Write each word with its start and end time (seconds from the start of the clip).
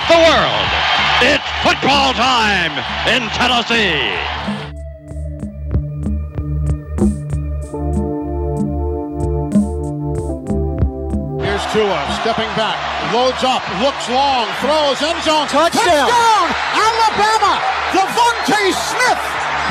up 0.00 0.08
the 0.08 0.20
world. 0.24 0.68
It's 1.20 1.48
football 1.62 2.12
time 2.14 2.72
in 3.08 3.28
Tennessee. 3.36 4.16
Here's 11.44 11.64
Tua 11.72 12.00
stepping 12.20 12.48
back, 12.56 12.78
loads 13.12 13.44
up, 13.44 13.62
looks 13.80 14.08
long, 14.08 14.46
throws 14.60 15.00
end 15.02 15.20
zone. 15.24 15.46
Touchdown. 15.48 16.08
Touchdown! 16.08 16.46
Alabama! 16.72 17.60
DeVonta 17.92 18.60
Smith! 18.72 19.22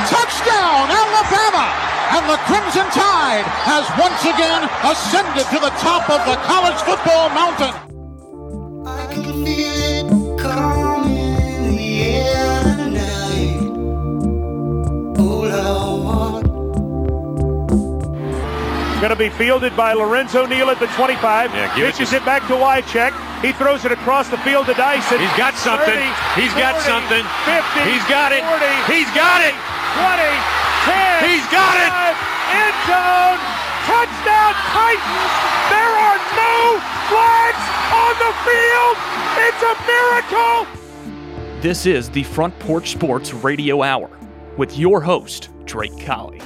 Touchdown, 0.09 0.89
Alabama! 0.89 1.65
And 2.11 2.25
the 2.29 2.37
Crimson 2.45 2.89
Tide 2.91 3.45
has 3.65 3.85
once 3.97 4.21
again 4.25 4.65
ascended 4.83 5.45
to 5.53 5.59
the 5.59 5.73
top 5.77 6.09
of 6.09 6.25
the 6.25 6.35
college 6.45 6.77
football 6.81 7.29
mountain. 7.29 7.88
Going 19.09 19.17
to 19.17 19.25
be 19.25 19.33
fielded 19.41 19.73
by 19.75 19.93
Lorenzo 19.97 20.45
Neal 20.45 20.69
at 20.69 20.77
the 20.77 20.85
25. 20.93 21.17
Yeah, 21.49 21.65
give 21.75 21.81
it 21.87 21.97
Pitches 21.97 22.11
to- 22.13 22.17
it, 22.21 22.25
back 22.29 22.45
to 22.45 22.53
Wycheck. 22.53 23.09
He 23.41 23.51
throws 23.53 23.81
it 23.83 23.91
across 23.91 24.29
the 24.29 24.37
field 24.45 24.67
to 24.67 24.75
Dyson. 24.75 25.17
He's 25.17 25.33
got 25.33 25.55
something. 25.57 25.97
30, 25.97 26.37
He's 26.37 26.53
got 26.53 26.77
something. 26.85 27.25
50. 27.49 27.89
He's 27.89 28.05
got 28.05 28.29
it. 28.37 28.45
40, 28.45 28.69
He's 28.85 29.09
got 29.17 29.41
it. 29.41 29.57
20, 29.97 30.29
10. 30.93 31.25
He's 31.25 31.41
got 31.49 31.73
it. 31.81 31.89
End 32.53 32.77
zone. 32.85 33.41
Touchdown 33.89 34.53
Titans. 34.77 35.33
There 35.73 35.93
are 36.05 36.19
no 36.37 36.77
flags 37.09 37.65
on 37.89 38.13
the 38.21 38.33
field. 38.45 38.95
It's 39.41 39.63
a 39.65 39.75
miracle. 39.89 40.69
This 41.65 41.87
is 41.87 42.11
the 42.11 42.21
Front 42.29 42.53
Porch 42.59 42.91
Sports 42.91 43.33
Radio 43.33 43.81
Hour 43.81 44.11
with 44.55 44.77
your 44.77 45.01
host, 45.01 45.49
Drake 45.65 45.97
Colley. 46.05 46.39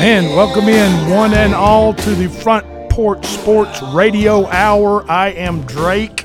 And 0.00 0.26
welcome 0.28 0.68
in 0.68 1.10
one 1.10 1.34
and 1.34 1.52
all 1.52 1.92
to 1.92 2.14
the 2.14 2.28
Front 2.28 2.88
Porch 2.88 3.26
Sports 3.26 3.82
Radio 3.82 4.46
Hour. 4.46 5.04
I 5.10 5.30
am 5.30 5.62
Drake 5.62 6.24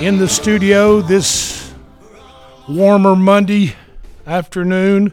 in 0.00 0.18
the 0.18 0.26
studio 0.26 1.00
this 1.00 1.72
warmer 2.68 3.14
Monday 3.14 3.76
afternoon 4.26 5.12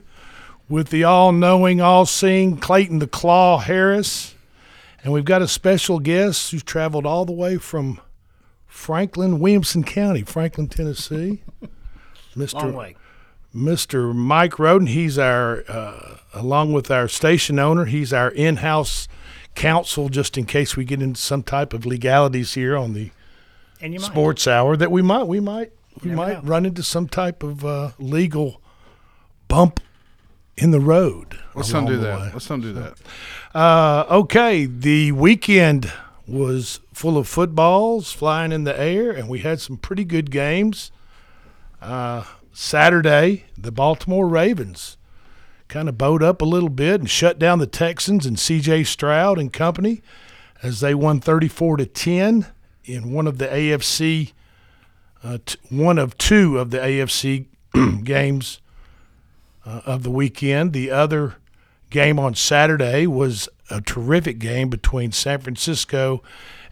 with 0.70 0.90
the 0.90 1.04
all 1.04 1.32
knowing, 1.32 1.82
all 1.82 2.08
seeing 2.08 2.58
Clayton 2.58 2.98
the 2.98 3.06
Claw 3.06 3.60
Harris. 3.60 4.34
And 5.04 5.14
we've 5.14 5.24
got 5.24 5.44
a 5.44 5.48
special 5.48 6.00
guest 6.00 6.50
who's 6.50 6.64
traveled 6.64 7.06
all 7.06 7.26
the 7.26 7.32
way 7.32 7.58
from 7.58 8.02
Franklin, 8.66 9.40
Williamson 9.40 9.84
County, 9.84 10.24
Franklin, 10.24 10.68
Tennessee. 10.68 11.44
Mr. 12.36 12.54
Long 12.56 12.74
way. 12.74 12.96
Mr. 13.56 14.14
Mike 14.16 14.58
Roden. 14.60 14.88
He's 14.88 15.18
our, 15.20 15.64
uh, 15.68 16.18
along 16.34 16.74
with 16.74 16.90
our 16.90 17.08
station 17.08 17.60
owner, 17.60 17.86
he's 17.86 18.14
our 18.14 18.30
in 18.30 18.58
house 18.58 19.08
counsel 19.56 20.08
just 20.10 20.38
in 20.38 20.46
case 20.46 20.78
we 20.78 20.86
get 20.86 21.02
into 21.02 21.20
some 21.20 21.44
type 21.44 21.74
of 21.74 21.86
legalities 21.86 22.54
here 22.54 22.78
on 22.78 22.94
the 22.94 23.12
And 23.82 23.94
you 23.94 24.00
might. 24.00 24.06
sports 24.06 24.48
hour 24.48 24.78
that 24.78 24.92
we 24.92 25.02
might, 25.02 25.24
we 25.24 25.40
might, 25.42 25.72
we 26.02 26.12
never 26.12 26.16
might 26.22 26.44
know. 26.44 26.50
run 26.50 26.66
into 26.66 26.84
some 26.84 27.08
type 27.10 27.44
of 27.44 27.66
uh, 27.66 27.92
legal 28.00 28.62
bump 29.50 29.82
in 30.56 30.72
the 30.72 30.80
road. 30.80 31.38
Let's 31.54 31.72
along 31.72 31.86
not 31.86 31.92
do 31.92 31.98
that. 32.00 32.20
way. 32.20 32.30
Let's 32.34 32.50
not 32.50 32.62
do 32.62 32.72
that. 32.74 32.94
Uh, 33.54 34.06
okay, 34.10 34.66
the 34.66 35.12
weekend 35.12 35.92
was 36.26 36.80
full 36.94 37.18
of 37.18 37.28
footballs 37.28 38.14
flying 38.14 38.54
in 38.54 38.64
the 38.64 38.80
air, 38.80 39.12
and 39.12 39.28
we 39.28 39.40
had 39.40 39.60
some 39.60 39.76
pretty 39.76 40.06
good 40.06 40.32
games. 40.32 40.92
Uh, 41.82 42.24
Saturday, 42.54 43.46
the 43.58 43.72
Baltimore 43.72 44.28
Ravens 44.28 44.98
kind 45.68 45.88
of 45.88 45.98
bowed 45.98 46.22
up 46.22 46.42
a 46.42 46.46
little 46.46 46.70
bit 46.70 47.00
and 47.00 47.10
shut 47.10 47.40
down 47.40 47.60
the 47.60 47.68
Texans 47.68 48.26
and 48.26 48.38
C.J. 48.38 48.84
Stroud 48.84 49.40
and 49.40 49.54
company 49.54 50.02
as 50.62 50.82
they 50.82 50.94
won 50.94 51.20
34 51.20 51.78
to 51.78 51.86
10 51.86 52.48
in 52.84 53.14
one 53.14 53.26
of 53.26 53.38
the 53.38 53.48
AFC, 53.48 54.34
uh, 55.24 55.38
t- 55.46 55.58
one 55.70 55.98
of 55.98 56.18
two 56.18 56.60
of 56.60 56.72
the 56.72 56.78
AFC 56.78 57.46
games 58.04 58.60
uh, 59.66 59.82
of 59.86 60.04
the 60.04 60.12
weekend. 60.12 60.74
The 60.74 60.92
other 60.92 61.36
game 61.90 62.20
on 62.20 62.36
Saturday 62.36 63.08
was 63.08 63.48
a 63.70 63.82
terrific 63.82 64.40
game 64.40 64.70
between 64.70 65.12
San 65.12 65.40
Francisco 65.40 66.22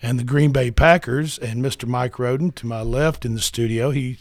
and 0.02 0.20
the 0.20 0.24
Green 0.24 0.52
Bay 0.52 0.72
Packers. 0.72 1.38
And 1.38 1.64
Mr. 1.64 1.88
Mike 1.88 2.20
Roden 2.20 2.52
to 2.54 2.68
my 2.68 2.82
left 2.82 3.26
in 3.26 3.34
the 3.34 3.42
studio, 3.42 3.92
he, 3.92 4.18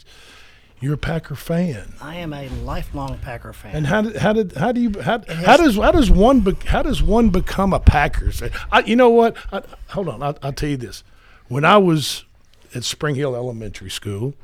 you're 0.81 0.93
a 0.93 0.97
Packer 0.97 1.35
fan. 1.35 1.93
I 2.01 2.15
am 2.15 2.33
a 2.33 2.47
lifelong 2.63 3.17
Packer 3.19 3.53
fan. 3.53 3.75
And 3.75 3.87
how 3.87 4.01
did 4.01 4.15
how 4.17 4.33
did 4.33 4.53
how 4.53 4.71
do 4.71 4.81
you 4.81 4.91
how, 5.01 5.21
how 5.27 5.57
does 5.57 5.75
how 5.75 5.91
does 5.91 6.09
one 6.09 6.39
be, 6.41 6.55
how 6.65 6.81
does 6.83 7.03
one 7.03 7.29
become 7.29 7.73
a 7.73 7.79
Packers? 7.79 8.39
fan? 8.39 8.51
I, 8.71 8.79
you 8.81 8.95
know 8.95 9.09
what? 9.09 9.35
I, 9.51 9.61
hold 9.89 10.07
on, 10.07 10.23
I, 10.23 10.35
I'll 10.41 10.53
tell 10.53 10.69
you 10.69 10.77
this. 10.77 11.03
When 11.47 11.65
I 11.65 11.77
was 11.77 12.25
at 12.73 12.83
Spring 12.83 13.15
Hill 13.15 13.35
Elementary 13.35 13.89
School, 13.89 14.35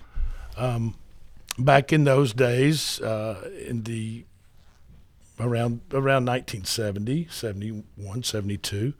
um, 0.57 0.95
back 1.57 1.93
in 1.93 2.03
those 2.03 2.33
days, 2.33 2.99
uh, 3.01 3.49
in 3.65 3.83
the 3.83 4.25
around 5.39 5.81
around 5.91 6.25
1970, 6.25 7.27
71, 7.29 8.23
72, 8.23 8.93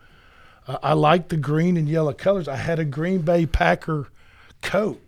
uh, 0.67 0.77
I 0.81 0.93
liked 0.93 1.29
the 1.29 1.37
green 1.37 1.77
and 1.77 1.89
yellow 1.89 2.13
colors. 2.13 2.47
I 2.47 2.55
had 2.57 2.79
a 2.79 2.85
Green 2.85 3.21
Bay 3.21 3.45
Packer 3.45 4.07
coat. 4.61 5.01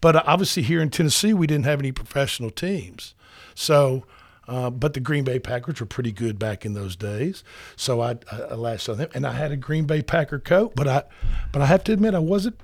But 0.00 0.16
obviously, 0.28 0.62
here 0.62 0.80
in 0.80 0.90
Tennessee, 0.90 1.32
we 1.34 1.46
didn't 1.46 1.64
have 1.64 1.80
any 1.80 1.92
professional 1.92 2.50
teams. 2.50 3.14
So, 3.54 4.04
uh, 4.46 4.70
but 4.70 4.94
the 4.94 5.00
Green 5.00 5.24
Bay 5.24 5.38
Packers 5.38 5.80
were 5.80 5.86
pretty 5.86 6.12
good 6.12 6.38
back 6.38 6.64
in 6.64 6.74
those 6.74 6.94
days. 6.96 7.42
So 7.76 8.00
I, 8.00 8.16
I, 8.30 8.36
I 8.52 8.54
on 8.88 8.98
them, 8.98 9.08
and 9.14 9.26
I 9.26 9.32
had 9.32 9.50
a 9.52 9.56
Green 9.56 9.84
Bay 9.86 10.02
Packer 10.02 10.38
coat. 10.38 10.74
But 10.76 10.86
I, 10.88 11.02
but 11.52 11.60
I 11.62 11.66
have 11.66 11.82
to 11.84 11.92
admit, 11.92 12.14
I 12.14 12.20
wasn't. 12.20 12.60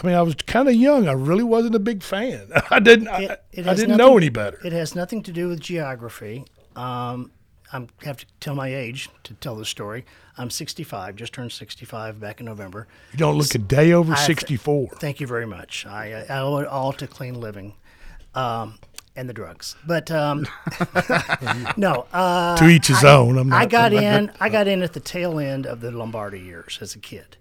I 0.00 0.06
mean, 0.06 0.14
I 0.14 0.22
was 0.22 0.36
kind 0.46 0.68
of 0.68 0.74
young. 0.74 1.08
I 1.08 1.12
really 1.12 1.42
wasn't 1.42 1.74
a 1.74 1.78
big 1.80 2.02
fan. 2.04 2.48
I 2.70 2.78
didn't. 2.78 3.08
I, 3.08 3.22
It- 3.22 3.42
it 3.52 3.66
I 3.66 3.70
has 3.70 3.78
didn't 3.80 3.96
nothing- 3.96 4.06
know 4.06 4.16
any 4.16 4.28
better. 4.28 4.58
It 4.64 4.72
has 4.72 4.94
nothing 4.94 5.22
to 5.24 5.32
do 5.32 5.48
with 5.48 5.60
geography. 5.60 6.44
Um, 6.76 7.32
I 7.72 7.86
have 8.04 8.16
to 8.18 8.26
tell 8.40 8.54
my 8.54 8.72
age 8.74 9.10
to 9.24 9.34
tell 9.34 9.56
the 9.56 9.64
story. 9.66 10.04
I'm 10.38 10.50
65, 10.50 11.16
just 11.16 11.32
turned 11.32 11.50
65 11.52 12.20
back 12.20 12.38
in 12.40 12.46
November. 12.46 12.86
You 13.12 13.18
don't 13.18 13.36
look 13.36 13.54
a 13.54 13.58
day 13.58 13.92
over 13.92 14.12
I- 14.12 14.16
sixty-four. 14.16 14.90
Thank 15.00 15.20
you 15.20 15.26
very 15.26 15.46
much. 15.46 15.84
I, 15.84 16.24
I 16.28 16.38
owe 16.38 16.58
it 16.58 16.68
all 16.68 16.92
to 16.94 17.06
clean 17.06 17.40
living 17.40 17.74
um, 18.34 18.78
and 19.16 19.28
the 19.28 19.32
drugs. 19.32 19.74
But 19.86 20.10
um, 20.12 20.46
no, 21.76 22.06
uh, 22.12 22.56
to 22.56 22.68
each 22.68 22.86
his 22.86 23.04
own. 23.04 23.36
I'm 23.38 23.48
not, 23.48 23.60
I 23.62 23.66
got 23.66 23.92
in. 23.92 24.30
I 24.40 24.48
got 24.48 24.68
in 24.68 24.82
at 24.82 24.92
the 24.92 25.00
tail 25.00 25.38
end 25.38 25.66
of 25.66 25.80
the 25.80 25.90
Lombardi 25.90 26.40
years 26.40 26.78
as 26.80 26.94
a 26.94 26.98
kid. 26.98 27.36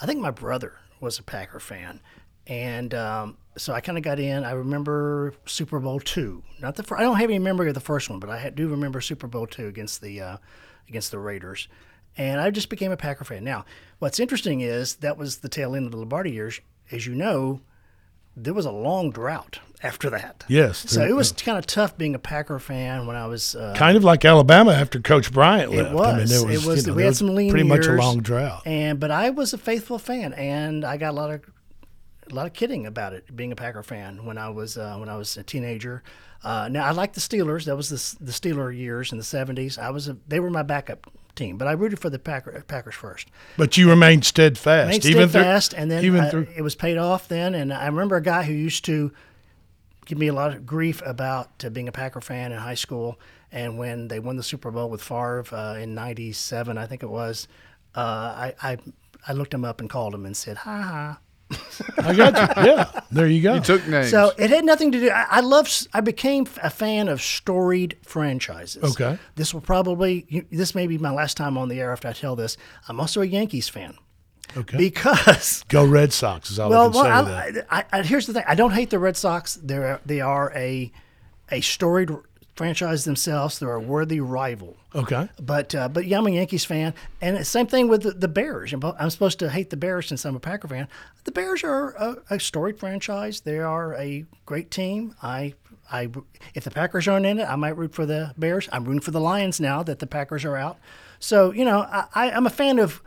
I 0.00 0.06
think 0.06 0.20
my 0.20 0.30
brother 0.30 0.74
was 1.00 1.18
a 1.18 1.22
Packer 1.22 1.60
fan, 1.60 2.00
and 2.46 2.92
um, 2.94 3.36
so 3.56 3.72
I 3.72 3.80
kind 3.80 3.96
of 3.98 4.04
got 4.04 4.18
in. 4.18 4.44
I 4.44 4.52
remember 4.52 5.34
Super 5.46 5.78
Bowl 5.80 6.00
two. 6.00 6.42
Not 6.60 6.74
the. 6.76 6.82
Fir- 6.82 6.96
I 6.98 7.00
don't 7.02 7.16
have 7.16 7.30
any 7.30 7.38
memory 7.38 7.68
of 7.68 7.74
the 7.74 7.80
first 7.80 8.10
one, 8.10 8.18
but 8.20 8.28
I 8.30 8.38
ha- 8.38 8.50
do 8.50 8.68
remember 8.68 9.00
Super 9.00 9.26
Bowl 9.26 9.46
two 9.46 9.66
against 9.68 10.00
the 10.00 10.20
uh, 10.20 10.36
against 10.88 11.10
the 11.12 11.18
Raiders, 11.18 11.68
and 12.16 12.40
I 12.40 12.50
just 12.50 12.68
became 12.68 12.92
a 12.92 12.96
Packer 12.96 13.24
fan. 13.24 13.44
Now, 13.44 13.64
what's 13.98 14.20
interesting 14.20 14.60
is 14.60 14.96
that 14.96 15.16
was 15.16 15.38
the 15.38 15.48
tail 15.48 15.74
end 15.74 15.86
of 15.86 15.92
the 15.92 15.98
Lombardi 15.98 16.30
years. 16.30 16.60
As 16.90 17.06
you 17.06 17.14
know, 17.14 17.60
there 18.36 18.54
was 18.54 18.66
a 18.66 18.70
long 18.70 19.10
drought 19.10 19.60
after 19.82 20.10
that. 20.10 20.44
Yes, 20.48 20.78
So 20.88 21.02
it 21.04 21.14
was 21.14 21.32
kind 21.32 21.58
of 21.58 21.66
tough 21.66 21.96
being 21.98 22.14
a 22.14 22.18
Packer 22.18 22.58
fan 22.58 23.06
when 23.06 23.16
I 23.16 23.26
was 23.26 23.54
uh, 23.54 23.74
Kind 23.76 23.96
of 23.96 24.04
like 24.04 24.24
Alabama 24.24 24.72
after 24.72 25.00
Coach 25.00 25.32
Bryant 25.32 25.72
left. 25.72 25.90
it 25.90 25.94
was. 25.94 26.06
I 26.06 26.16
mean, 26.16 26.48
was, 26.48 26.64
it 26.64 26.68
was. 26.68 26.86
you 26.86 26.92
know, 26.92 26.96
we 26.96 27.02
had 27.02 27.16
some 27.16 27.34
lean 27.34 27.50
pretty 27.50 27.68
much 27.68 27.86
a 27.86 27.92
long 27.92 28.20
drought. 28.20 28.62
And 28.66 29.00
but 29.00 29.10
I 29.10 29.30
was 29.30 29.52
a 29.52 29.58
faithful 29.58 29.98
fan, 29.98 30.32
and 30.34 30.84
I 30.84 30.96
got 30.96 31.10
a 31.10 31.16
lot 31.16 31.30
of 31.30 31.42
a 32.30 32.34
lot 32.34 32.46
of 32.46 32.52
kidding 32.52 32.86
about 32.86 33.12
it 33.12 33.34
being 33.34 33.52
a 33.52 33.56
Packer 33.56 33.82
fan 33.82 34.24
when 34.24 34.38
I 34.38 34.48
was 34.48 34.78
uh, 34.78 34.96
when 34.96 35.08
I 35.08 35.16
was 35.16 35.36
a 35.36 35.42
teenager. 35.42 36.02
Uh, 36.44 36.68
now 36.68 36.84
I 36.84 36.90
like 36.90 37.12
the 37.12 37.20
Steelers. 37.20 37.64
That 37.64 37.76
was 37.76 37.88
the 37.88 38.24
the 38.24 38.32
Steeler 38.32 38.76
years 38.76 39.12
in 39.12 39.18
the 39.18 39.24
'70s. 39.24 39.78
I 39.78 39.90
was 39.90 40.08
a, 40.08 40.16
they 40.26 40.40
were 40.40 40.50
my 40.50 40.62
backup 40.62 41.10
team, 41.34 41.56
but 41.56 41.68
I 41.68 41.72
rooted 41.72 41.98
for 41.98 42.10
the 42.10 42.18
Packer, 42.18 42.64
Packers 42.66 42.94
first. 42.94 43.28
But 43.56 43.76
you 43.76 43.88
remained 43.88 44.24
steadfast, 44.24 44.88
Made 44.88 45.04
even 45.06 45.28
steadfast, 45.28 45.72
through, 45.72 45.80
and 45.80 45.90
then 45.90 46.04
even 46.04 46.20
uh, 46.20 46.30
through. 46.30 46.48
it 46.56 46.62
was 46.62 46.74
paid 46.74 46.98
off 46.98 47.28
then. 47.28 47.54
And 47.54 47.72
I 47.72 47.86
remember 47.86 48.16
a 48.16 48.22
guy 48.22 48.42
who 48.44 48.52
used 48.52 48.84
to 48.86 49.12
give 50.04 50.18
me 50.18 50.28
a 50.28 50.32
lot 50.32 50.52
of 50.54 50.66
grief 50.66 51.02
about 51.04 51.64
uh, 51.64 51.70
being 51.70 51.88
a 51.88 51.92
Packer 51.92 52.20
fan 52.20 52.52
in 52.52 52.58
high 52.58 52.74
school. 52.74 53.18
And 53.50 53.78
when 53.78 54.08
they 54.08 54.18
won 54.18 54.36
the 54.36 54.42
Super 54.42 54.70
Bowl 54.70 54.88
with 54.88 55.02
Favre 55.02 55.44
uh, 55.52 55.74
in 55.74 55.94
'97, 55.94 56.78
I 56.78 56.86
think 56.86 57.02
it 57.02 57.10
was, 57.10 57.48
uh, 57.94 58.00
I, 58.00 58.54
I 58.62 58.78
I 59.28 59.32
looked 59.34 59.52
him 59.52 59.64
up 59.64 59.80
and 59.80 59.90
called 59.90 60.14
him 60.14 60.24
and 60.24 60.36
said, 60.36 60.56
"Ha 60.58 60.82
ha." 60.82 61.18
I 61.98 62.14
got 62.14 62.34
you. 62.34 62.64
Yeah, 62.64 63.00
there 63.10 63.26
you 63.26 63.42
go. 63.42 63.54
He 63.54 63.60
took 63.60 63.86
names. 63.86 64.10
So 64.10 64.32
it 64.38 64.50
had 64.50 64.64
nothing 64.64 64.92
to 64.92 65.00
do. 65.00 65.10
I, 65.10 65.26
I 65.30 65.40
love. 65.40 65.68
I 65.92 66.00
became 66.00 66.46
a 66.62 66.70
fan 66.70 67.08
of 67.08 67.20
storied 67.20 67.96
franchises. 68.02 68.82
Okay. 68.82 69.18
This 69.34 69.52
will 69.52 69.60
probably. 69.60 70.46
This 70.50 70.74
may 70.74 70.86
be 70.86 70.98
my 70.98 71.10
last 71.10 71.36
time 71.36 71.58
on 71.58 71.68
the 71.68 71.80
air 71.80 71.92
after 71.92 72.08
I 72.08 72.12
tell 72.12 72.36
this. 72.36 72.56
I'm 72.88 73.00
also 73.00 73.22
a 73.22 73.26
Yankees 73.26 73.68
fan 73.68 73.96
okay. 74.56 74.76
because. 74.76 75.64
Go 75.68 75.84
Red 75.84 76.12
Sox 76.12 76.50
is 76.50 76.58
all 76.58 76.70
Well, 76.70 76.88
I 76.88 76.92
can 76.92 76.94
say 76.94 77.00
well 77.02 77.52
to. 77.52 77.74
I, 77.74 77.78
I, 77.78 77.84
I, 77.92 78.02
here's 78.02 78.26
the 78.26 78.32
thing. 78.32 78.44
I 78.46 78.54
don't 78.54 78.72
hate 78.72 78.90
the 78.90 78.98
Red 78.98 79.16
Sox. 79.16 79.54
They're 79.62 80.00
they 80.04 80.20
are 80.20 80.52
a 80.54 80.92
a 81.50 81.60
storied 81.60 82.10
franchise 82.54 83.04
themselves. 83.04 83.58
They're 83.58 83.74
a 83.74 83.80
worthy 83.80 84.20
rival. 84.20 84.76
Okay. 84.94 85.28
But 85.40 85.74
uh, 85.74 85.88
but 85.88 86.06
yeah, 86.06 86.18
I'm 86.18 86.26
a 86.26 86.30
Yankees 86.30 86.64
fan, 86.64 86.94
and 87.20 87.46
same 87.46 87.66
thing 87.66 87.88
with 87.88 88.02
the, 88.02 88.12
the 88.12 88.28
Bears. 88.28 88.72
I'm 88.72 89.10
supposed 89.10 89.38
to 89.38 89.50
hate 89.50 89.70
the 89.70 89.76
Bears 89.76 90.08
since 90.08 90.24
I'm 90.24 90.36
a 90.36 90.40
Packer 90.40 90.68
fan. 90.68 90.88
The 91.24 91.32
Bears 91.32 91.64
are 91.64 91.90
a, 91.92 92.16
a 92.30 92.40
storied 92.40 92.78
franchise. 92.78 93.40
They 93.40 93.58
are 93.58 93.94
a 93.94 94.24
great 94.46 94.70
team. 94.70 95.14
I 95.22 95.54
I 95.90 96.10
if 96.54 96.64
the 96.64 96.70
Packers 96.70 97.08
aren't 97.08 97.26
in 97.26 97.38
it, 97.38 97.48
I 97.48 97.56
might 97.56 97.76
root 97.76 97.94
for 97.94 98.06
the 98.06 98.34
Bears. 98.36 98.68
I'm 98.72 98.84
rooting 98.84 99.00
for 99.00 99.12
the 99.12 99.20
Lions 99.20 99.60
now 99.60 99.82
that 99.82 99.98
the 99.98 100.06
Packers 100.06 100.44
are 100.44 100.56
out. 100.56 100.78
So 101.18 101.52
you 101.52 101.64
know, 101.64 101.80
I, 101.80 102.06
I 102.14 102.30
I'm 102.32 102.46
a 102.46 102.50
fan 102.50 102.78
of 102.78 103.02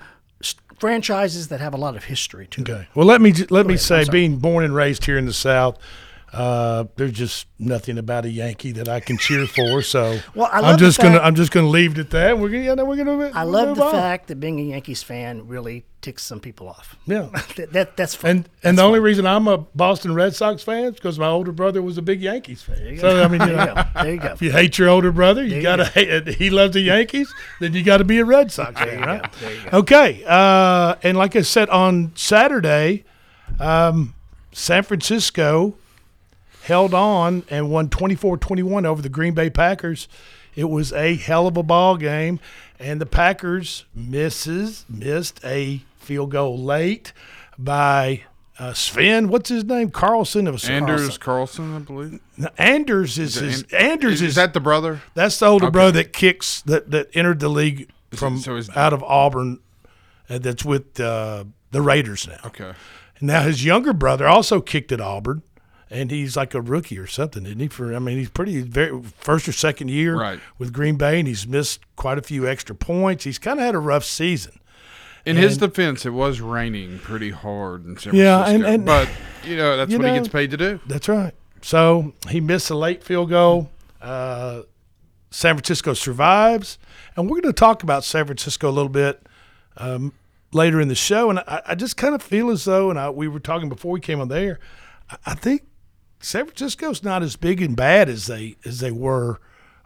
franchises 0.80 1.48
that 1.48 1.60
have 1.60 1.74
a 1.74 1.78
lot 1.78 1.96
of 1.96 2.06
history 2.06 2.48
to 2.48 2.64
them. 2.64 2.76
Okay. 2.76 2.88
Well, 2.96 3.06
let 3.06 3.22
me 3.22 3.34
let 3.50 3.66
me 3.66 3.76
ahead, 3.76 3.80
say, 3.82 4.06
being 4.10 4.38
born 4.38 4.64
and 4.64 4.76
raised 4.76 5.06
here 5.06 5.18
in 5.18 5.26
the 5.26 5.34
South, 5.34 5.78
uh, 6.36 6.84
there's 6.98 7.14
just 7.14 7.48
nothing 7.58 7.98
about 7.98 8.26
a 8.26 8.30
Yankee 8.30 8.74
that 8.74 8.90
I 8.90 9.00
can 9.00 9.18
cheer 9.18 9.48
for. 9.48 9.82
So 9.82 10.20
Well, 10.36 10.50
I 10.52 10.72
am 10.72 10.78
just 10.78 11.00
gonna 11.00 11.20
I'm 11.20 11.36
just 11.36 11.52
gonna 11.52 11.70
leave 11.70 11.94
it 11.94 11.98
at 11.98 12.10
that. 12.10 12.38
We're 12.38 12.50
gonna 12.50 12.64
yeah, 12.64 12.84
we're 12.84 12.98
gonna. 12.98 13.32
I 13.34 13.44
we'll 13.46 13.54
love 13.54 13.78
the 13.78 13.86
on. 13.86 13.92
fact 13.92 14.28
that 14.28 14.36
being 14.36 14.60
a 14.60 14.64
Yankees 14.64 15.02
fan 15.02 15.48
really 15.48 15.86
ticks 16.02 16.24
some 16.24 16.42
people 16.42 16.68
off. 16.68 16.98
Yeah. 17.08 17.30
that, 17.56 17.72
that 17.72 17.98
that's 17.98 18.16
fun. 18.16 18.30
And 18.30 18.50
and 18.64 18.78
the 18.78 18.84
only 18.84 19.00
reason 19.00 19.26
I'm 19.26 19.48
a 19.48 19.60
Boston 19.60 20.14
Red 20.14 20.36
Sox 20.36 20.62
fan 20.62 20.84
is 20.84 20.96
because 20.96 21.18
my 21.18 21.28
older 21.28 21.54
brother 21.54 21.82
was 21.82 21.98
a 21.98 22.02
big 22.02 22.22
Yankees 22.22 22.62
fan. 22.62 22.98
So 22.98 23.24
I 23.24 23.30
mean, 23.30 23.40
you 23.40 23.56
there 23.56 23.68
you 23.68 23.74
go. 23.74 23.84
There 23.96 24.14
you 24.14 24.20
go. 24.20 24.28
if 24.34 24.42
you 24.42 24.52
hate 24.52 24.78
your 24.78 24.90
older 24.90 25.14
brother, 25.14 25.42
you 25.42 25.56
you 25.56 25.62
gotta 25.62 25.86
hate. 25.86 26.28
He 26.28 26.50
loves 26.50 26.74
the 26.74 26.82
Yankees, 26.82 27.34
then 27.62 27.74
you 27.74 27.82
got 27.82 27.98
to 27.98 28.04
be 28.04 28.20
a 28.20 28.26
Red 28.26 28.52
Sox 28.52 28.78
fan, 28.78 29.02
right? 29.02 29.22
go. 29.40 29.70
Go. 29.72 29.78
Okay. 29.80 30.24
Uh, 30.28 30.96
and 31.02 31.18
like 31.18 31.38
I 31.38 31.42
said 31.44 31.70
on 31.70 32.12
Saturday, 32.16 33.06
um, 33.58 34.16
San 34.52 34.84
Francisco 34.84 35.76
held 36.66 36.94
on 36.94 37.44
and 37.50 37.70
won 37.70 37.90
24-21 37.90 38.86
over 38.86 39.02
the 39.02 39.10
Green 39.10 39.34
Bay 39.34 39.50
Packers. 39.50 40.08
It 40.56 40.70
was 40.70 40.94
a 40.94 41.16
hell 41.16 41.48
of 41.48 41.58
a 41.58 41.64
ball 41.64 41.98
game, 41.98 42.40
and 42.80 43.00
the 43.02 43.06
Packers 43.06 43.86
misses 43.94 44.86
missed 44.90 45.40
a 45.44 45.82
field 45.98 46.32
goal 46.32 46.58
late 46.58 47.12
by 47.58 48.22
uh, 48.58 48.72
Sven. 48.74 49.28
What's 49.28 49.50
his 49.50 49.66
name? 49.66 49.92
Carlson. 49.92 50.48
It 50.48 50.52
was 50.52 50.68
Anders 50.70 51.18
Carlson, 51.18 51.76
I 51.76 51.80
believe. 51.80 52.20
Carlson. 52.38 52.54
Anders 52.58 53.20
is, 53.20 53.36
his. 53.36 53.64
Anders 53.74 54.14
is, 54.14 54.22
is 54.30 54.36
that 54.36 54.54
the 54.54 54.62
brother? 54.62 55.02
that's 55.14 55.38
the 55.40 55.46
older 55.48 55.66
Okay. 55.66 55.72
brother 55.74 55.92
that 55.92 56.14
kicks 56.14 56.62
that 56.62 56.90
that 56.92 57.10
entered 57.14 57.42
the 57.42 57.50
league 57.50 57.90
from 58.12 58.38
so 58.38 58.56
is- 58.56 58.70
out 58.76 58.94
of 58.94 59.04
Auburn. 59.04 59.60
Uh, 60.30 60.38
that's 60.40 60.64
with 60.66 61.00
uh, 61.00 61.44
the 61.72 61.82
Raiders 61.82 62.28
now. 62.28 62.40
Okay. 62.46 62.72
And 63.20 63.28
now 63.28 63.42
his 63.44 63.64
younger 63.66 63.94
brother 63.94 64.26
also 64.28 64.60
kicked 64.62 64.92
at 64.92 65.00
Auburn, 65.02 65.44
and 65.90 66.10
he's 66.12 66.36
like 66.36 66.54
a 66.54 66.62
rookie 66.62 66.98
or 66.98 67.08
something, 67.08 67.46
isn't 67.46 67.60
he? 67.60 67.68
For 67.68 67.94
I 67.96 68.00
mean, 68.00 68.18
he's 68.18 68.30
pretty 68.30 68.62
very 68.62 69.02
first 69.18 69.48
or 69.48 69.52
second 69.52 69.90
year 69.90 70.18
Right. 70.20 70.40
with 70.58 70.74
Green 70.74 70.96
Bay, 70.98 71.20
and 71.20 71.28
he's 71.28 71.48
missed 71.48 71.80
quite 71.96 72.18
a 72.18 72.22
few 72.22 72.48
extra 72.48 72.76
points. 72.76 73.24
He's 73.24 73.38
kind 73.40 73.60
of 73.60 73.66
had 73.66 73.76
a 73.76 73.80
rough 73.80 74.04
season. 74.04 74.60
In 75.26 75.38
his 75.38 75.58
defense, 75.58 76.06
it 76.06 76.12
was 76.12 76.40
raining 76.40 77.00
pretty 77.00 77.32
hard 77.32 77.84
in 77.86 77.98
San 77.98 78.14
Yeah, 78.14 78.44
Francisco. 78.44 78.66
and- 78.68 78.76
and- 78.76 78.86
but 78.86 79.10
you 79.44 79.56
know 79.58 79.76
that's 79.78 79.92
you 79.92 79.98
what 79.98 80.08
he 80.08 80.14
gets 80.14 80.28
paid 80.28 80.52
to 80.52 80.58
do. 80.58 80.80
That's 80.86 81.08
right. 81.10 81.34
So 81.62 82.14
he 82.30 82.40
missed 82.42 82.70
a 82.70 82.76
late 82.76 83.04
field 83.04 83.30
goal. 83.32 83.72
Uh, 84.02 84.62
San 85.32 85.56
Francisco 85.56 85.94
survives, 85.94 86.78
and 87.18 87.26
we're 87.30 87.42
going 87.42 87.54
to 87.54 87.60
talk 87.60 87.82
about 87.84 88.04
San 88.04 88.26
Francisco 88.26 88.70
a 88.70 88.72
little 88.72 88.88
bit 88.90 89.26
um, 89.78 90.14
later 90.54 90.80
in 90.80 90.88
the 90.88 90.96
show. 90.96 91.30
And 91.32 91.40
I, 91.40 91.62
I 91.70 91.76
just 91.76 91.98
kind 91.98 92.14
of 92.16 92.22
feel 92.22 92.50
as 92.52 92.64
though, 92.66 92.90
and 92.92 92.98
I, 93.00 93.10
we 93.10 93.28
were 93.28 93.40
talking 93.40 93.68
before 93.68 93.92
we 93.92 94.00
came 94.00 94.22
on 94.22 94.28
there, 94.30 94.60
I 95.26 95.34
think 95.36 95.64
San 96.20 96.46
Francisco's 96.46 97.04
not 97.04 97.22
as 97.24 97.36
big 97.36 97.62
and 97.62 97.76
bad 97.76 98.10
as 98.10 98.28
they 98.28 98.56
as 98.66 98.80
they 98.80 98.92
were, 98.92 99.40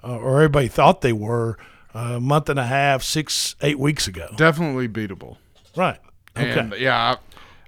uh, 0.04 0.16
or 0.18 0.38
everybody 0.38 0.68
thought 0.68 1.02
they 1.02 1.14
were 1.14 1.58
uh, 1.94 2.14
a 2.16 2.20
month 2.20 2.50
and 2.50 2.60
a 2.60 2.66
half, 2.66 3.04
six, 3.04 3.56
eight 3.62 3.80
weeks 3.80 4.08
ago. 4.08 4.30
Definitely 4.38 4.88
beatable. 4.88 5.38
Right. 5.76 6.00
Okay. 6.38 6.60
And 6.60 6.74
yeah, 6.78 7.16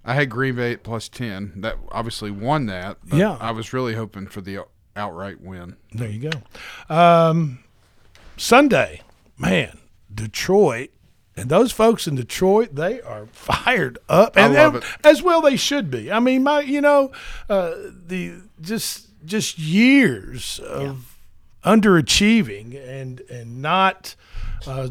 I, 0.05 0.11
I 0.11 0.13
had 0.13 0.29
Green 0.29 0.55
Bay 0.55 0.77
plus 0.77 1.09
ten. 1.09 1.53
That 1.57 1.75
obviously 1.91 2.31
won 2.31 2.67
that. 2.67 2.97
But 3.03 3.17
Yeah. 3.17 3.37
I 3.41 3.51
was 3.51 3.73
really 3.73 3.95
hoping 3.95 4.27
for 4.27 4.41
the 4.41 4.59
outright 4.95 5.41
win. 5.41 5.75
There 5.93 6.09
you 6.09 6.29
go. 6.29 6.93
Um, 6.95 7.59
Sunday, 8.37 9.01
man, 9.37 9.77
Detroit, 10.13 10.89
and 11.35 11.49
those 11.49 11.71
folks 11.71 12.07
in 12.07 12.15
Detroit, 12.15 12.75
they 12.75 13.01
are 13.01 13.27
fired 13.27 13.97
up, 14.09 14.35
and 14.35 14.53
love 14.53 14.75
it. 14.75 14.83
as 15.03 15.21
well 15.21 15.41
they 15.41 15.55
should 15.55 15.89
be. 15.89 16.11
I 16.11 16.19
mean, 16.19 16.43
my, 16.43 16.61
you 16.61 16.81
know, 16.81 17.11
uh, 17.49 17.73
the 18.07 18.35
just 18.59 19.07
just 19.25 19.57
years 19.57 20.59
of 20.59 21.17
underachieving 21.63 22.75
and 22.87 23.21
and 23.21 23.61
not. 23.61 24.15
Uh, 24.67 24.89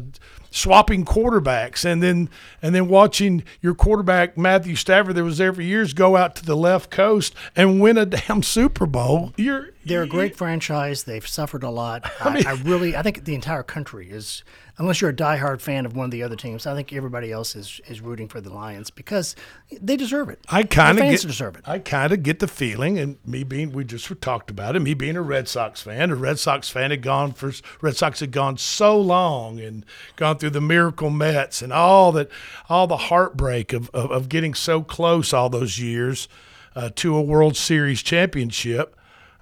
swapping 0.53 1.05
quarterbacks 1.05 1.85
and 1.85 2.03
then 2.03 2.29
and 2.61 2.75
then 2.75 2.89
watching 2.89 3.41
your 3.61 3.73
quarterback 3.73 4.37
Matthew 4.37 4.75
Stafford 4.75 5.15
that 5.15 5.23
was 5.23 5.37
there 5.37 5.53
for 5.53 5.61
years 5.61 5.93
go 5.93 6.17
out 6.17 6.35
to 6.35 6.45
the 6.45 6.57
left 6.57 6.91
coast 6.91 7.33
and 7.55 7.79
win 7.79 7.97
a 7.97 8.05
damn 8.05 8.43
Super 8.43 8.85
Bowl. 8.85 9.31
You're 9.37 9.69
They're 9.85 10.03
a 10.03 10.07
great 10.07 10.35
franchise. 10.35 11.03
They've 11.03 11.27
suffered 11.27 11.63
a 11.63 11.69
lot. 11.69 12.09
I, 12.21 12.43
I, 12.45 12.53
really, 12.63 12.95
I 12.95 13.01
think 13.01 13.25
the 13.25 13.35
entire 13.35 13.63
country 13.63 14.09
is, 14.09 14.43
unless 14.77 15.01
you're 15.01 15.09
a 15.09 15.15
diehard 15.15 15.61
fan 15.61 15.85
of 15.85 15.95
one 15.95 16.05
of 16.05 16.11
the 16.11 16.23
other 16.23 16.35
teams, 16.35 16.67
I 16.67 16.75
think 16.75 16.93
everybody 16.93 17.31
else 17.31 17.55
is, 17.55 17.81
is 17.87 18.01
rooting 18.01 18.27
for 18.27 18.41
the 18.41 18.53
Lions 18.53 18.89
because 18.89 19.35
they 19.71 19.95
deserve 19.95 20.29
it. 20.29 20.39
I 20.49 20.63
kind 20.63 20.99
of 20.99 21.05
get, 21.05 21.21
deserve 21.21 21.55
it. 21.55 21.67
I 21.67 21.79
kind 21.79 22.13
of 22.13 22.23
get 22.23 22.39
the 22.39 22.47
feeling, 22.47 22.99
and 22.99 23.17
me 23.25 23.43
being, 23.43 23.71
we 23.71 23.83
just 23.83 24.21
talked 24.21 24.49
about 24.51 24.75
it. 24.75 24.81
Me 24.81 24.93
being 24.93 25.15
a 25.15 25.21
Red 25.21 25.47
Sox 25.47 25.81
fan, 25.81 26.11
a 26.11 26.15
Red 26.15 26.39
Sox 26.39 26.69
fan 26.69 26.91
had 26.91 27.01
gone 27.01 27.33
for 27.33 27.51
Red 27.81 27.97
Sox 27.97 28.19
had 28.19 28.31
gone 28.31 28.57
so 28.57 28.99
long 28.99 29.59
and 29.59 29.85
gone 30.15 30.37
through 30.37 30.51
the 30.51 30.61
miracle 30.61 31.09
Mets 31.09 31.61
and 31.61 31.73
all 31.73 32.11
that, 32.11 32.29
all 32.69 32.87
the 32.87 32.97
heartbreak 32.97 33.73
of 33.73 33.89
of, 33.91 34.11
of 34.11 34.29
getting 34.29 34.53
so 34.53 34.81
close 34.81 35.33
all 35.33 35.49
those 35.49 35.79
years 35.79 36.27
uh, 36.75 36.89
to 36.95 37.15
a 37.15 37.21
World 37.21 37.55
Series 37.57 38.01
championship. 38.01 38.95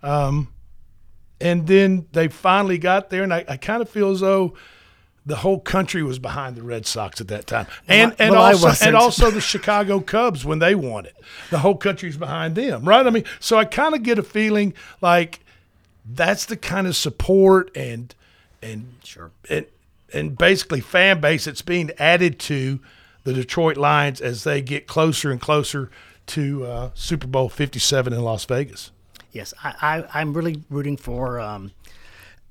Um, 0.03 0.49
and 1.41 1.67
then 1.67 2.07
they 2.11 2.27
finally 2.27 2.77
got 2.77 3.09
there, 3.09 3.23
and 3.23 3.33
I, 3.33 3.45
I 3.47 3.57
kind 3.57 3.81
of 3.81 3.89
feel 3.89 4.11
as 4.11 4.19
though 4.19 4.55
the 5.25 5.37
whole 5.37 5.59
country 5.59 6.01
was 6.01 6.19
behind 6.19 6.55
the 6.55 6.63
Red 6.63 6.85
Sox 6.85 7.21
at 7.21 7.27
that 7.27 7.47
time, 7.47 7.67
and 7.87 8.15
and 8.19 8.31
well, 8.31 8.41
also 8.41 8.85
and 8.85 8.95
also 8.95 9.29
the 9.29 9.41
Chicago 9.41 9.99
Cubs 9.99 10.43
when 10.43 10.59
they 10.59 10.75
won 10.75 11.05
it. 11.05 11.15
The 11.49 11.59
whole 11.59 11.75
country's 11.75 12.17
behind 12.17 12.55
them, 12.55 12.83
right? 12.83 13.05
I 13.05 13.09
mean, 13.09 13.25
so 13.39 13.57
I 13.57 13.65
kind 13.65 13.93
of 13.95 14.03
get 14.03 14.17
a 14.17 14.23
feeling 14.23 14.73
like 15.01 15.39
that's 16.05 16.45
the 16.45 16.57
kind 16.57 16.87
of 16.87 16.95
support 16.95 17.75
and 17.75 18.13
and 18.61 18.95
Sure. 19.03 19.31
and 19.49 19.65
and 20.13 20.37
basically 20.37 20.81
fan 20.81 21.21
base 21.21 21.45
that's 21.45 21.61
being 21.61 21.91
added 21.99 22.39
to 22.39 22.79
the 23.23 23.33
Detroit 23.33 23.77
Lions 23.77 24.19
as 24.21 24.43
they 24.43 24.61
get 24.61 24.87
closer 24.87 25.31
and 25.31 25.39
closer 25.39 25.91
to 26.27 26.65
uh, 26.65 26.89
Super 26.95 27.27
Bowl 27.27 27.49
Fifty 27.49 27.79
Seven 27.79 28.13
in 28.13 28.21
Las 28.21 28.45
Vegas. 28.45 28.91
Yes, 29.31 29.53
I, 29.63 29.75
I, 30.13 30.19
I'm 30.21 30.33
really 30.33 30.63
rooting 30.69 30.97
for 30.97 31.39
um, 31.39 31.71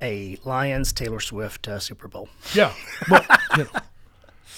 a 0.00 0.38
Lions 0.44 0.92
Taylor 0.92 1.20
Swift 1.20 1.66
uh, 1.68 1.78
Super 1.78 2.08
Bowl. 2.08 2.28
Yeah, 2.54 2.72
well, 3.10 3.24
you 3.56 3.64
know, 3.64 3.70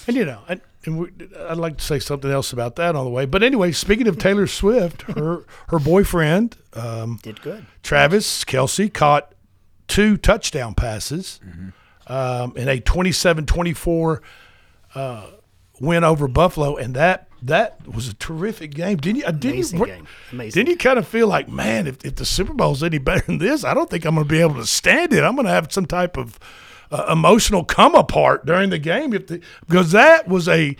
and 0.07 0.17
you 0.17 0.25
know, 0.25 0.41
and, 0.49 0.61
and 0.85 0.99
we, 0.99 1.09
I'd 1.49 1.57
like 1.57 1.79
to 1.79 1.85
say 1.85 1.99
something 1.99 2.31
else 2.31 2.53
about 2.53 2.77
that 2.77 2.95
on 2.95 3.05
the 3.05 3.11
way. 3.11 3.27
But 3.27 3.43
anyway, 3.43 3.73
speaking 3.73 4.07
of 4.09 4.19
Taylor 4.19 4.47
Swift, 4.47 5.03
her 5.03 5.45
her 5.69 5.79
boyfriend 5.79 6.57
um, 6.75 7.19
Did 7.23 7.41
good. 7.43 7.67
Travis 7.83 8.45
Kelce 8.45 8.93
caught 8.93 9.35
two 9.89 10.17
touchdown 10.17 10.75
passes 10.75 11.41
um, 12.07 12.57
in 12.57 12.69
a 12.69 12.81
27-24 12.81 14.21
uh, 14.95 15.27
win 15.81 16.05
over 16.05 16.29
Buffalo, 16.29 16.77
and 16.77 16.95
that 16.95 17.29
that 17.43 17.87
was 17.87 18.09
a 18.09 18.15
terrific 18.15 18.73
game. 18.75 18.97
Didn't 18.99 19.19
you? 19.21 19.25
uh, 19.25 19.31
Didn't 19.31 19.55
Amazing 19.55 19.79
you, 19.81 19.87
game. 19.87 20.07
Amazing. 20.33 20.59
Didn't 20.61 20.71
you 20.71 20.77
kind 20.77 20.99
of 20.99 21.09
feel 21.09 21.27
like, 21.27 21.49
man, 21.49 21.87
if, 21.87 22.05
if 22.05 22.17
the 22.17 22.25
Super 22.25 22.53
Bowl's 22.53 22.83
any 22.83 22.99
better 22.99 23.25
than 23.27 23.39
this, 23.39 23.65
I 23.65 23.75
don't 23.75 23.89
think 23.91 24.05
I'm 24.05 24.15
going 24.15 24.27
to 24.27 24.31
be 24.31 24.41
able 24.41 24.57
to 24.57 24.67
stand 24.67 25.13
it. 25.13 25.25
I'm 25.25 25.35
going 25.35 25.47
to 25.47 25.53
have 25.53 25.73
some 25.73 25.87
type 25.87 26.17
of 26.17 26.39
uh, 26.91 27.07
emotional 27.11 27.65
come 27.65 27.95
apart 27.95 28.45
during 28.47 28.71
the 28.71 28.79
game 28.79 29.13
if 29.15 29.27
the, 29.29 29.41
because 29.69 29.93
that 29.93 30.27
was 30.29 30.49
a 30.49 30.77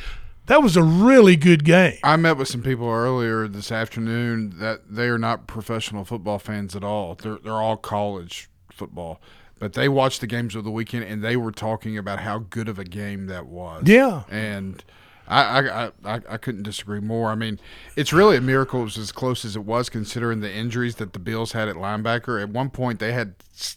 that 0.47 0.63
was 0.63 0.77
a 0.77 0.83
really 0.83 1.37
good 1.37 1.65
game. 1.65 1.99
I 2.03 2.17
met 2.17 2.37
with 2.37 2.49
some 2.49 2.63
people 2.63 2.89
earlier 2.89 3.47
this 3.47 3.71
afternoon 3.71 4.55
that 4.59 4.81
they 4.91 5.07
are 5.09 5.19
not 5.19 5.47
professional 5.47 6.05
football 6.05 6.41
fans 6.41 6.75
at 6.75 6.83
all. 6.83 7.15
They're 7.15 7.39
they're 7.39 7.53
all 7.53 7.77
college 7.77 8.49
football, 8.73 9.21
but 9.61 9.75
they 9.75 9.89
watched 9.89 10.21
the 10.21 10.27
games 10.27 10.57
of 10.57 10.65
the 10.65 10.71
weekend 10.73 11.05
and 11.05 11.23
they 11.23 11.37
were 11.37 11.53
talking 11.53 11.97
about 11.97 12.19
how 12.21 12.39
good 12.39 12.69
of 12.69 12.79
a 12.81 12.85
game 12.85 13.27
that 13.27 13.47
was. 13.47 13.85
Yeah. 13.87 14.25
and 14.29 14.83
I, 15.31 15.69
I, 15.87 15.87
I, 16.05 16.21
I- 16.29 16.37
couldn't 16.37 16.65
disagree 16.65 17.01
more. 17.01 17.31
I 17.31 17.35
mean, 17.37 17.61
it's 17.97 18.13
really 18.13 18.37
a 18.37 18.41
miracle 18.41 18.81
it 18.81 18.85
was 18.85 18.99
as 18.99 19.13
close 19.13 19.45
as 19.45 19.55
it 19.57 19.65
was, 19.65 19.89
considering 19.89 20.41
the 20.41 20.53
injuries 20.53 20.97
that 20.97 21.13
the 21.13 21.19
Bills 21.19 21.53
had 21.53 21.69
at 21.69 21.77
linebacker. 21.77 22.43
At 22.43 22.49
one 22.51 22.71
point, 22.71 22.99
they 22.99 23.13
had 23.13 23.35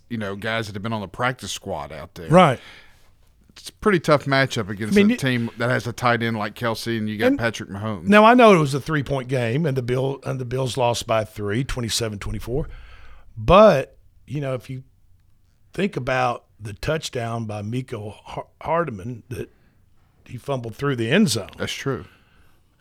you 0.09 0.17
know 0.17 0.35
guys 0.35 0.67
that 0.67 0.73
had 0.73 0.81
been 0.81 0.93
on 0.93 1.01
the 1.01 1.07
practice 1.07 1.51
squad 1.51 1.91
out 1.91 2.15
there. 2.15 2.29
Right. 2.29 2.59
It's 3.55 3.69
a 3.69 3.73
pretty 3.73 3.99
tough 3.99 4.25
matchup 4.25 4.67
against 4.69 4.97
I 4.97 5.03
mean, 5.03 5.11
a 5.11 5.15
team 5.15 5.51
that 5.59 5.69
has 5.69 5.85
a 5.85 5.93
tight 5.93 6.23
end 6.23 6.37
like 6.37 6.55
Kelce, 6.55 6.97
and 6.97 7.07
you 7.07 7.17
got 7.19 7.27
And- 7.27 7.37
Patrick 7.39 7.69
Mahomes. 7.69 8.07
Now 8.07 8.25
I 8.25 8.33
know 8.33 8.55
it 8.55 8.57
was 8.57 8.73
a 8.73 8.81
three 8.81 9.03
point 9.03 9.27
game 9.27 9.67
and 9.67 9.77
the 9.77 9.83
Bill 9.83 10.19
and 10.25 10.39
the 10.39 10.45
Bills 10.45 10.75
lost 10.75 11.05
by 11.05 11.23
three, 11.23 11.63
27-24. 11.63 12.65
But, 13.37 13.97
you 14.25 14.41
know, 14.41 14.53
if 14.55 14.69
you 14.71 14.83
think 15.73 15.95
about 15.95 16.45
the 16.59 16.73
touchdown 16.73 17.45
by 17.45 17.61
Miko 17.61 18.09
Har- 18.23 18.47
Hardman 18.61 19.21
that 19.29 19.51
he 20.33 20.37
fumbled 20.39 20.75
through 20.75 20.95
the 20.95 21.11
end 21.11 21.29
zone, 21.29 21.51
That's 21.59 21.71
true. 21.71 22.05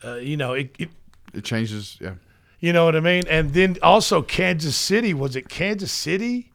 uh, 0.03 0.15
you 0.15 0.35
know, 0.37 0.53
it, 0.53 0.75
it 0.79 0.89
It 1.35 1.43
changes. 1.43 1.97
Yeah. 2.01 2.15
you 2.59 2.73
know 2.73 2.83
what 2.85 2.95
I 2.95 2.99
mean? 2.99 3.23
And 3.29 3.53
then 3.53 3.77
also 3.83 4.23
Kansas 4.23 4.75
City, 4.75 5.13
was 5.13 5.35
it 5.35 5.49
Kansas 5.49 5.91
City? 5.91 6.51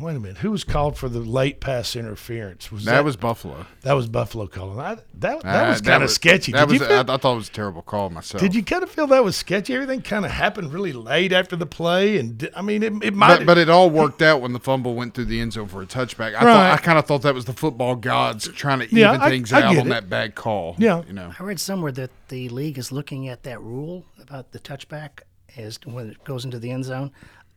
Wait 0.00 0.16
a 0.16 0.20
minute. 0.20 0.38
Who 0.38 0.50
was 0.50 0.64
called 0.64 0.96
for 0.96 1.10
the 1.10 1.18
late 1.20 1.60
pass 1.60 1.94
interference? 1.94 2.72
Was 2.72 2.86
That, 2.86 3.04
was 3.04 3.16
Buffalo. 3.18 3.66
that 3.82 3.92
was 3.92 4.08
Buffalo 4.08 4.46
calling. 4.46 4.78
I, 4.80 4.94
that 4.94 5.42
that 5.42 5.66
Uh, 5.66 5.68
was 5.68 5.82
kind 5.82 6.02
of 6.02 6.10
sketchy. 6.10 6.50
That 6.52 6.60
Did 6.60 6.70
was. 6.70 6.80
you 6.80 6.86
feel, 6.86 6.96
I, 7.10 7.14
I 7.14 7.16
thought 7.18 7.32
it 7.34 7.36
was 7.36 7.48
a 7.48 7.52
terrible 7.52 7.82
call 7.82 8.08
myself. 8.08 8.40
Did 8.40 8.54
you 8.54 8.62
kind 8.64 8.82
of 8.82 8.90
feel 8.90 9.06
that 9.08 9.22
was 9.22 9.36
sketchy? 9.36 9.74
Everything 9.74 10.00
kind 10.00 10.24
of 10.24 10.30
happened 10.30 10.72
really 10.72 10.94
late 10.94 11.30
after 11.34 11.56
the 11.56 11.66
play, 11.66 12.18
and 12.18 12.48
I 12.56 12.62
mean, 12.62 12.82
it, 12.82 12.92
it 13.04 13.14
might. 13.14 13.38
But, 13.38 13.46
but 13.46 13.58
it 13.58 13.68
all 13.68 13.90
worked 13.90 14.22
out 14.22 14.40
when 14.40 14.54
the 14.54 14.60
fumble 14.60 14.94
went 14.94 15.12
through 15.12 15.26
the 15.26 15.40
end 15.40 15.52
zone 15.52 15.68
for 15.68 15.82
a 15.82 15.86
touchback. 15.86 16.28
I 16.34 16.36
Right. 16.36 16.42
thought 16.44 16.72
I 16.72 16.76
kind 16.78 16.98
of 16.98 17.04
thought 17.06 17.20
that 17.22 17.34
was 17.34 17.44
the 17.44 17.52
football 17.52 17.94
gods 17.94 18.48
trying 18.48 18.78
to 18.78 18.86
even 18.86 19.04
I- 19.20 19.28
things 19.28 19.52
I 19.52 19.60
out 19.60 19.72
get 19.74 19.80
on 19.82 19.86
it. 19.88 19.90
that 19.90 20.08
bad 20.08 20.34
call. 20.34 20.74
Yeah. 20.78 21.02
you 21.06 21.12
know. 21.12 21.32
I 21.38 21.42
read 21.42 21.60
somewhere 21.60 21.92
that 21.92 22.10
the 22.28 22.48
league 22.48 22.78
is 22.78 22.92
looking 22.92 23.28
at 23.28 23.42
that 23.42 23.60
rule 23.60 24.06
about 24.18 24.52
the 24.52 24.58
touchback 24.58 25.20
as 25.58 25.76
to 25.78 25.90
when 25.90 26.08
it 26.08 26.24
goes 26.24 26.46
into 26.46 26.58
the 26.58 26.70
end 26.70 26.86
zone. 26.86 27.10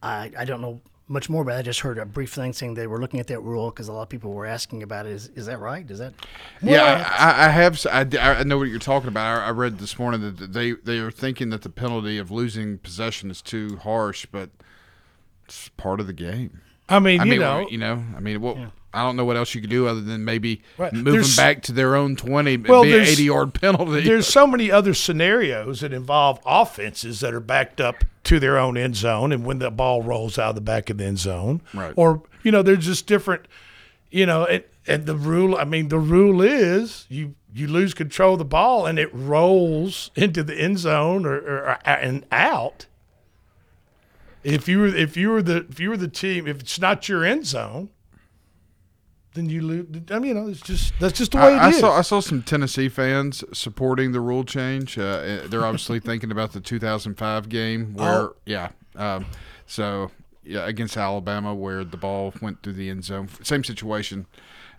I, 0.04 0.32
I 0.38 0.44
don't 0.44 0.60
know 0.60 0.82
much 1.08 1.30
more, 1.30 1.44
but 1.44 1.56
I 1.56 1.62
just 1.62 1.82
heard 1.82 1.98
a 2.00 2.06
brief 2.06 2.34
thing 2.34 2.52
saying 2.54 2.74
they 2.74 2.88
were 2.88 3.00
looking 3.00 3.20
at 3.20 3.28
that 3.28 3.40
rule 3.42 3.70
because 3.70 3.88
a 3.88 3.94
lot 3.94 4.02
of 4.04 4.10
people 4.10 4.32
were 4.34 4.46
asking 4.48 4.82
about 4.82 5.06
it. 5.06 5.12
Is, 5.12 5.28
is 5.36 5.46
that 5.46 5.60
right? 5.60 5.90
Is 5.90 6.00
that? 6.00 6.14
Yeah, 6.62 7.08
I, 7.18 7.26
I- 7.44 7.46
I 7.46 7.50
have. 7.50 7.74
s- 7.74 7.86
I, 7.86 8.04
d- 8.04 8.18
I 8.18 8.44
know 8.44 8.58
what 8.58 8.70
you're 8.70 8.80
talking 8.80 9.08
about. 9.10 9.40
I, 9.42 9.48
I 9.48 9.50
read 9.52 9.78
this 9.80 10.00
morning 10.00 10.22
that 10.22 10.54
they 10.54 10.72
they 10.72 10.98
are 11.00 11.12
thinking 11.12 11.50
that 11.52 11.62
the 11.62 11.70
penalty 11.70 12.18
of 12.18 12.32
losing 12.32 12.80
possession 12.80 13.30
is 13.30 13.42
too 13.42 13.78
harsh, 13.84 14.26
but 14.32 14.50
it's 15.46 15.70
part 15.78 16.00
of 16.00 16.08
the 16.08 16.14
game. 16.14 16.62
I 16.90 17.00
mean, 17.00 17.20
I 17.22 17.24
you 17.26 17.32
mean, 17.32 17.40
know, 17.40 17.68
you 17.70 17.78
know, 17.78 18.04
I 18.16 18.20
mean, 18.20 18.42
what? 18.42 18.58
I 18.96 19.04
don't 19.04 19.16
know 19.16 19.26
what 19.26 19.36
else 19.38 19.54
you 19.54 19.62
could 19.62 19.70
do 19.70 19.88
other 19.88 20.02
than 20.02 20.24
maybe 20.26 20.62
Right. 20.78 20.94
moving 20.94 21.12
There's- 21.14 21.36
back 21.36 21.62
to 21.64 21.72
their 21.72 21.96
own 21.96 22.16
twenty, 22.16 22.58
Well, 22.58 22.84
be 22.84 22.90
an 22.92 22.96
there's- 22.98 23.10
eighty 23.12 23.24
yard 23.26 23.54
penalty. 23.54 24.02
there's 24.04 24.26
so 24.28 24.48
many 24.48 24.72
other 24.72 24.94
scenarios 24.94 25.82
that 25.82 25.92
involve 25.94 26.40
offenses 26.46 27.20
that 27.20 27.34
are 27.34 27.40
backed 27.40 27.82
up 27.82 28.04
to 28.24 28.40
their 28.40 28.58
own 28.58 28.78
end 28.78 28.96
zone, 28.96 29.32
and 29.32 29.46
when 29.46 29.60
the 29.60 29.70
ball 29.70 30.02
rolls 30.02 30.40
out 30.40 30.50
of 30.50 30.56
the 30.56 30.62
back 30.62 30.90
of 30.90 30.98
the 30.98 31.06
end 31.06 31.20
zone, 31.20 31.62
Right. 31.74 31.94
Or 31.96 32.24
you 32.42 32.52
know, 32.52 32.62
there's 32.62 32.86
just 32.86 33.06
different, 33.08 33.46
you 34.12 34.26
know, 34.26 34.46
and, 34.46 34.64
and 34.88 35.06
the 35.06 35.16
rule. 35.16 35.56
I 35.58 35.64
mean, 35.66 35.90
the 35.90 36.00
rule 36.00 36.42
is 36.42 37.06
you 37.10 37.36
you 37.54 37.68
lose 37.68 37.94
control 37.94 38.34
of 38.34 38.40
the 38.40 38.46
ball 38.46 38.86
and 38.86 39.00
it 39.00 39.10
rolls 39.14 40.12
into 40.16 40.44
the 40.44 40.54
end 40.56 40.78
zone 40.78 41.26
or, 41.26 41.36
or, 41.38 41.58
or 41.70 41.78
and 41.88 42.26
out. 42.32 42.86
If 44.44 44.68
you 44.68 44.80
were 44.80 44.88
if 44.88 45.18
you 45.18 45.30
were 45.30 45.42
the 45.42 45.66
if 45.70 45.80
you 45.80 45.90
were 45.90 45.98
the 45.98 46.08
team, 46.08 46.48
if 46.48 46.60
it's 46.60 46.80
not 46.80 47.10
your 47.10 47.24
end 47.24 47.46
zone, 47.48 47.90
then 49.36 49.48
you 49.50 49.62
lose. 49.62 49.86
I 50.10 50.18
mean, 50.20 50.30
you 50.30 50.34
know, 50.34 50.48
it's 50.48 50.62
just 50.62 50.94
that's 51.00 51.18
just 51.18 51.32
the 51.34 51.38
way 51.38 51.54
I, 51.54 51.66
I 51.66 51.68
it 51.68 51.74
is. 51.76 51.80
saw 51.80 51.96
I 51.98 52.02
saw 52.02 52.20
some 52.22 52.42
Tennessee 52.42 52.90
fans 52.90 53.44
supporting 53.54 54.12
the 54.12 54.20
rule 54.22 54.44
change. 54.44 54.98
Uh, 54.98 55.42
they're 55.48 55.64
obviously 55.66 56.00
thinking 56.10 56.32
about 56.32 56.54
the 56.54 56.60
2005 56.62 57.48
game 57.50 57.94
where, 57.94 58.12
Oh. 58.22 58.36
yeah, 58.46 58.70
um, 58.96 59.28
so 59.68 60.10
yeah, 60.44 60.66
against 60.68 60.98
Alabama 60.98 61.54
where 61.54 61.84
the 61.84 61.98
ball 61.98 62.34
went 62.42 62.64
through 62.64 62.74
the 62.74 62.90
end 62.90 63.04
zone. 63.04 63.30
Same 63.44 63.64
situation, 63.64 64.26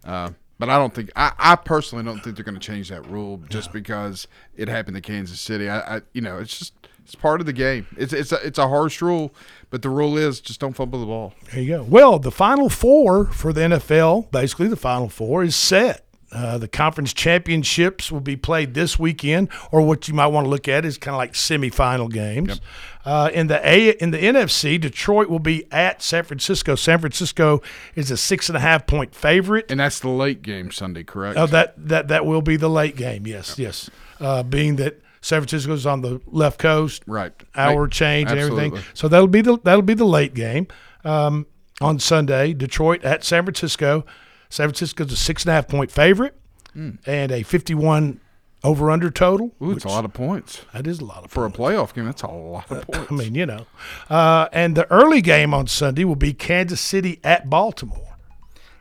uh, 0.04 0.30
but 0.58 0.68
I 0.70 0.78
don't 0.78 0.94
think 0.94 1.10
I, 1.16 1.32
I 1.38 1.56
personally 1.56 2.04
don't 2.04 2.20
think 2.20 2.36
they're 2.36 2.44
going 2.44 2.58
to 2.58 2.66
change 2.66 2.88
that 2.88 3.06
rule 3.08 3.42
just 3.48 3.72
because 3.72 4.26
it 4.56 4.68
happened 4.68 4.96
to 4.96 5.00
Kansas 5.02 5.40
City. 5.40 5.68
I, 5.68 5.96
I 5.96 6.00
you 6.12 6.20
know 6.22 6.38
it's 6.38 6.58
just 6.58 6.72
it's 7.06 7.14
part 7.14 7.38
of 7.38 7.46
the 7.46 7.52
game. 7.52 7.86
It's 7.96 8.12
it's 8.12 8.32
a, 8.32 8.44
it's 8.44 8.58
a 8.58 8.66
harsh 8.66 9.00
rule, 9.00 9.32
but 9.70 9.82
the 9.82 9.88
rule 9.88 10.18
is 10.18 10.40
just 10.40 10.58
don't 10.58 10.72
fumble 10.72 10.98
the 10.98 11.06
ball. 11.06 11.34
There 11.52 11.62
you 11.62 11.76
go. 11.76 11.82
Well, 11.84 12.18
the 12.18 12.32
final 12.32 12.68
four 12.68 13.26
for 13.26 13.52
the 13.52 13.60
NFL, 13.60 14.32
basically 14.32 14.66
the 14.66 14.76
final 14.76 15.08
four, 15.08 15.44
is 15.44 15.54
set. 15.54 16.04
Uh, 16.32 16.58
the 16.58 16.66
conference 16.66 17.12
championships 17.12 18.10
will 18.10 18.20
be 18.20 18.34
played 18.34 18.74
this 18.74 18.98
weekend, 18.98 19.48
or 19.70 19.82
what 19.82 20.08
you 20.08 20.14
might 20.14 20.26
want 20.26 20.46
to 20.46 20.50
look 20.50 20.66
at 20.66 20.84
is 20.84 20.98
kind 20.98 21.14
of 21.14 21.18
like 21.18 21.34
semifinal 21.34 22.10
games. 22.10 22.60
Uh, 23.04 23.30
in 23.32 23.46
the 23.46 23.64
A 23.64 23.90
in 23.90 24.10
the 24.10 24.18
NFC, 24.18 24.80
Detroit 24.80 25.28
will 25.28 25.38
be 25.38 25.68
at 25.70 26.02
San 26.02 26.24
Francisco. 26.24 26.74
San 26.74 26.98
Francisco 26.98 27.62
is 27.94 28.10
a 28.10 28.16
six 28.16 28.48
and 28.48 28.56
a 28.56 28.60
half 28.60 28.84
point 28.88 29.14
favorite. 29.14 29.70
And 29.70 29.78
that's 29.78 30.00
the 30.00 30.08
late 30.08 30.42
game 30.42 30.72
Sunday, 30.72 31.04
correct? 31.04 31.38
Oh, 31.38 31.46
that 31.46 31.74
that 31.76 32.08
that 32.08 32.26
will 32.26 32.42
be 32.42 32.56
the 32.56 32.68
late 32.68 32.96
game. 32.96 33.28
Yes, 33.28 33.56
yes. 33.60 33.88
Uh, 34.18 34.42
being 34.42 34.74
that 34.76 35.00
San 35.26 35.40
Francisco's 35.40 35.86
on 35.86 36.02
the 36.02 36.20
left 36.26 36.60
coast, 36.60 37.02
Right. 37.06 37.32
Hour 37.56 37.82
Right. 37.82 37.90
change 37.92 38.30
and 38.30 38.38
everything. 38.38 38.78
So 38.94 39.08
that'll 39.08 39.26
be 39.26 39.40
the 39.40 39.58
that'll 39.64 39.82
be 39.82 39.94
the 39.94 40.04
late 40.06 40.34
game 40.34 40.68
um, 41.04 41.46
on 41.80 41.98
Sunday. 41.98 42.52
Detroit 42.52 43.02
at 43.02 43.24
San 43.24 43.42
Francisco. 43.42 44.06
San 44.50 44.68
Francisco's 44.68 45.10
a 45.10 45.16
six 45.16 45.42
and 45.42 45.50
a 45.50 45.54
half 45.54 45.66
point 45.66 45.90
favorite 45.90 46.36
and 46.74 47.32
a 47.32 47.42
fifty 47.42 47.74
one 47.74 48.20
over 48.62 48.88
under 48.90 49.10
total. 49.10 49.50
Ooh, 49.60 49.72
it's 49.72 49.84
a 49.84 49.88
lot 49.88 50.04
of 50.04 50.12
points 50.12 50.62
That 50.72 50.86
is 50.86 51.00
a 51.00 51.04
lot 51.04 51.24
of 51.24 51.30
for 51.32 51.44
a 51.44 51.50
playoff 51.50 51.92
game. 51.92 52.04
That's 52.04 52.22
a 52.22 52.28
lot 52.28 52.70
of 52.70 52.86
points. 52.86 53.10
I 53.10 53.14
mean, 53.14 53.34
you 53.34 53.46
know. 53.46 53.66
Uh, 54.08 54.48
and 54.52 54.76
the 54.76 54.88
early 54.92 55.22
game 55.22 55.52
on 55.52 55.66
Sunday 55.66 56.04
will 56.04 56.14
be 56.14 56.32
Kansas 56.34 56.80
City 56.80 57.18
at 57.24 57.50
Baltimore. 57.50 58.16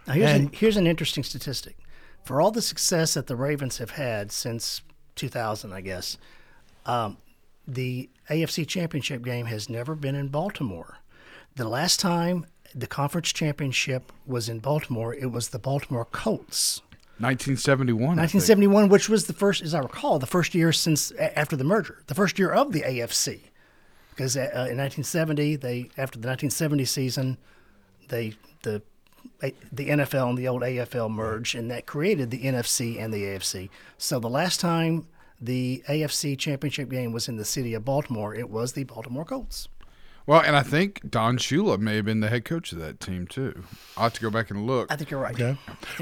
Now 0.06 0.14
here's, 0.14 0.30
an, 0.32 0.36
And- 0.42 0.56
here's 0.56 0.78
an 0.78 0.86
interesting 0.86 1.24
statistic. 1.24 1.78
For 2.24 2.40
all 2.40 2.52
the 2.52 2.62
success 2.62 3.16
that 3.16 3.26
the 3.28 3.36
Ravens 3.36 3.80
have 3.80 3.92
had 3.92 4.32
since 4.32 4.82
2000, 5.16 5.74
I 5.74 5.82
guess, 5.82 6.18
um, 6.86 7.18
the 7.68 8.10
AFC 8.30 8.68
Championship 8.68 9.24
game 9.24 9.46
has 9.48 9.70
never 9.70 9.96
been 9.96 10.16
in 10.16 10.28
Baltimore. 10.28 11.00
The 11.56 11.68
last 11.68 12.00
time 12.00 12.46
the 12.74 12.88
conference 12.88 13.32
championship 13.32 14.12
was 14.26 14.50
in 14.50 14.60
Baltimore, 14.60 15.14
it 15.16 15.32
was 15.32 15.50
the 15.50 15.60
Baltimore 15.60 16.06
Colts. 16.06 16.82
1971. 17.18 18.18
1971, 18.18 18.90
which 18.90 19.08
was 19.08 19.28
the 19.28 19.34
first, 19.34 19.62
as 19.62 19.74
I 19.74 19.80
recall, 19.80 20.20
the 20.20 20.26
first 20.26 20.54
year 20.54 20.74
since 20.74 21.12
after 21.12 21.56
the 21.56 21.64
merger, 21.64 22.04
the 22.08 22.16
first 22.16 22.38
year 22.38 22.52
of 22.52 22.74
the 22.74 22.82
AFC. 22.82 23.40
Because 24.10 24.36
uh, 24.36 24.68
in 24.70 24.78
1970, 24.78 25.56
they 25.56 25.90
after 25.98 26.20
the 26.20 26.28
1970 26.28 26.84
season, 26.86 27.38
they 28.10 28.34
the 28.64 28.82
the 29.72 29.90
NFL 29.90 30.30
and 30.30 30.38
the 30.38 30.48
old 30.48 30.62
AFL 30.62 31.10
merged, 31.12 31.56
and 31.56 31.70
that 31.72 31.86
created 31.86 32.32
the 32.32 32.44
NFC 32.44 33.00
and 33.00 33.14
the 33.14 33.24
AFC. 33.24 33.70
So 33.98 34.20
the 34.20 34.30
last 34.30 34.60
time 34.60 35.08
the 35.42 35.84
AFC 35.88 36.38
championship 36.38 36.90
game 36.90 37.12
was 37.12 37.28
in 37.28 37.38
the 37.38 37.46
city 37.46 37.74
of 37.74 37.86
Baltimore, 37.86 38.34
it 38.34 38.50
was 38.50 38.74
the 38.74 38.84
Baltimore 38.84 39.26
Colts. 39.26 39.68
Well, 40.28 40.42
and 40.42 40.56
I 40.56 40.64
think 40.64 41.02
Don 41.10 41.38
Shula 41.38 41.78
may 41.78 41.98
have 41.98 42.06
been 42.06 42.20
the 42.20 42.30
head 42.30 42.46
coach 42.46 42.72
of 42.72 42.80
that 42.80 43.00
team 43.00 43.28
too. 43.28 43.64
I'll 43.96 44.04
have 44.04 44.14
to 44.14 44.22
go 44.22 44.32
back 44.32 44.50
and 44.50 44.66
look. 44.66 44.92
I 44.92 44.96
think 44.96 45.12
you're 45.12 45.20
right. 45.20 45.36
Okay. 45.36 45.58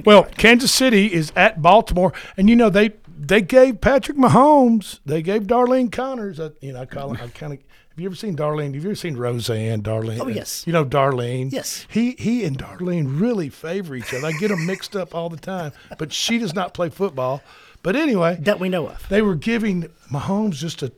Well, 0.06 0.24
Kansas 0.24 0.72
City 0.72 1.14
is 1.14 1.34
at 1.36 1.62
Baltimore, 1.62 2.14
and 2.38 2.50
you 2.50 2.56
know 2.56 2.70
they 2.70 2.92
they 3.20 3.42
gave 3.42 3.82
Patrick 3.82 4.18
Mahomes, 4.18 5.00
they 5.06 5.22
gave 5.22 5.44
Darlene 5.44 5.92
Connors. 5.92 6.40
uh, 6.40 6.52
you 6.62 6.72
know, 6.72 6.82
I 6.82 6.86
call 6.86 7.14
I 7.14 7.28
kind 7.28 7.54
of. 7.54 7.60
Have 7.94 8.00
you 8.00 8.08
ever 8.08 8.16
seen 8.16 8.36
Darlene? 8.36 8.74
Have 8.74 8.84
you 8.84 8.90
ever 8.90 8.96
seen 8.96 9.16
Roseanne? 9.18 9.84
Darlene? 9.84 10.20
Oh, 10.20 10.28
yes. 10.28 10.66
You 10.66 10.74
know 10.74 10.84
Darlene. 10.84 11.52
Yes. 11.52 11.86
He 11.90 12.14
he 12.18 12.44
and 12.44 12.58
Darlene 12.58 13.20
really 13.22 13.50
favor 13.50 13.94
each 13.96 14.12
other. 14.16 14.26
I 14.26 14.32
get 14.32 14.48
them 14.48 14.66
mixed 14.66 14.96
up 14.96 15.14
all 15.14 15.30
the 15.30 15.38
time, 15.38 15.74
but 16.00 16.12
she 16.12 16.40
does 16.40 16.56
not 16.56 16.74
play 16.74 16.90
football. 16.90 17.44
But 17.84 17.96
anyway, 17.96 18.38
That 18.42 18.60
we 18.60 18.68
know 18.70 18.88
of. 18.88 19.08
they 19.10 19.22
were 19.22 19.36
giving 19.36 19.90
Mahomes 20.12 20.54
just 20.56 20.82
a 20.82 20.92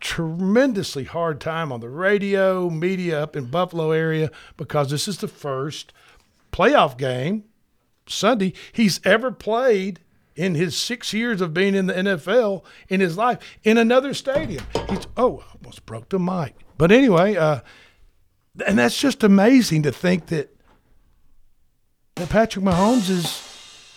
tremendously 0.00 1.04
hard 1.04 1.40
time 1.40 1.72
on 1.72 1.80
the 1.80 1.88
radio, 1.88 2.68
media 2.68 3.22
up 3.22 3.34
in 3.36 3.46
Buffalo 3.46 3.92
area 3.92 4.30
because 4.58 4.90
this 4.90 5.08
is 5.08 5.18
the 5.18 5.28
first 5.28 5.92
playoff 6.52 6.98
game 6.98 7.44
Sunday 8.06 8.52
he's 8.72 9.00
ever 9.06 9.30
played 9.30 10.00
in 10.34 10.54
his 10.54 10.76
six 10.76 11.12
years 11.12 11.40
of 11.40 11.52
being 11.52 11.74
in 11.74 11.86
the 11.86 11.94
NFL 11.94 12.64
in 12.88 13.00
his 13.00 13.16
life 13.16 13.38
in 13.64 13.78
another 13.78 14.14
stadium. 14.14 14.64
He's 14.88 15.06
oh, 15.16 15.40
I 15.40 15.56
almost 15.56 15.86
broke 15.86 16.08
the 16.08 16.18
mic. 16.18 16.54
But 16.78 16.90
anyway, 16.92 17.36
uh, 17.36 17.60
and 18.66 18.78
that's 18.78 18.98
just 18.98 19.22
amazing 19.22 19.82
to 19.84 19.92
think 19.92 20.26
that 20.26 20.54
that 22.16 22.28
Patrick 22.28 22.64
Mahomes 22.64 23.08
is 23.08 23.48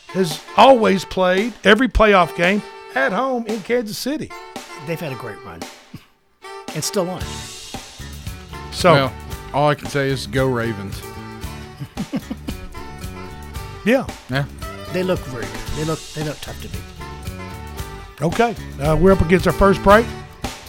has 0.08 0.42
always 0.56 1.04
played 1.04 1.54
every 1.64 1.88
playoff 1.88 2.36
game 2.36 2.62
at 2.96 3.12
home 3.12 3.46
in 3.48 3.62
Kansas 3.62 3.98
City. 3.98 4.32
They've 4.88 5.00
had 5.00 5.12
a 5.12 5.16
great 5.16 5.44
run, 5.44 5.62
and 6.74 6.84
still 6.84 7.10
on. 7.10 7.22
So 8.72 8.94
Well, 8.94 9.14
all 9.54 9.70
I 9.70 9.76
can 9.76 9.88
say 9.88 10.10
is 10.10 10.28
go 10.28 10.48
Ravens. 10.48 11.02
yeah, 13.86 14.08
Yeah. 14.30 14.46
They 14.96 15.04
look 15.04 15.20
very. 15.20 15.46
They 15.76 15.84
look 15.84 16.00
they 16.14 16.24
look 16.24 16.40
tough 16.40 16.62
to 16.62 16.70
beat. 16.70 16.82
Okay, 18.22 18.56
uh, 18.80 18.96
we're 18.96 19.12
up 19.12 19.20
against 19.20 19.46
our 19.46 19.52
first 19.52 19.84
break. 19.84 20.06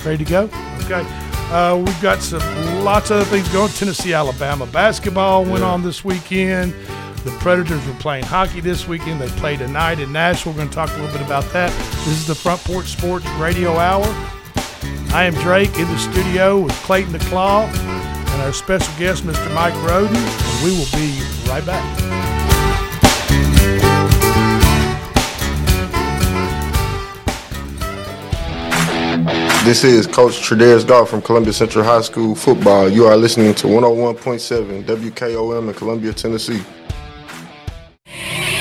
Ready 0.05 0.25
to 0.25 0.29
go? 0.29 0.51
Okay. 0.83 1.07
Uh, 1.53 1.77
we've 1.77 2.03
got 2.03 2.21
some 2.21 2.41
lots 2.83 3.11
of 3.11 3.19
other 3.19 3.25
things 3.27 3.49
going. 3.51 3.69
Tennessee, 3.69 4.15
Alabama 4.15 4.67
basketball 4.67 5.45
went 5.45 5.63
on 5.63 5.85
this 5.85 6.05
weekend. 6.05 6.75
The 7.23 7.31
Predators 7.39 7.87
were 7.87 7.95
playing 8.01 8.25
hockey 8.25 8.59
this 8.59 8.89
weekend. 8.89 9.21
They 9.21 9.29
play 9.29 9.57
tonight 9.57 10.01
in 10.01 10.11
Nashville. 10.11 10.55
We're 10.55 10.57
going 10.57 10.71
to 10.71 10.75
talk 10.75 10.91
a 10.91 10.95
little 10.95 11.17
bit 11.17 11.25
about 11.25 11.45
that. 11.53 11.71
This 11.99 12.19
is 12.19 12.27
the 12.27 12.35
Front 12.35 12.63
Porch 12.65 12.87
Sports 12.87 13.29
Radio 13.39 13.77
Hour. 13.77 14.07
I 15.15 15.23
am 15.23 15.35
Drake 15.35 15.79
in 15.79 15.87
the 15.87 15.99
studio 15.99 16.63
with 16.63 16.73
Clayton 16.83 17.13
the 17.13 17.21
Claw 17.21 17.67
and 17.67 18.43
our 18.43 18.53
special 18.53 18.93
guest, 18.99 19.23
Mr. 19.23 19.55
Mike 19.55 19.75
Roden. 19.89 20.17
And 20.17 20.65
we 20.65 20.77
will 20.77 20.91
be 20.99 21.23
right 21.49 21.65
back. 21.65 22.16
This 29.67 29.83
is 29.83 30.07
Coach 30.07 30.35
Tredaris 30.43 30.87
Goff 30.87 31.11
from 31.11 31.21
Columbia 31.21 31.53
Central 31.53 31.85
High 31.85 32.03
School 32.03 32.37
football. 32.37 32.89
You 32.89 33.07
are 33.07 33.17
listening 33.17 33.53
to 33.57 33.67
101.7 33.67 34.85
WKOM 34.85 35.69
in 35.69 35.75
Columbia, 35.75 36.13
Tennessee. 36.13 36.63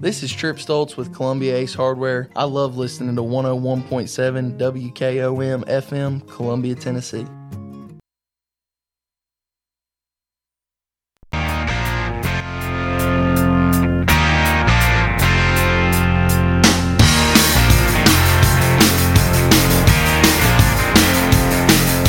This 0.00 0.22
is 0.22 0.32
Trip 0.32 0.56
Stoltz 0.56 0.96
with 0.96 1.14
Columbia 1.14 1.54
Ace 1.56 1.74
Hardware. 1.74 2.30
I 2.34 2.44
love 2.44 2.78
listening 2.78 3.16
to 3.16 3.22
101.7 3.22 4.56
WKOM 4.56 5.64
FM, 5.66 6.26
Columbia, 6.26 6.74
Tennessee. 6.74 7.26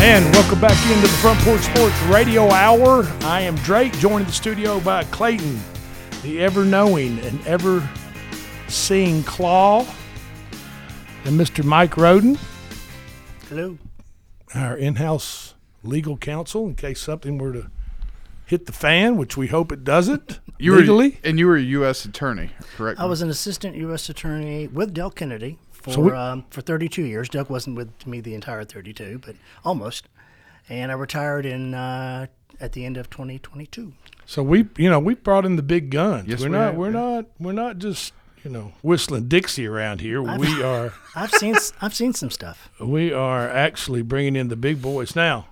And 0.02 0.34
welcome 0.34 0.62
back 0.62 0.82
into 0.90 1.02
the 1.02 1.14
Front 1.20 1.42
Porch 1.42 1.60
Sports 1.62 2.02
Radio 2.04 2.50
Hour. 2.52 3.06
I 3.24 3.42
am 3.42 3.56
Drake, 3.58 3.92
joined 4.00 4.22
in 4.22 4.28
the 4.28 4.32
studio 4.32 4.80
by 4.80 5.04
Clayton, 5.06 5.60
the 6.24 6.42
ever 6.42 6.64
knowing 6.64 7.20
and 7.20 7.46
ever 7.48 7.88
seeing 8.68 9.24
Claw, 9.24 9.86
and 11.26 11.40
Mr. 11.40 11.64
Mike 11.64 11.98
Roden. 11.98 12.38
Hello. 13.50 13.78
Our 14.56 14.76
in 14.78 14.96
house 14.96 15.56
legal 15.84 16.18
counsel, 16.18 16.68
in 16.68 16.76
case 16.76 17.02
something 17.02 17.38
were 17.38 17.54
to 17.54 17.72
hit 18.46 18.66
the 18.66 18.72
fan, 18.72 19.18
which 19.18 19.36
we 19.38 19.48
hope 19.48 19.72
it 19.72 19.84
doesn't 19.84 20.40
You 20.60 20.76
legally. 20.76 21.10
were, 21.12 21.18
and 21.24 21.40
you 21.40 21.48
were 21.48 21.56
a 21.56 21.62
U.S. 21.62 22.06
attorney, 22.06 22.52
correct? 22.76 23.00
I 23.00 23.06
was 23.06 23.22
an 23.22 23.30
assistant 23.30 23.76
U.S. 23.78 24.10
attorney 24.10 24.68
with 24.68 24.94
Del 24.94 25.10
Kennedy 25.12 25.58
for 25.72 25.94
So 25.94 26.02
we- 26.02 26.12
um, 26.12 26.46
for 26.50 26.62
32 26.62 27.04
years. 27.04 27.30
Doug 27.30 27.50
wasn't 27.50 27.76
with 27.78 28.06
me 28.06 28.20
the 28.22 28.36
entire 28.36 28.64
32, 28.64 29.22
but 29.26 29.36
almost. 29.66 30.08
And 30.70 30.92
I 30.92 30.96
retired 30.96 31.46
in 31.46 31.74
uh, 31.74 32.28
at 32.60 32.74
the 32.74 32.86
end 32.86 32.98
of 32.98 33.10
2022. 33.10 33.94
So 34.32 34.42
we, 34.44 34.66
you 34.78 34.90
know, 34.90 34.98
we 34.98 35.16
brought 35.16 35.44
in 35.46 35.58
the 35.58 35.62
big 35.62 35.90
guns. 35.90 36.30
Yes, 36.30 36.40
we're 36.40 36.46
we 36.46 36.52
not, 36.54 36.62
have, 36.68 36.76
we're 36.76 36.86
yeah. 36.86 36.92
not, 37.16 37.26
we're 37.38 37.52
not 37.52 37.80
just, 37.80 38.14
you 38.46 38.50
know, 38.50 38.72
whistling 38.82 39.28
Dixie 39.28 39.68
around 39.68 40.00
here. 40.00 40.26
I've- 40.26 40.40
we 40.40 40.64
are. 40.74 40.94
I've 41.18 41.32
seen 41.34 41.54
s- 41.58 41.74
I've 41.82 41.94
seen 41.94 42.14
some 42.14 42.30
stuff. 42.30 42.70
we 42.80 43.12
are 43.12 43.50
actually 43.50 44.04
bringing 44.04 44.38
in 44.38 44.48
the 44.48 44.56
big 44.56 44.82
boys 44.82 45.18
now. 45.18 45.48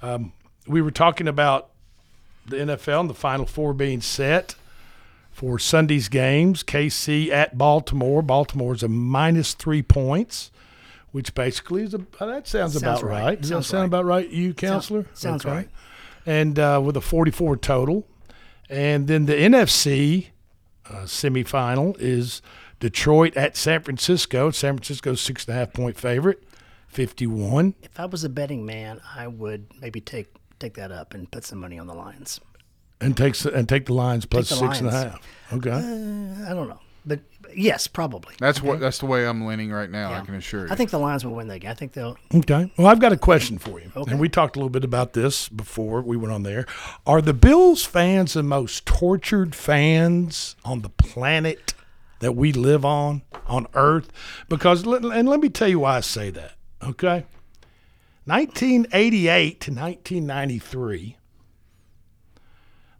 Um, 0.00 0.32
we 0.66 0.80
were 0.80 0.90
talking 0.90 1.28
about 1.28 1.68
the 2.46 2.56
NFL 2.56 3.00
and 3.00 3.10
the 3.10 3.14
Final 3.14 3.44
Four 3.44 3.74
being 3.74 4.00
set 4.00 4.54
for 5.30 5.58
Sunday's 5.58 6.08
games. 6.08 6.62
KC 6.62 7.28
at 7.28 7.58
Baltimore. 7.58 8.22
Baltimore's 8.22 8.82
a 8.82 8.88
minus 8.88 9.52
three 9.52 9.82
points, 9.82 10.50
which 11.12 11.34
basically 11.34 11.82
is 11.82 11.92
a 11.92 11.98
uh, 12.18 12.24
that 12.24 12.48
sounds, 12.48 12.72
Sounds 12.72 12.76
about 12.82 13.02
right. 13.02 13.22
right. 13.22 13.40
Does 13.42 13.50
Sounds 13.50 13.66
that 13.66 13.70
sound 13.70 13.92
right. 13.92 13.98
about 14.00 14.04
right, 14.06 14.30
you 14.30 14.54
counselor? 14.54 15.04
sounds 15.12 15.44
right. 15.44 15.68
And 16.24 16.58
uh, 16.58 16.80
with 16.82 16.96
a 16.96 17.02
44 17.02 17.58
total, 17.58 18.06
and 18.74 19.06
then 19.06 19.26
the 19.26 19.34
NFC 19.34 20.28
uh, 20.90 21.02
semifinal 21.04 21.96
is 22.00 22.42
Detroit 22.80 23.36
at 23.36 23.56
San 23.56 23.82
Francisco. 23.82 24.50
San 24.50 24.74
Francisco's 24.74 25.20
six 25.20 25.46
and 25.46 25.54
a 25.54 25.58
half 25.58 25.72
point 25.72 25.96
favorite, 25.96 26.42
51. 26.88 27.74
If 27.82 28.00
I 28.00 28.06
was 28.06 28.24
a 28.24 28.28
betting 28.28 28.66
man, 28.66 29.00
I 29.14 29.28
would 29.28 29.66
maybe 29.80 30.00
take 30.00 30.26
take 30.58 30.74
that 30.74 30.90
up 30.90 31.14
and 31.14 31.30
put 31.30 31.44
some 31.44 31.60
money 31.60 31.78
on 31.78 31.86
the 31.86 31.94
Lions. 31.94 32.40
And 33.00 33.16
takes 33.16 33.44
and 33.44 33.68
take 33.68 33.86
the 33.86 33.94
lines 33.94 34.26
plus 34.26 34.48
the 34.48 34.56
six 34.56 34.80
and 34.80 34.88
a 34.88 34.92
Lions. 34.92 35.12
half. 35.12 35.52
Okay. 35.52 35.70
Uh, 35.70 36.50
I 36.50 36.54
don't 36.54 36.68
know, 36.68 36.80
but 37.06 37.20
yes, 37.56 37.86
probably. 37.86 38.34
That's 38.38 38.62
what. 38.62 38.80
That's 38.80 38.98
the 38.98 39.06
way 39.06 39.26
I'm 39.26 39.46
leaning 39.46 39.70
right 39.70 39.90
now. 39.90 40.12
I 40.12 40.20
can 40.20 40.34
assure 40.34 40.66
you. 40.66 40.72
I 40.72 40.76
think 40.76 40.90
the 40.90 40.98
Lions 40.98 41.24
will 41.24 41.34
win 41.34 41.48
that 41.48 41.60
game. 41.60 41.70
I 41.70 41.74
think 41.74 41.92
they'll. 41.92 42.16
Okay. 42.34 42.72
Well, 42.76 42.86
I've 42.86 43.00
got 43.00 43.12
a 43.12 43.16
question 43.16 43.58
for 43.58 43.80
you. 43.80 43.90
Okay. 43.96 44.10
And 44.10 44.20
we 44.20 44.28
talked 44.28 44.56
a 44.56 44.58
little 44.58 44.70
bit 44.70 44.84
about 44.84 45.12
this 45.12 45.48
before 45.48 46.02
we 46.02 46.16
went 46.16 46.32
on 46.32 46.42
there. 46.42 46.66
Are 47.06 47.22
the 47.22 47.34
Bills 47.34 47.84
fans 47.84 48.34
the 48.34 48.42
most 48.42 48.86
tortured 48.86 49.54
fans 49.54 50.56
on 50.64 50.82
the 50.82 50.88
planet 50.88 51.74
that 52.20 52.32
we 52.32 52.52
live 52.52 52.84
on, 52.84 53.22
on 53.46 53.66
Earth? 53.74 54.10
Because, 54.48 54.84
and 54.84 55.28
let 55.28 55.40
me 55.40 55.48
tell 55.48 55.68
you 55.68 55.80
why 55.80 55.96
I 55.96 56.00
say 56.00 56.30
that. 56.30 56.56
Okay. 56.82 57.24
1988 58.26 59.60
to 59.60 59.70
1993, 59.70 61.16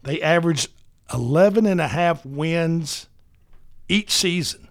they 0.03 0.21
averaged 0.21 0.69
11 1.13 1.65
and 1.65 1.81
a 1.81 1.89
half 1.89 2.25
wins 2.27 3.09
each 3.89 4.11
season 4.11 4.69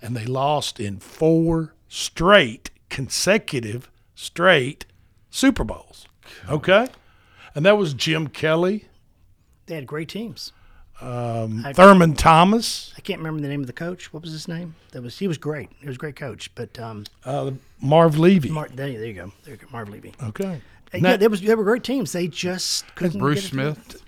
and 0.00 0.16
they 0.16 0.24
lost 0.26 0.80
in 0.80 0.98
four 0.98 1.74
straight 1.88 2.70
consecutive 2.88 3.90
straight 4.14 4.84
Super 5.30 5.64
Bowls. 5.64 6.06
Okay, 6.48 6.88
and 7.54 7.64
that 7.64 7.76
was 7.78 7.94
Jim 7.94 8.26
Kelly, 8.28 8.86
They 9.66 9.74
had 9.76 9.86
great 9.86 10.08
teams. 10.08 10.52
um, 11.00 11.64
I- 11.64 11.72
Thurman 11.72 12.14
Thomas, 12.14 12.92
I 12.96 13.00
can't 13.00 13.18
remember 13.20 13.40
the 13.40 13.48
name 13.48 13.60
of 13.60 13.66
the 13.66 13.72
coach. 13.72 14.12
What 14.12 14.22
was 14.22 14.32
his 14.32 14.46
name? 14.48 14.74
That 14.92 15.02
was 15.02 15.18
he 15.18 15.26
was 15.28 15.38
great. 15.38 15.70
He 15.80 15.86
was 15.86 15.96
a 15.96 15.98
great 15.98 16.16
coach. 16.16 16.54
But 16.54 16.78
um, 16.78 17.04
uh, 17.24 17.52
Marv 17.80 18.18
Levy. 18.18 18.50
Mar- 18.50 18.68
there, 18.72 18.90
there 18.92 19.04
you 19.06 19.14
go. 19.14 19.32
There 19.44 19.54
you 19.54 19.58
go. 19.58 19.66
Marv 19.72 19.88
Levy. 19.88 20.12
Okay. 20.22 20.60
Uh, 20.94 20.98
Now- 20.98 21.10
yeah, 21.10 21.16
they 21.16 21.28
was 21.28 21.40
they 21.40 21.54
were 21.54 21.64
great 21.64 21.82
teams. 21.84 22.12
They 22.12 22.28
just 22.28 22.92
couldn't. 22.94 23.18
Bruce 23.20 23.36
get 23.36 23.44
it 23.44 23.48
Smith. 23.76 24.02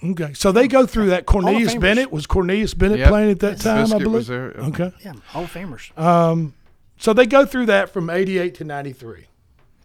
Together. 0.00 0.24
Okay, 0.26 0.34
so 0.34 0.52
they 0.52 0.68
go 0.68 0.86
through 0.86 1.06
that. 1.08 1.26
Cornelius 1.26 1.74
Famers. 1.74 1.80
Bennett 1.80 2.12
was 2.12 2.26
Cornelius 2.26 2.74
Bennett 2.74 2.98
Yep. 3.00 3.08
playing 3.08 3.30
at 3.32 3.38
that 3.40 3.50
Yes. 3.52 3.62
time, 3.62 3.78
I 3.78 3.82
Biscuit 3.82 3.98
believe. 4.02 4.12
was 4.14 4.26
there. 4.28 4.50
Okay. 4.58 4.92
Yeah, 5.04 5.12
Hall 5.28 5.44
of 5.44 5.52
Famers. 5.52 5.96
Um, 5.98 6.54
so 6.96 7.12
they 7.12 7.26
go 7.26 7.44
through 7.46 7.66
that 7.66 7.90
from 7.92 8.08
'88 8.10 8.54
to 8.56 8.64
'93, 8.64 9.26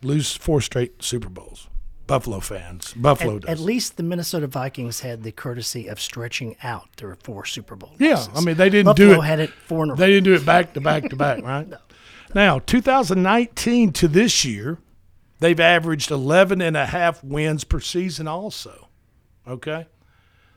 lose 0.02 0.36
four 0.36 0.62
straight 0.62 1.02
Super 1.04 1.30
Bowls. 1.30 1.68
Buffalo 2.06 2.42
fans, 2.42 2.94
Buffalo 2.98 3.38
At, 3.38 3.42
does. 3.44 3.50
at 3.52 3.60
least 3.60 3.96
the 3.96 4.04
Minnesota 4.04 4.46
Vikings 4.46 5.00
had 5.00 5.24
the 5.24 5.32
courtesy 5.32 5.88
of 5.88 6.02
stretching 6.02 6.58
out 6.62 6.90
their 6.98 7.16
four 7.16 7.46
Super 7.46 7.78
Bowl. 7.78 7.94
Yeah, 7.98 8.16
losses. 8.16 8.30
I 8.36 8.42
mean 8.42 8.58
they 8.58 8.70
didn't 8.70 8.88
Buffalo 8.88 9.16
do 9.16 9.22
it. 9.22 9.26
had 9.26 9.40
it 9.40 9.50
four 9.52 9.86
in 9.86 9.92
a 9.92 9.96
They 9.96 10.08
didn't 10.08 10.26
do 10.26 10.34
it 10.34 10.46
back 10.46 10.74
to 10.74 10.82
back 10.82 11.10
to 11.10 11.16
back, 11.16 11.42
right? 11.44 11.68
Now, 12.36 12.60
2019 12.60 13.92
to 13.94 14.08
this 14.10 14.44
year, 14.44 14.80
they've 15.40 15.60
averaged 15.60 16.12
11 16.12 16.62
and 16.62 16.76
a 16.76 16.88
half 16.88 17.24
wins 17.24 17.64
per 17.64 17.80
season. 17.80 18.28
Also, 18.28 18.90
okay, 19.48 19.86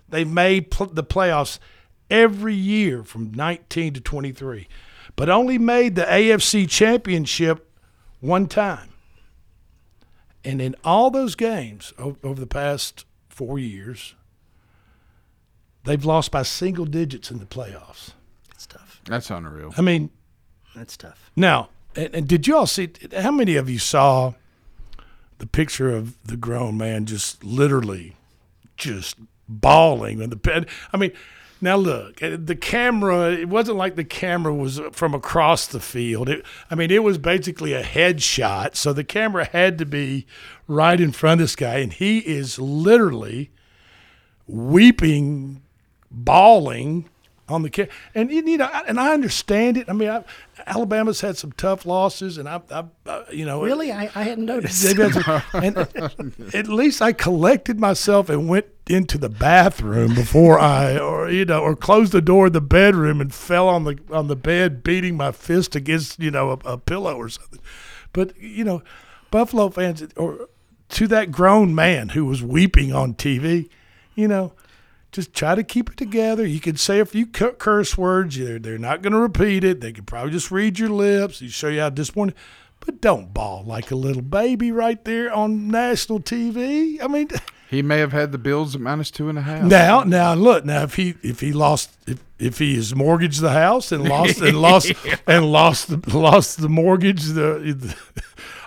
they've 0.09 0.29
made 0.31 0.71
pl- 0.71 0.87
the 0.87 1.05
playoffs 1.05 1.59
every 2.11 2.55
year 2.55 3.03
from 3.03 3.33
19 3.33 3.95
to 3.95 4.01
23, 4.01 4.69
but 5.17 5.29
only 5.29 5.59
made 5.59 5.95
the 5.95 6.03
AFC 6.05 6.69
Championship 6.69 7.71
one 8.21 8.47
time. 8.47 8.91
And 10.45 10.61
in 10.63 10.77
all 10.85 11.11
those 11.11 11.35
games 11.35 11.93
o- 11.99 12.17
over 12.23 12.39
the 12.41 12.47
past 12.47 13.05
four 13.29 13.59
years, 13.59 14.15
they've 15.85 16.05
lost 16.05 16.31
by 16.31 16.43
single 16.43 16.85
digits 16.85 17.31
in 17.31 17.39
the 17.39 17.47
playoffs. 17.47 18.11
That's 18.51 18.67
tough. 18.67 19.01
That's 19.07 19.31
unreal. 19.31 19.75
I 19.77 19.83
mean, 19.83 20.11
That's 20.75 20.97
tough. 20.97 21.31
now, 21.35 21.69
and, 21.97 22.15
and 22.15 22.29
did 22.29 22.47
you 22.47 22.57
all 22.57 22.67
see? 22.67 22.91
How 23.19 23.31
many 23.33 23.57
of 23.57 23.69
you 23.71 23.79
saw 23.79 24.35
the 25.39 25.47
picture 25.47 25.91
of 25.95 26.17
the 26.25 26.37
grown 26.37 26.77
man 26.79 27.07
just 27.07 27.43
literally 27.45 28.17
just 28.77 29.17
bawling 29.49 30.21
in 30.21 30.31
the 30.31 30.37
bed? 30.37 30.69
I 30.93 30.97
mean, 30.97 31.13
now 31.61 31.77
look, 31.77 32.23
uh, 32.23 32.37
the 32.39 32.57
camera. 32.57 33.33
It 33.33 33.49
wasn't 33.49 33.79
like 33.79 33.97
the 33.97 34.05
camera 34.05 34.55
was 34.55 34.81
from 34.93 35.15
across 35.15 35.67
the 35.67 35.81
field. 35.81 36.29
It, 36.29 36.45
I 36.71 36.75
mean, 36.75 36.91
it 36.91 37.03
was 37.03 37.19
basically 37.19 37.73
a 37.73 37.83
headshot, 37.83 38.77
so 38.77 38.93
the 38.93 39.05
camera 39.05 39.47
had 39.47 39.79
to 39.79 39.87
be 39.87 40.27
right 40.69 41.01
in 41.01 41.13
front 41.13 41.41
of 41.41 41.45
this 41.45 41.57
guy, 41.57 41.79
and 41.79 41.93
he 41.93 42.19
is 42.19 42.59
literally 42.59 43.51
weeping 44.47 45.63
bawling 46.11 47.09
on 47.49 47.63
the 47.63 47.71
kid. 47.71 47.89
And 48.15 48.31
you 48.31 48.57
know, 48.57 48.67
and 48.87 48.99
I 48.99 49.13
understand 49.13 49.77
it. 49.77 49.89
I 49.89 49.93
mean, 49.93 50.09
I, 50.09 50.25
Alabama's 50.67 51.21
had 51.21 51.37
some 51.37 51.53
tough 51.53 51.87
losses, 51.87 52.39
and 52.39 52.49
I, 52.49 52.61
I, 52.71 52.85
I 53.07 53.25
you 53.31 53.45
know, 53.45 53.63
Really, 53.63 53.93
I, 53.93 54.11
I 54.15 54.23
hadn't 54.25 54.47
noticed. 54.47 54.83
Some- 54.83 55.43
and 55.55 55.77
at 56.55 56.69
least 56.69 57.01
I 57.03 57.13
collected 57.13 57.79
myself 57.79 58.29
and 58.29 58.49
went 58.49 58.67
into 58.89 59.19
the 59.19 59.29
bathroom 59.29 60.15
before 60.15 60.59
I, 60.59 60.99
or 60.99 61.31
you 61.31 61.45
know, 61.45 61.61
or 61.61 61.77
closed 61.77 62.13
the 62.13 62.21
door 62.21 62.47
of 62.47 62.53
the 62.53 62.61
bedroom 62.61 63.21
and 63.21 63.33
fell 63.33 63.69
on 63.69 63.85
the 63.85 63.99
on 64.11 64.29
the 64.29 64.37
bed, 64.37 64.83
beating 64.83 65.17
my 65.17 65.33
fist 65.33 65.77
against 65.77 66.19
you 66.19 66.31
know 66.31 66.51
a, 66.51 66.73
a 66.73 66.79
pillow 66.79 67.17
or 67.17 67.29
something. 67.29 67.61
But 68.13 68.37
you 68.41 68.65
know, 68.65 68.83
Buffalo 69.31 69.69
fans, 69.71 70.05
or 70.17 70.49
to 70.91 71.07
that 71.09 71.31
grown 71.31 71.75
man 71.75 72.11
who 72.11 72.25
was 72.25 72.43
weeping 72.43 72.93
on 72.93 73.15
TV, 73.15 73.69
you 74.15 74.29
know, 74.29 74.53
just 75.13 75.33
try 75.35 75.55
to 75.55 75.63
keep 75.65 75.91
it 75.91 75.97
together. 75.97 76.47
You 76.47 76.61
can 76.61 76.77
say 76.77 77.01
a 77.01 77.07
few 77.07 77.27
cu- 77.27 77.53
curse 77.53 77.97
words. 77.97 78.37
They're, 78.37 78.59
they're 78.59 78.79
not 78.79 79.03
going 79.03 79.13
to 79.13 79.19
repeat 79.19 79.65
it. 79.65 79.81
They 79.81 79.93
can 79.93 80.05
probably 80.05 80.33
just 80.33 80.51
read 80.51 80.79
your 80.79 80.91
lips. 80.91 81.41
You 81.41 81.49
show 81.49 81.69
you 81.69 81.81
how 81.81 81.91
disappointed. 81.91 82.35
But 82.81 83.01
don't 83.01 83.33
bawl 83.33 83.65
like 83.65 83.91
a 83.91 83.97
little 83.97 84.23
baby 84.23 84.71
right 84.71 85.03
there 85.05 85.33
on 85.33 85.69
national 85.69 86.21
TV. 86.21 87.03
I 87.03 87.07
mean, 87.09 87.29
He 87.69 87.83
may 87.83 87.99
have 87.99 88.13
had 88.13 88.31
the 88.31 88.39
Bills 88.39 88.77
at 88.77 88.81
minus 88.81 89.11
two 89.11 89.29
and 89.29 89.37
a 89.37 89.43
half. 89.43 89.65
now, 89.65 90.05
now 90.05 90.35
look. 90.35 90.65
Now, 90.65 90.85
if 90.85 90.95
he 90.95 91.15
if 91.23 91.41
he 91.41 91.53
lost 91.53 91.97
if, 92.07 92.23
if 92.39 92.59
he 92.59 92.77
has 92.77 92.95
mortgaged 92.95 93.41
the 93.41 93.51
house 93.51 93.91
and 93.91 94.09
lost 94.09 94.41
and 94.41 94.61
lost 94.63 94.93
and 95.27 95.51
lost 95.51 95.89
the 95.89 96.17
lost 96.17 96.61
the 96.61 96.69
mortgage 96.69 97.25
the, 97.25 97.75
the 97.77 97.97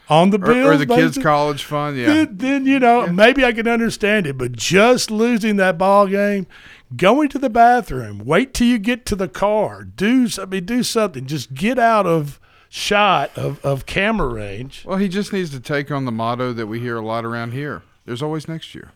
on 0.09 0.31
the 0.31 0.39
Or- 0.41 0.73
or 0.73 0.77
the 0.77 0.85
kids' 0.87 1.17
college 1.17 1.63
fund, 1.63 1.97
yeah. 1.97 2.07
Then, 2.07 2.37
then 2.37 2.65
you 2.65 2.79
know 2.79 3.07
maybe 3.07 3.45
I 3.45 3.51
can 3.51 3.67
understand 3.67 4.25
it. 4.27 4.37
But 4.37 4.53
just 4.53 5.11
losing 5.11 5.55
that 5.57 5.77
ball 5.77 6.07
game, 6.07 6.47
going 6.95 7.29
to 7.29 7.39
the 7.39 7.49
bathroom, 7.49 8.19
wait 8.25 8.53
till 8.53 8.67
you 8.67 8.79
get 8.79 9.05
to 9.07 9.15
the 9.15 9.27
car, 9.27 9.83
do 9.83 10.27
I 10.41 10.45
mean 10.45 10.65
do 10.65 10.83
something. 10.83 11.25
Just 11.27 11.53
get 11.53 11.77
out 11.77 12.05
of 12.07 12.39
shot 12.69 13.31
of, 13.37 13.63
of 13.65 13.85
camera 13.85 14.27
range. 14.27 14.83
Well, 14.85 14.97
he 14.97 15.07
just 15.07 15.33
needs 15.33 15.49
to 15.51 15.59
take 15.59 15.89
on 15.91 16.05
the 16.05 16.11
motto 16.11 16.53
that 16.53 16.67
we 16.67 16.79
hear 16.79 16.97
a 16.97 17.05
lot 17.05 17.25
around 17.25 17.51
here. 17.51 17.81
There's 18.05 18.21
always 18.21 18.47
next 18.47 18.73
year. 18.75 18.91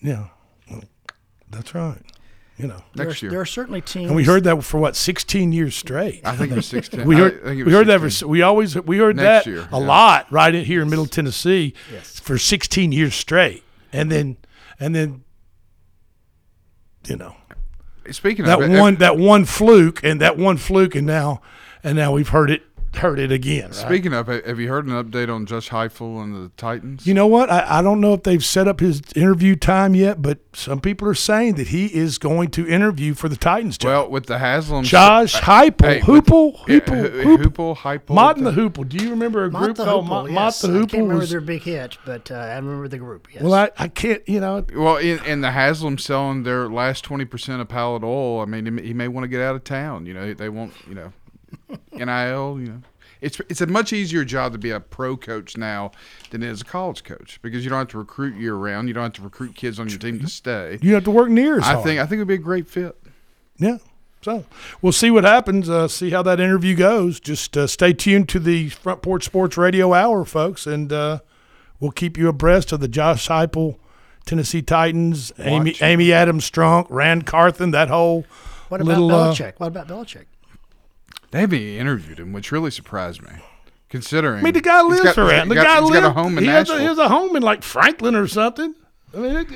Yeah, 0.00 0.26
Well, 0.70 0.84
that's 1.50 1.74
right. 1.74 2.02
You 2.58 2.68
know, 2.68 2.82
There 2.94 3.04
are- 3.04 3.08
Next 3.10 3.20
year. 3.22 3.30
there 3.30 3.40
are 3.40 3.44
certainly 3.46 3.82
teams. 3.82 4.06
And 4.06 4.16
we 4.16 4.24
heard 4.24 4.44
that 4.44 4.64
for 4.64 4.78
what 4.80 4.96
sixteen 4.96 5.52
years 5.52 5.76
straight. 5.76 6.22
I 6.24 6.34
think 6.36 6.52
it 6.52 6.56
was 6.56 6.66
16. 6.66 7.04
we 7.06 7.16
I 7.16 7.18
heard, 7.18 7.32
think 7.42 7.44
it 7.44 7.56
we 7.56 7.64
was 7.64 7.72
heard 7.74 7.86
that. 7.88 8.00
16. 8.00 8.26
For, 8.26 8.30
we 8.30 8.40
always 8.42 8.74
we 8.76 8.96
heard 8.98 9.16
Next 9.16 9.44
that 9.44 9.50
year, 9.50 9.68
a 9.70 9.78
yeah. 9.78 9.86
lot 9.86 10.26
right 10.32 10.54
in, 10.54 10.64
here 10.64 10.80
in 10.80 10.88
Middle 10.88 11.04
Tennessee 11.06 11.74
Yes. 11.92 12.18
for 12.18 12.38
sixteen 12.38 12.92
years 12.92 13.14
straight, 13.14 13.62
and 13.92 14.10
then 14.10 14.38
and 14.80 14.94
then 14.94 15.22
you 17.06 17.16
know 17.16 17.36
Speaking 18.10 18.44
that 18.46 18.62
of 18.62 18.70
it, 18.70 18.78
one 18.80 18.94
that 18.96 19.18
one 19.18 19.44
fluke 19.44 20.02
and 20.04 20.20
that 20.20 20.38
one 20.38 20.56
fluke, 20.56 20.94
and 20.94 21.06
now 21.06 21.42
and 21.82 21.96
now 21.96 22.12
we've 22.12 22.28
heard 22.28 22.50
it 22.50 22.62
heard 22.98 23.18
it 23.18 23.30
again. 23.32 23.66
right? 23.66 23.74
Speaking 23.74 24.12
of, 24.12 24.26
have 24.28 24.58
you 24.60 24.68
heard 24.68 24.86
an 24.86 24.92
update 24.92 25.32
on 25.34 25.46
Josh 25.46 25.70
Heupel 25.70 26.22
and 26.22 26.34
the 26.34 26.50
Titans? 26.56 27.06
You 27.06 27.14
know 27.14 27.26
what? 27.26 27.50
I, 27.50 27.78
I 27.78 27.82
don't 27.82 28.00
know 28.00 28.14
if 28.14 28.22
they've 28.22 28.44
set 28.44 28.66
up 28.68 28.80
his 28.80 29.02
interview 29.14 29.56
time 29.56 29.94
yet, 29.94 30.22
but 30.22 30.38
some 30.52 30.80
people 30.80 31.08
are 31.08 31.14
saying 31.14 31.54
that 31.56 31.68
he 31.68 31.86
is 31.94 32.18
going 32.18 32.50
to 32.52 32.66
interview 32.68 33.14
for 33.14 33.28
the 33.28 33.36
Titans 33.36 33.78
job. 33.78 33.88
Well, 33.88 34.10
with 34.10 34.26
the 34.26 34.38
Haslam, 34.38 34.84
Josh 34.84 35.34
uh, 35.36 35.40
Heupel, 35.40 35.84
hey, 35.84 36.02
with- 36.06 36.24
Hoople, 36.26 36.52
yeah, 36.68 36.78
Hoople, 36.80 37.22
Hoople, 37.22 37.36
Hoople, 37.38 37.76
Heupel, 37.76 38.14
Mott 38.14 38.36
and 38.36 38.46
the 38.46 38.50
the- 38.50 38.60
Hoople. 38.60 38.88
Do 38.88 38.96
you 39.04 39.10
remember 39.10 39.44
a 39.44 39.50
group 39.50 39.76
the 39.76 39.84
called 39.84 40.06
Hoople, 40.06 40.08
Mott, 40.08 40.30
yes. 40.30 40.62
Mott 40.62 40.72
the 40.72 40.76
I 40.76 40.80
can't 40.80 40.92
remember 40.94 41.14
was- 41.20 41.30
their 41.30 41.40
big 41.40 41.62
hit, 41.62 41.98
but 42.04 42.30
uh, 42.30 42.34
I 42.34 42.56
remember 42.56 42.88
the 42.88 42.98
group. 42.98 43.28
Yes. 43.32 43.42
well, 43.42 43.54
I, 43.54 43.70
I 43.78 43.88
can't, 43.88 44.26
you 44.28 44.40
know. 44.40 44.64
Well, 44.74 44.96
in, 44.96 45.18
and 45.26 45.42
the 45.44 45.50
Haslam 45.50 45.98
selling 45.98 46.42
their 46.42 46.68
last 46.68 47.04
twenty 47.04 47.24
percent 47.24 47.60
of 47.60 47.68
Pilot 47.68 48.02
Oil. 48.04 48.40
I 48.40 48.44
mean, 48.46 48.78
he 48.78 48.92
may 48.94 49.08
want 49.08 49.24
to 49.24 49.28
get 49.28 49.40
out 49.40 49.54
of 49.56 49.64
town. 49.64 50.06
You 50.06 50.14
know, 50.14 50.34
they 50.34 50.48
won't. 50.48 50.72
You 50.88 50.94
know, 50.94 51.12
nil. 51.92 52.58
You 52.60 52.66
know, 52.66 52.82
it's 53.20 53.40
it's 53.48 53.60
a 53.60 53.66
much 53.66 53.92
easier 53.92 54.24
job 54.24 54.52
to 54.52 54.58
be 54.58 54.70
a 54.70 54.80
pro 54.80 55.16
coach 55.16 55.56
now 55.56 55.90
than 56.30 56.42
it 56.42 56.48
is 56.50 56.60
a 56.60 56.64
college 56.64 57.04
coach 57.04 57.38
because 57.42 57.64
you 57.64 57.70
don't 57.70 57.78
have 57.78 57.88
to 57.88 57.98
recruit 57.98 58.36
year 58.36 58.54
round. 58.54 58.88
You 58.88 58.94
don't 58.94 59.04
have 59.04 59.12
to 59.14 59.22
recruit 59.22 59.54
kids 59.54 59.78
on 59.80 59.88
your 59.88 59.98
team 59.98 60.20
to 60.20 60.28
stay. 60.28 60.78
You 60.82 60.94
have 60.94 61.04
to 61.04 61.10
work 61.10 61.28
near 61.30 61.58
as 61.58 61.64
I 61.64 61.72
hard. 61.74 61.84
think 61.84 62.00
I 62.00 62.04
think 62.04 62.18
it'd 62.18 62.28
be 62.28 62.34
a 62.34 62.38
great 62.38 62.68
fit. 62.68 62.96
Yeah. 63.58 63.78
So 64.22 64.44
we'll 64.82 64.92
see 64.92 65.10
what 65.10 65.22
happens. 65.24 65.68
Uh, 65.70 65.86
see 65.86 66.10
how 66.10 66.22
that 66.22 66.40
interview 66.40 66.74
goes. 66.74 67.20
Just 67.20 67.56
uh, 67.56 67.66
stay 67.68 67.92
tuned 67.92 68.28
to 68.30 68.40
the 68.40 68.70
Front 68.70 69.00
Porch 69.00 69.24
Sports 69.24 69.56
Radio 69.56 69.94
Hour, 69.94 70.24
folks, 70.24 70.66
and 70.66 70.92
uh, 70.92 71.20
we'll 71.78 71.92
keep 71.92 72.18
you 72.18 72.28
abreast 72.28 72.72
of 72.72 72.80
the 72.80 72.88
Josh 72.88 73.28
Heupel, 73.28 73.76
Tennessee 74.24 74.62
Titans, 74.62 75.32
Amy 75.38 75.70
Watch. 75.70 75.82
Amy 75.82 76.12
Adams 76.12 76.50
Strunk, 76.50 76.86
Ran 76.90 77.22
Carthon, 77.22 77.70
that 77.70 77.88
whole 77.88 78.24
what 78.68 78.80
about 78.80 78.98
little. 78.98 79.10
uh, 79.12 79.32
Belichick? 79.32 79.52
what 79.58 79.68
about 79.68 79.86
Belichick? 79.86 80.24
They 81.36 81.40
haven't 81.42 81.58
even 81.58 81.80
interviewed 81.80 82.18
him, 82.18 82.32
which 82.32 82.50
really 82.50 82.70
surprised 82.70 83.20
me, 83.20 83.28
considering. 83.90 84.40
I 84.40 84.42
mean, 84.42 84.54
the 84.54 84.62
guy 84.62 84.80
lives 84.80 85.02
got- 85.02 85.18
around. 85.18 85.48
The 85.50 85.54
got- 85.56 85.66
guy 85.66 85.80
he's 85.82 85.90
lives. 85.90 86.00
got 86.00 86.10
a 86.10 86.12
home 86.14 86.38
in 86.38 86.44
he, 86.44 86.48
has 86.48 86.70
a, 86.70 86.72
Nashville. 86.72 86.78
he 86.80 86.84
has 86.86 86.96
a 86.98 87.08
home 87.10 87.36
in 87.36 87.42
like 87.42 87.62
Franklin 87.62 88.14
or 88.14 88.26
something. 88.26 88.74
I 89.12 89.18
mean, 89.18 89.36
it, 89.36 89.48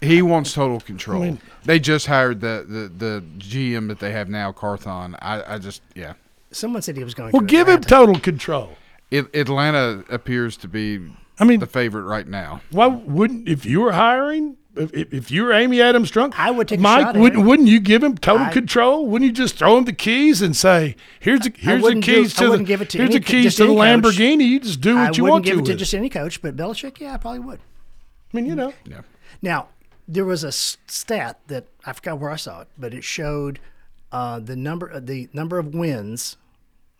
He 0.00 0.22
wants 0.22 0.54
total 0.54 0.80
control. 0.80 1.22
I 1.22 1.26
mean- 1.26 1.40
they 1.66 1.78
just 1.78 2.06
hired 2.06 2.40
the, 2.40 2.64
the, 2.66 2.88
the 2.88 3.24
GM 3.36 3.88
that 3.88 3.98
they 3.98 4.12
have 4.12 4.30
now, 4.30 4.50
Carthon. 4.50 5.14
I, 5.20 5.56
I 5.56 5.58
just 5.58 5.82
yeah. 5.94 6.14
Someone 6.52 6.80
said 6.80 6.96
he 6.96 7.04
was 7.04 7.12
going. 7.12 7.32
well, 7.32 7.42
to 7.42 7.46
give 7.46 7.68
him 7.68 7.82
total 7.82 8.18
control. 8.18 8.78
It, 9.10 9.34
Atlanta 9.36 10.04
appears 10.08 10.56
to 10.56 10.68
be 10.68 11.06
I 11.38 11.44
mean, 11.44 11.60
the 11.60 11.66
favorite 11.66 12.04
right 12.04 12.26
now. 12.26 12.62
Why 12.70 12.86
wouldn't 12.86 13.46
if 13.46 13.66
you 13.66 13.80
were 13.82 13.92
hiring? 13.92 14.56
If, 14.78 14.94
if, 14.94 15.12
if 15.14 15.30
you 15.30 15.44
were 15.44 15.52
Amy 15.52 15.80
Adams 15.82 16.10
Strunk, 16.10 16.34
I 16.36 16.50
would 16.50 16.68
take 16.68 16.78
a 16.78 16.82
Mike. 16.82 17.02
shot 17.06 17.16
wouldn't 17.16 17.42
it. 17.42 17.44
wouldn't 17.44 17.68
you 17.68 17.80
give 17.80 18.02
him 18.02 18.16
total 18.16 18.46
I- 18.46 18.52
control? 18.52 19.06
Wouldn't 19.06 19.26
you 19.28 19.32
just 19.34 19.56
throw 19.56 19.76
him 19.76 19.84
the 19.84 19.92
keys 19.92 20.40
and 20.42 20.56
say, 20.56 20.96
"Here's 21.20 21.40
the 21.40 21.52
here's 21.56 21.78
the 21.80 21.82
wouldn't 21.82 22.04
do- 22.04 22.14
keys 22.22 22.38
I 22.40 22.44
to 22.44 22.56
the 22.56 22.64
give 22.64 22.80
it 22.82 22.90
to 22.90 22.98
here's 22.98 23.10
any- 23.10 23.18
the 23.18 23.24
keys 23.24 23.56
to 23.56 23.64
the 23.66 23.72
any 23.74 24.02
coach. 24.02 24.14
Lamborghini. 24.16 24.46
You 24.48 24.60
just 24.60 24.80
do 24.80 24.94
what 24.96 25.00
I 25.00 25.16
you 25.16 25.22
wouldn't 25.24 25.32
want 25.32 25.44
give 25.44 25.54
to 25.56 25.60
it 25.62 25.66
to 25.66 25.74
just 25.74 25.94
any 25.94 26.08
coach, 26.08 26.40
but 26.42 26.56
Belichick, 26.56 27.00
yeah, 27.00 27.14
I 27.14 27.16
probably 27.16 27.40
would. 27.40 27.58
I 28.32 28.36
mean, 28.36 28.46
you 28.46 28.54
know, 28.54 28.72
Yeah. 28.84 29.00
Now, 29.42 29.68
there 30.06 30.24
was 30.24 30.44
a 30.44 30.52
stat 30.52 31.40
that 31.48 31.66
I 31.84 31.92
forgot 31.92 32.18
where 32.18 32.30
I 32.30 32.36
saw 32.36 32.60
it, 32.62 32.68
but 32.78 32.94
it 32.94 33.04
showed 33.04 33.58
uh, 34.12 34.38
the 34.40 34.56
number 34.56 34.92
uh, 34.92 35.00
the 35.00 35.28
number 35.32 35.58
of 35.58 35.74
wins 35.74 36.36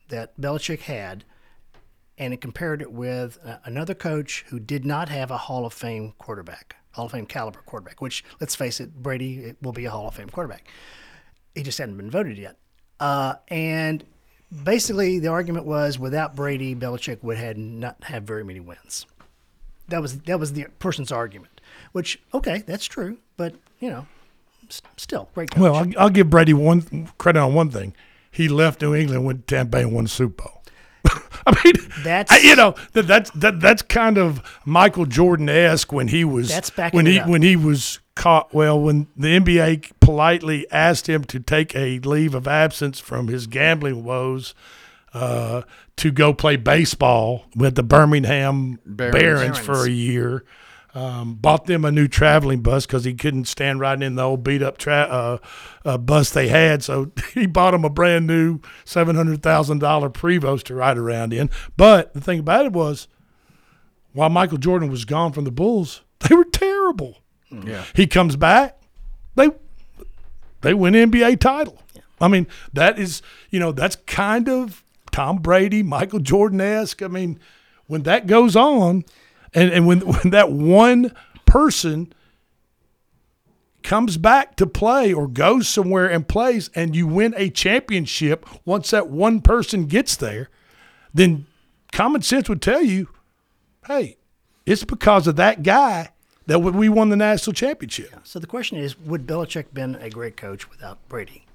that 0.09 0.39
Belichick 0.41 0.81
had, 0.81 1.25
and 2.17 2.33
it 2.35 2.41
compared 2.41 2.81
it 2.83 2.93
with 2.93 3.39
uh, 3.45 3.59
another 3.65 3.95
coach 3.95 4.45
who 4.49 4.59
did 4.59 4.85
not 4.85 5.09
have 5.11 5.31
a 5.31 5.37
Hall 5.37 5.65
of 5.67 5.73
Fame 5.73 6.15
quarterback, 6.19 6.77
Hall 6.93 7.07
of 7.07 7.13
Fame 7.13 7.27
caliber 7.27 7.61
quarterback. 7.67 8.01
Which, 8.01 8.25
let's 8.41 8.55
face 8.55 8.81
it, 8.81 8.95
Brady 9.03 9.39
it 9.45 9.57
will 9.63 9.73
be 9.73 9.85
a 9.85 9.91
Hall 9.91 10.09
of 10.09 10.15
Fame 10.15 10.29
quarterback. 10.29 10.69
He 11.55 11.63
just 11.63 11.79
hadn't 11.79 11.97
been 11.97 12.11
voted 12.11 12.39
yet, 12.39 12.57
uh, 13.01 13.35
and 13.49 14.05
basically 14.65 15.19
the 15.19 15.29
argument 15.29 15.67
was 15.67 15.99
without 15.99 16.37
Brady, 16.37 16.75
Belichick 16.75 17.23
would 17.23 17.37
had 17.37 17.59
not 17.59 17.97
have 18.05 18.23
very 18.25 18.45
many 18.45 18.61
wins. 18.61 19.07
That 19.89 20.03
was 20.03 20.19
that 20.21 20.39
was 20.39 20.53
the 20.53 20.67
person's 20.79 21.11
argument. 21.11 21.61
Which 21.93 22.21
okay, 22.35 22.63
that's 22.67 22.85
true, 22.85 23.19
but 23.37 23.55
you 23.81 23.91
know, 23.91 24.07
s- 24.69 24.83
still 24.97 25.29
great 25.35 25.51
coach. 25.51 25.61
well, 25.61 25.75
I'll, 25.75 25.93
I'll 25.99 26.11
give 26.11 26.31
Brady 26.31 26.55
one 26.55 27.09
credit 27.19 27.41
on 27.41 27.55
one 27.55 27.71
thing. 27.71 27.95
He 28.31 28.47
left 28.49 28.83
New 28.83 28.95
England, 28.95 29.25
went 29.25 29.47
to 29.49 29.55
Tampa 29.57 29.79
and 29.79 29.93
won 29.93 30.07
Super 30.07 30.43
Bowl. 30.45 30.58
I 31.47 31.61
mean, 31.65 31.75
That's- 32.05 32.31
I- 32.31 32.47
you 32.47 32.57
know 32.57 32.75
that 32.93 33.07
that's 33.07 33.31
that, 33.31 33.61
that's 33.61 33.83
kind 33.83 34.19
of 34.19 34.43
Michael 34.65 35.07
Jordan 35.07 35.49
esque 35.49 35.93
when 35.93 36.09
he 36.09 36.25
was 36.25 36.49
That's 36.49 36.71
backing 36.71 36.97
when 36.99 37.07
he 37.07 37.21
up. 37.21 37.29
when 37.29 37.43
he 37.43 37.57
was 37.57 38.01
caught. 38.15 38.53
Well, 38.53 38.81
when 38.81 39.07
the 39.17 39.39
NBA 39.41 39.93
politely 40.01 40.67
asked 40.71 41.09
him 41.09 41.25
to 41.25 41.41
take 41.41 41.75
a 41.75 41.99
leave 42.01 42.35
of 42.35 42.47
absence 42.47 42.99
from 43.01 43.29
his 43.29 43.47
gambling 43.47 44.05
woes 44.05 44.55
uh, 45.15 45.63
to 45.97 46.11
go 46.11 46.35
play 46.35 46.57
baseball 46.57 47.47
with 47.57 47.77
the 47.77 47.83
Birmingham 47.83 48.79
Barons. 48.85 49.13
Barons, 49.15 49.59
for 49.59 49.87
a 49.87 49.91
year. 49.91 50.45
Um, 50.95 51.35
bought 51.35 51.67
them 51.67 51.85
a 51.85 51.93
new 51.93 52.09
traveling 52.09 52.63
bus 52.63 52.87
because 52.87 53.05
he 53.05 53.13
couldn't 53.13 53.45
stand 53.45 53.79
riding 53.79 54.03
in 54.03 54.15
the 54.15 54.23
old 54.23 54.43
beat 54.43 54.63
up 54.63 54.79
tra- 54.79 55.03
uh, 55.03 55.39
uh, 55.85 55.99
bus 55.99 56.31
they 56.31 56.49
had. 56.49 56.83
So 56.83 57.13
he 57.35 57.47
bought 57.47 57.73
them 57.73 57.85
a 57.85 57.91
brand 57.91 58.27
new 58.27 58.61
seven 58.85 59.15
hundred 59.15 59.43
thousand 59.43 59.81
dollar 59.81 60.09
Prevost 60.09 60.65
to 60.65 60.75
ride 60.75 60.97
around 60.97 61.33
in. 61.35 61.51
But 61.77 62.15
the 62.15 62.21
thing 62.21 62.41
about 62.41 62.67
it 62.67 62.73
was, 62.73 63.07
while 64.13 64.31
Michael 64.31 64.59
Jordan 64.59 64.91
was 64.91 65.05
gone 65.05 65.33
from 65.33 65.45
the 65.45 65.51
Bulls, 65.51 66.03
they 66.21 66.35
were 66.35 66.45
terrible. 66.45 67.19
Yeah. 67.51 67.85
He 67.95 68.07
comes 68.07 68.37
back, 68.37 68.81
they 69.35 69.51
they 70.63 70.75
win 70.75 70.95
NBA 70.95 71.39
title. 71.41 71.83
I 72.21 72.29
mean, 72.29 72.47
that 72.73 72.99
is 72.99 73.23
you 73.51 73.61
know 73.61 73.73
that's 73.73 73.97
kind 73.97 74.49
of 74.49 74.83
Tom 75.13 75.39
Brady, 75.39 75.83
Michael 75.83 76.21
Jordan 76.21 76.61
esque. 76.61 77.03
I 77.03 77.09
mean, 77.09 77.39
when 77.87 78.03
that 78.05 78.27
goes 78.27 78.57
on, 78.57 79.05
and 79.55 79.71
and 79.71 79.87
when 79.87 80.01
when 80.07 80.31
that 80.31 80.51
one 80.51 81.15
person 81.47 82.13
comes 83.83 84.19
back 84.19 84.57
to 84.57 84.67
play 84.67 85.13
or 85.13 85.27
goes 85.27 85.69
somewhere 85.69 86.11
and 86.11 86.29
plays, 86.29 86.69
and 86.75 86.95
you 86.95 87.07
win 87.07 87.33
a 87.37 87.49
championship 87.49 88.47
once 88.65 88.91
that 88.91 89.09
one 89.09 89.41
person 89.41 89.87
gets 89.87 90.17
there, 90.17 90.51
then 91.15 91.47
common 91.93 92.21
sense 92.21 92.49
would 92.49 92.61
tell 92.61 92.83
you, 92.83 93.09
hey, 93.87 94.17
it's 94.67 94.85
because 94.85 95.27
of 95.27 95.37
that 95.37 95.63
guy 95.63 96.11
that 96.47 96.59
we 96.59 96.89
won 96.89 97.09
the 97.09 97.17
national 97.17 97.55
championship. 97.55 98.15
So 98.25 98.39
the 98.39 98.47
question 98.47 98.79
is, 98.79 98.99
would 98.99 99.27
Belichick 99.27 99.73
been 99.73 99.95
a 99.97 100.11
great 100.11 100.37
coach 100.37 100.69
without 100.71 100.99
Brady? 101.09 101.47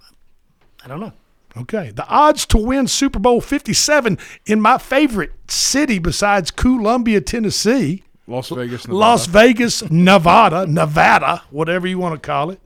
I 0.84 0.88
don't 0.88 0.99
know. 0.99 1.13
Okay. 1.56 1.92
The 1.92 2.08
odds 2.08 2.46
to 2.48 2.58
win 2.58 2.88
Super 2.88 3.20
Bowl 3.20 3.42
57 3.42 4.18
in 4.46 4.60
my 4.62 4.78
favorite 4.78 5.32
city 5.48 6.00
besides 6.00 6.52
Columbia, 6.52 7.22
Tennessee, 7.22 8.04
Las 8.28 8.50
Vegas, 8.50 8.88
Nevada. 8.88 8.98
Las 9.00 9.26
Vegas, 9.28 9.92
Nevada, 9.92 10.66
Nevada, 10.66 11.44
whatever 11.52 11.88
you 11.88 12.00
want 12.00 12.16
to 12.16 12.26
call 12.26 12.50
it. 12.50 12.60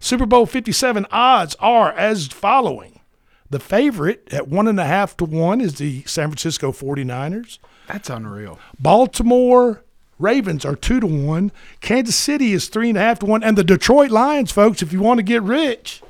Super 0.00 0.26
Bowl 0.26 0.46
57 0.46 1.06
odds 1.10 1.56
are 1.60 1.92
as 1.92 2.26
following. 2.28 3.00
The 3.50 3.58
favorite 3.58 4.28
at 4.30 4.48
one 4.48 4.68
and 4.68 4.78
a 4.78 4.84
half 4.84 5.16
to 5.18 5.24
one 5.24 5.60
is 5.60 5.76
the 5.76 6.02
San 6.04 6.28
Francisco 6.28 6.70
49ers. 6.70 7.58
That's 7.86 8.10
unreal. 8.10 8.58
Baltimore 8.78 9.82
Ravens 10.18 10.64
are 10.64 10.76
two 10.76 11.00
to 11.00 11.06
one. 11.06 11.52
Kansas 11.80 12.16
City 12.16 12.52
is 12.52 12.68
three 12.68 12.90
and 12.90 12.98
a 12.98 13.00
half 13.00 13.20
to 13.20 13.26
one. 13.26 13.42
And 13.42 13.56
the 13.56 13.64
Detroit 13.64 14.10
Lions, 14.10 14.52
folks, 14.52 14.82
if 14.82 14.92
you 14.92 15.00
want 15.00 15.18
to 15.18 15.22
get 15.22 15.42
rich, 15.42 16.02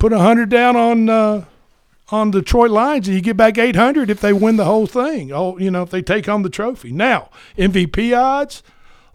put 0.00 0.12
a 0.12 0.18
hundred 0.18 0.48
down 0.48 0.74
on 0.74 1.08
uh, 1.08 1.44
on 2.10 2.32
the 2.32 2.40
Detroit 2.40 2.72
Lions, 2.72 3.06
and 3.06 3.14
you 3.14 3.22
get 3.22 3.36
back 3.36 3.56
eight 3.56 3.76
hundred 3.76 4.10
if 4.10 4.20
they 4.20 4.32
win 4.32 4.56
the 4.56 4.64
whole 4.64 4.86
thing. 4.88 5.30
Oh, 5.30 5.56
you 5.58 5.70
know 5.70 5.82
if 5.82 5.90
they 5.90 6.02
take 6.02 6.26
home 6.26 6.42
the 6.42 6.50
trophy. 6.50 6.90
Now 6.90 7.30
MVP 7.56 8.16
odds, 8.18 8.64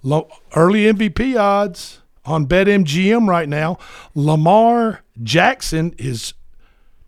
low, 0.01 0.29
early 0.55 0.83
MVP 0.85 1.37
odds 1.37 1.99
on 2.23 2.47
BetMGM 2.47 3.27
right 3.27 3.49
now. 3.49 3.77
Lamar 4.13 5.01
Jackson 5.21 5.93
is 5.97 6.33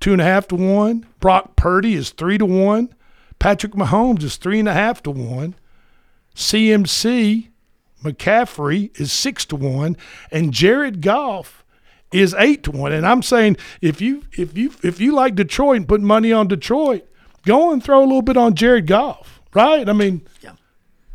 two 0.02 0.12
and 0.12 0.22
a 0.22 0.26
half 0.26 0.48
to 0.50 0.56
one. 0.56 1.06
Brock 1.22 1.56
Purdy 1.56 1.94
is 1.94 2.10
three 2.10 2.38
to 2.38 2.46
one. 2.46 2.94
Patrick 3.40 3.74
Mahomes 3.74 4.24
is 4.24 4.36
three 4.36 4.60
and 4.60 4.68
a 4.68 4.74
half 4.74 5.02
to 5.04 5.12
one. 5.12 5.56
CMC 6.36 7.50
McCaffrey 8.04 9.00
is 9.00 9.12
six 9.12 9.46
to 9.46 9.56
one, 9.56 9.98
and 10.32 10.52
Jared 10.52 11.02
Goff 11.02 11.57
is 12.12 12.34
eight 12.38 12.64
to 12.64 12.72
one. 12.72 12.92
And 12.92 13.06
I'm 13.06 13.22
saying 13.22 13.58
if 13.82 14.02
you 14.02 14.24
if 14.38 14.58
you 14.58 14.74
if 14.84 15.00
you 15.00 15.14
like 15.14 15.36
Detroit 15.36 15.78
and 15.78 15.88
put 15.88 16.02
money 16.02 16.32
on 16.32 16.48
Detroit, 16.48 17.06
go 17.46 17.72
and 17.72 17.84
throw 17.84 18.00
a 18.00 18.06
little 18.06 18.22
bit 18.22 18.38
on 18.38 18.56
Jared 18.56 18.88
Goff, 18.88 19.42
right? 19.54 19.88
I 19.88 19.94
mean, 19.94 20.28
yeah. 20.42 20.54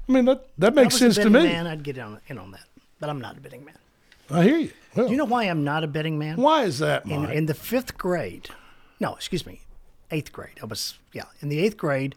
I 0.08 0.12
mean 0.12 0.24
that 0.26 0.46
that 0.58 0.74
makes 0.74 0.96
If 0.96 1.02
I 1.02 1.06
was 1.06 1.14
sense 1.14 1.18
a 1.18 1.22
to 1.24 1.30
me. 1.30 1.44
Man, 1.44 1.66
I'd 1.66 1.82
get 1.82 1.96
in 1.96 2.02
on, 2.04 2.20
in 2.28 2.38
on 2.38 2.50
that, 2.52 2.64
but 3.00 3.08
I'm 3.08 3.20
not 3.20 3.36
a 3.36 3.40
betting 3.40 3.64
man. 3.64 3.76
I 4.30 4.44
hear 4.44 4.58
you. 4.58 4.70
Well, 4.94 5.06
Do 5.06 5.12
you 5.12 5.18
know 5.18 5.24
why 5.24 5.44
I'm 5.44 5.64
not 5.64 5.84
a 5.84 5.86
betting 5.86 6.18
man? 6.18 6.36
Why 6.36 6.64
is 6.64 6.78
that, 6.78 7.06
In, 7.06 7.24
in 7.30 7.46
the 7.46 7.54
fifth 7.54 7.96
grade, 7.96 8.50
no, 9.00 9.14
excuse 9.14 9.46
me, 9.46 9.62
eighth 10.10 10.32
grade. 10.32 10.58
I 10.62 10.66
was 10.66 10.98
yeah, 11.12 11.24
in 11.40 11.48
the 11.48 11.58
eighth 11.58 11.76
grade 11.76 12.14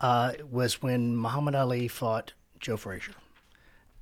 uh, 0.00 0.32
was 0.50 0.82
when 0.82 1.16
Muhammad 1.16 1.54
Ali 1.54 1.86
fought 1.88 2.32
Joe 2.58 2.76
Frazier, 2.76 3.14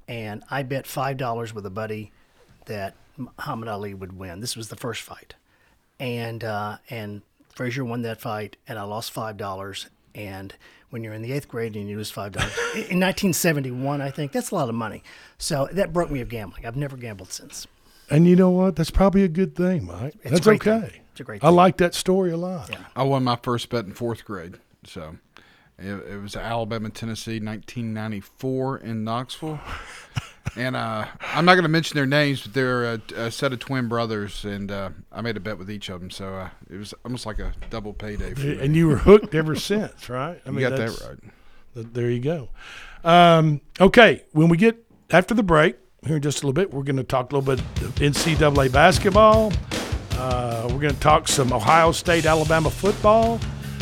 and 0.08 0.42
I 0.50 0.62
bet 0.62 0.86
five 0.86 1.18
dollars 1.18 1.54
with 1.54 1.66
a 1.66 1.70
buddy 1.70 2.12
that 2.66 2.94
Muhammad 3.20 3.68
Ali 3.68 3.94
would 3.94 4.18
win. 4.18 4.40
This 4.40 4.56
was 4.56 4.68
the 4.68 4.76
first 4.76 5.02
fight, 5.02 5.34
and 5.98 6.42
uh, 6.44 6.78
and 6.88 7.22
Frazier 7.54 7.84
won 7.84 8.02
that 8.02 8.20
fight, 8.20 8.56
and 8.66 8.78
I 8.78 8.82
lost 8.82 9.12
five 9.12 9.36
dollars. 9.36 9.86
And 10.14 10.54
when 10.90 11.04
you're 11.04 11.12
in 11.14 11.22
the 11.22 11.30
eighth 11.32 11.46
grade 11.48 11.76
and 11.76 11.88
you 11.88 11.96
lose 11.96 12.10
five 12.10 12.32
dollars 12.32 12.52
in 12.74 12.98
1971, 12.98 14.00
I 14.00 14.10
think 14.10 14.32
that's 14.32 14.50
a 14.50 14.54
lot 14.54 14.68
of 14.68 14.74
money. 14.74 15.02
So 15.38 15.68
that 15.72 15.92
broke 15.92 16.10
me 16.10 16.20
of 16.20 16.28
gambling. 16.28 16.66
I've 16.66 16.76
never 16.76 16.96
gambled 16.96 17.30
since. 17.32 17.66
and 18.10 18.26
you 18.26 18.34
know 18.34 18.50
what? 18.50 18.74
That's 18.76 18.90
probably 18.90 19.22
a 19.22 19.28
good 19.28 19.54
thing, 19.54 19.86
Mike. 19.86 20.14
It's 20.22 20.26
a 20.26 20.34
That's 20.34 20.46
okay. 20.48 20.80
thing. 20.88 21.00
It's 21.12 21.20
a 21.20 21.24
great 21.24 21.44
I 21.44 21.50
like 21.50 21.76
that 21.76 21.94
story 21.94 22.32
a 22.32 22.36
lot. 22.36 22.70
Yeah. 22.70 22.78
I 22.96 23.04
won 23.04 23.22
my 23.24 23.36
first 23.36 23.68
bet 23.68 23.84
in 23.84 23.92
fourth 23.92 24.24
grade. 24.24 24.58
So 24.84 25.16
it, 25.80 26.12
it 26.12 26.20
was 26.20 26.36
Alabama, 26.36 26.90
Tennessee, 26.90 27.40
1994 27.40 28.78
in 28.78 29.04
Knoxville. 29.04 29.60
and 30.56 30.76
uh, 30.76 31.06
I'm 31.20 31.44
not 31.44 31.54
going 31.54 31.62
to 31.64 31.68
mention 31.68 31.94
their 31.96 32.06
names, 32.06 32.42
but 32.42 32.54
they're 32.54 32.84
a, 32.94 33.00
a 33.16 33.30
set 33.30 33.52
of 33.52 33.58
twin 33.58 33.88
brothers, 33.88 34.44
and 34.44 34.70
uh, 34.70 34.90
I 35.12 35.20
made 35.20 35.36
a 35.36 35.40
bet 35.40 35.58
with 35.58 35.70
each 35.70 35.88
of 35.88 36.00
them. 36.00 36.10
So 36.10 36.34
uh, 36.34 36.48
it 36.70 36.76
was 36.76 36.94
almost 37.04 37.26
like 37.26 37.38
a 37.38 37.52
double 37.70 37.92
payday 37.92 38.34
for 38.34 38.40
me. 38.40 38.58
And 38.60 38.76
you 38.76 38.88
were 38.88 38.96
hooked 38.96 39.34
ever 39.34 39.54
since, 39.56 40.08
right? 40.08 40.40
You 40.46 40.60
got 40.60 40.76
that 40.76 41.00
right. 41.00 41.18
th- 41.74 41.86
There 41.92 42.10
you 42.10 42.20
go. 42.20 42.48
Um, 43.04 43.60
okay, 43.80 44.24
when 44.32 44.48
we 44.48 44.56
get 44.56 44.84
after 45.10 45.34
the 45.34 45.42
break 45.42 45.76
here 46.06 46.16
in 46.16 46.22
just 46.22 46.42
a 46.42 46.46
little 46.46 46.52
bit, 46.52 46.72
we're 46.72 46.82
going 46.82 46.96
to 46.96 47.04
talk 47.04 47.32
a 47.32 47.36
little 47.36 47.56
bit 47.56 47.64
of 47.82 47.94
NCAA 47.96 48.72
basketball. 48.72 49.52
Uh, 50.12 50.68
we're 50.70 50.80
going 50.80 50.94
to 50.94 51.00
talk 51.00 51.26
some 51.28 51.52
Ohio 51.52 51.92
State, 51.92 52.26
Alabama 52.26 52.70
football. 52.70 53.40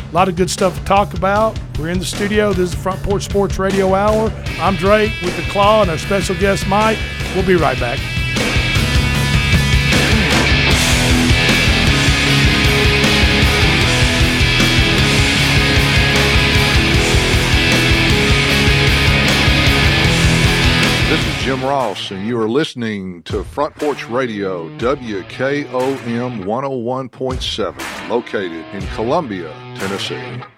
A 0.08 0.14
lot 0.14 0.28
of 0.28 0.36
good 0.36 0.48
stuff 0.48 0.78
to 0.78 0.84
talk 0.86 1.12
about. 1.12 1.58
We're 1.78 1.90
in 1.90 1.98
the 1.98 2.04
studio. 2.04 2.54
This 2.54 2.70
is 2.70 2.70
the 2.70 2.78
Front 2.78 3.02
Porch 3.02 3.24
Sports 3.24 3.58
Radio 3.58 3.94
Hour. 3.94 4.32
I'm 4.58 4.74
Drake 4.76 5.12
with 5.22 5.36
the 5.36 5.42
Claw 5.50 5.82
and 5.82 5.90
our 5.90 5.98
special 5.98 6.34
guest 6.36 6.66
Mike. 6.66 6.96
We'll 7.34 7.46
be 7.46 7.56
right 7.56 7.78
back. 7.78 7.98
This 21.08 21.26
is 21.26 21.42
Jim 21.42 21.62
Ross, 21.62 22.10
and 22.10 22.26
you 22.26 22.38
are 22.38 22.48
listening 22.48 23.22
to 23.24 23.42
Front 23.44 23.74
Porch 23.76 24.08
Radio, 24.08 24.68
WKOM 24.78 26.44
101.7, 26.44 27.97
located 28.08 28.64
in 28.74 28.86
Columbia, 28.94 29.52
Tennessee. 29.76 30.57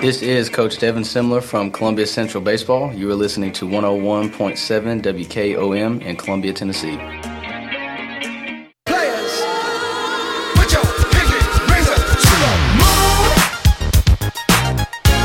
This 0.00 0.22
is 0.22 0.48
Coach 0.48 0.78
Devin 0.78 1.02
Simler 1.02 1.42
from 1.42 1.72
Columbia 1.72 2.06
Central 2.06 2.40
Baseball. 2.40 2.94
You 2.94 3.10
are 3.10 3.16
listening 3.16 3.52
to 3.54 3.66
101.7 3.66 5.02
WKOM 5.02 6.02
in 6.02 6.16
Columbia, 6.16 6.52
Tennessee. 6.52 6.96
Players, 8.86 9.42
put 10.54 10.72
your 10.72 10.84
pinky 11.10 11.34
rings 11.66 11.88
to 12.22 12.30
the 12.30 12.54
moon. 12.78 13.26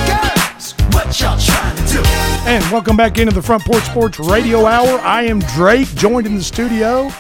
Girls, 0.08 0.74
what 0.92 1.20
y'all 1.22 1.38
trying 1.38 1.76
to 1.76 1.94
do? 1.94 2.02
And 2.50 2.64
welcome 2.72 2.98
back 2.98 3.20
into 3.20 3.32
the 3.32 3.44
Front 3.44 3.66
Porch 3.66 3.84
Sports 3.84 4.20
Radio 4.20 4.66
Hour. 4.66 5.00
I 5.02 5.22
am 5.26 5.42
Drake, 5.56 5.94
joined 5.94 6.26
in 6.26 6.34
the 6.34 6.44
studio 6.44 7.12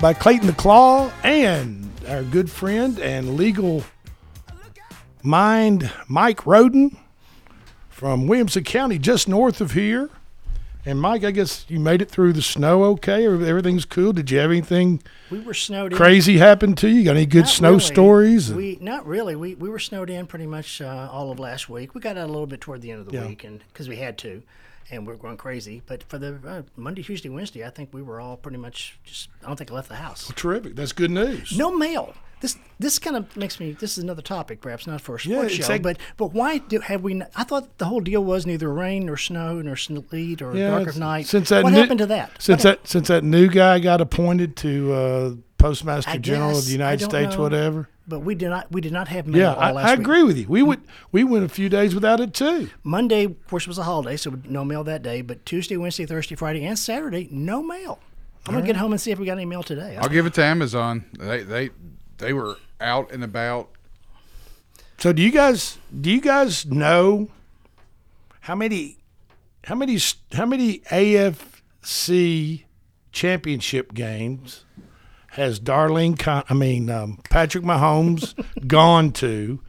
by 0.00 0.14
Clayton 0.14 0.46
the 0.46 0.52
Claw 0.52 1.10
and 1.24 1.90
our 2.06 2.22
good 2.22 2.48
friend 2.48 3.00
and 3.00 3.36
legal 3.36 3.82
mind 5.24 5.90
Mike 6.06 6.46
Roden 6.46 6.96
from 7.88 8.26
Williamson 8.26 8.62
County, 8.64 8.98
just 8.98 9.28
north 9.28 9.60
of 9.60 9.72
here. 9.72 10.10
And 10.86 11.00
Mike, 11.00 11.24
I 11.24 11.30
guess 11.30 11.64
you 11.68 11.80
made 11.80 12.02
it 12.02 12.10
through 12.10 12.34
the 12.34 12.42
snow 12.42 12.84
okay? 12.84 13.24
Everything's 13.24 13.86
cool? 13.86 14.12
Did 14.12 14.30
you 14.30 14.36
have 14.38 14.50
anything 14.50 15.02
We 15.30 15.40
were 15.40 15.54
snowed 15.54 15.92
in. 15.92 15.96
crazy 15.96 16.36
happen 16.36 16.74
to 16.74 16.88
you? 16.90 17.04
Got 17.04 17.16
any 17.16 17.24
good 17.24 17.44
Not 17.44 17.48
snow 17.48 17.68
really. 17.70 17.80
stories? 17.80 18.52
We 18.52 18.76
not 18.82 19.06
really. 19.06 19.34
We 19.34 19.54
we 19.54 19.70
were 19.70 19.78
snowed 19.78 20.10
in 20.10 20.26
pretty 20.26 20.46
much 20.46 20.82
uh, 20.82 21.08
all 21.10 21.30
of 21.32 21.38
last 21.38 21.70
week. 21.70 21.94
We 21.94 22.02
got 22.02 22.18
out 22.18 22.24
a 22.24 22.32
little 22.32 22.46
bit 22.46 22.60
toward 22.60 22.82
the 22.82 22.90
end 22.90 23.00
of 23.00 23.06
the 23.06 23.14
Yeah. 23.14 23.26
week, 23.26 23.44
and 23.44 23.60
because 23.72 23.88
we 23.88 23.96
had 23.96 24.18
to, 24.18 24.42
and 24.90 25.06
we 25.06 25.14
are 25.14 25.16
going 25.16 25.38
crazy. 25.38 25.80
But 25.86 26.02
for 26.02 26.18
the 26.18 26.38
uh, 26.46 26.62
Monday, 26.76 27.02
Tuesday, 27.02 27.30
Wednesday, 27.30 27.64
I 27.64 27.70
think 27.70 27.88
we 27.94 28.02
were 28.02 28.20
all 28.20 28.36
pretty 28.36 28.58
much 28.58 28.98
just. 29.04 29.30
I 29.42 29.46
don't 29.46 29.56
think 29.56 29.70
I 29.70 29.74
left 29.74 29.88
the 29.88 29.94
house. 29.96 30.30
Terrific. 30.36 30.76
That's 30.76 30.92
good 30.92 31.10
news. 31.10 31.56
No 31.56 31.74
mail. 31.74 32.12
This 32.44 32.58
this 32.78 32.98
kind 32.98 33.16
of 33.16 33.34
makes 33.38 33.58
me. 33.58 33.72
This 33.72 33.96
is 33.96 34.04
another 34.04 34.20
topic, 34.20 34.60
perhaps 34.60 34.86
not 34.86 35.00
for 35.00 35.14
a 35.16 35.18
Yeah, 35.24 35.36
sports 35.38 35.54
it's 35.56 35.66
show, 35.66 35.72
like- 35.72 35.82
but 35.82 35.96
but 36.18 36.34
why 36.34 36.58
do 36.58 36.78
have 36.80 37.02
we? 37.02 37.14
Not, 37.14 37.30
I 37.34 37.42
thought 37.44 37.78
the 37.78 37.86
whole 37.86 38.00
deal 38.00 38.22
was 38.22 38.44
neither 38.44 38.70
rain 38.70 39.06
nor 39.06 39.16
snow 39.16 39.62
nor 39.62 39.76
sleet 39.76 40.42
or 40.42 40.54
Yeah, 40.54 40.68
dark 40.68 40.88
of 40.88 40.98
night. 40.98 41.26
Since 41.26 41.48
that 41.48 41.64
what 41.64 41.72
new- 41.72 41.78
happened 41.80 42.00
to 42.00 42.06
that? 42.06 42.32
Since 42.38 42.62
What 42.64 42.80
that 42.82 42.86
since 42.88 43.08
that 43.08 43.24
new 43.24 43.48
guy 43.48 43.78
got 43.78 44.02
appointed 44.02 44.56
to 44.56 44.92
uh, 44.92 45.34
Postmaster 45.56 46.10
I 46.10 46.18
General 46.18 46.58
of 46.58 46.66
the 46.66 46.72
United 46.72 47.02
States, 47.02 47.34
know. 47.34 47.42
whatever. 47.44 47.88
But 48.06 48.20
we 48.20 48.34
did 48.34 48.50
not. 48.50 48.70
We 48.70 48.82
did 48.82 48.92
not 48.92 49.08
have 49.08 49.26
mail 49.26 49.40
Yeah, 49.40 49.54
all 49.54 49.60
I, 49.62 49.70
last 49.72 49.86
I 49.86 49.90
week. 49.92 50.00
agree 50.00 50.22
with 50.24 50.36
you. 50.36 50.46
We 50.46 50.62
would 50.62 50.82
we 51.12 51.24
went 51.24 51.46
a 51.46 51.48
few 51.48 51.70
days 51.70 51.94
without 51.94 52.20
it 52.20 52.34
too. 52.34 52.68
Monday, 52.82 53.24
of 53.24 53.46
course, 53.48 53.66
was 53.66 53.78
a 53.78 53.84
holiday, 53.84 54.18
so 54.18 54.34
no 54.46 54.66
mail 54.66 54.84
that 54.84 55.02
day. 55.02 55.22
But 55.22 55.46
Tuesday, 55.46 55.78
Wednesday, 55.78 56.04
Thursday, 56.04 56.34
Friday, 56.34 56.62
and 56.66 56.78
Saturday, 56.78 57.26
no 57.30 57.62
mail. 57.62 58.00
I'm 58.46 58.52
gonna 58.52 58.58
All 58.60 58.66
get 58.66 58.76
home 58.76 58.92
and 58.92 59.00
see 59.00 59.12
if 59.12 59.18
we 59.18 59.24
got 59.24 59.32
any 59.38 59.46
mail 59.46 59.62
today. 59.62 59.96
I'll 59.98 60.10
give 60.10 60.26
it 60.26 60.34
to 60.34 60.44
Amazon. 60.44 61.06
They 61.18 61.42
they 61.42 61.70
they 62.18 62.32
were 62.32 62.58
out 62.80 63.10
and 63.12 63.22
about. 63.24 63.70
So 64.98 65.12
do 65.12 65.22
you 65.22 65.30
guys 65.30 65.78
do 66.00 66.10
you 66.10 66.20
guys 66.20 66.66
know 66.66 67.28
how 68.40 68.54
many 68.54 68.98
how 69.64 69.74
many 69.74 69.98
how 70.32 70.46
many 70.46 70.78
AFC 70.90 72.64
championship 73.12 73.94
games 73.94 74.64
has 75.28 75.58
Darlene 75.60 76.18
Con- 76.18 76.44
I 76.48 76.54
mean 76.54 76.88
um, 76.90 77.18
Patrick 77.30 77.64
Mahomes 77.64 78.34
gone 78.66 79.12
to 79.12 79.60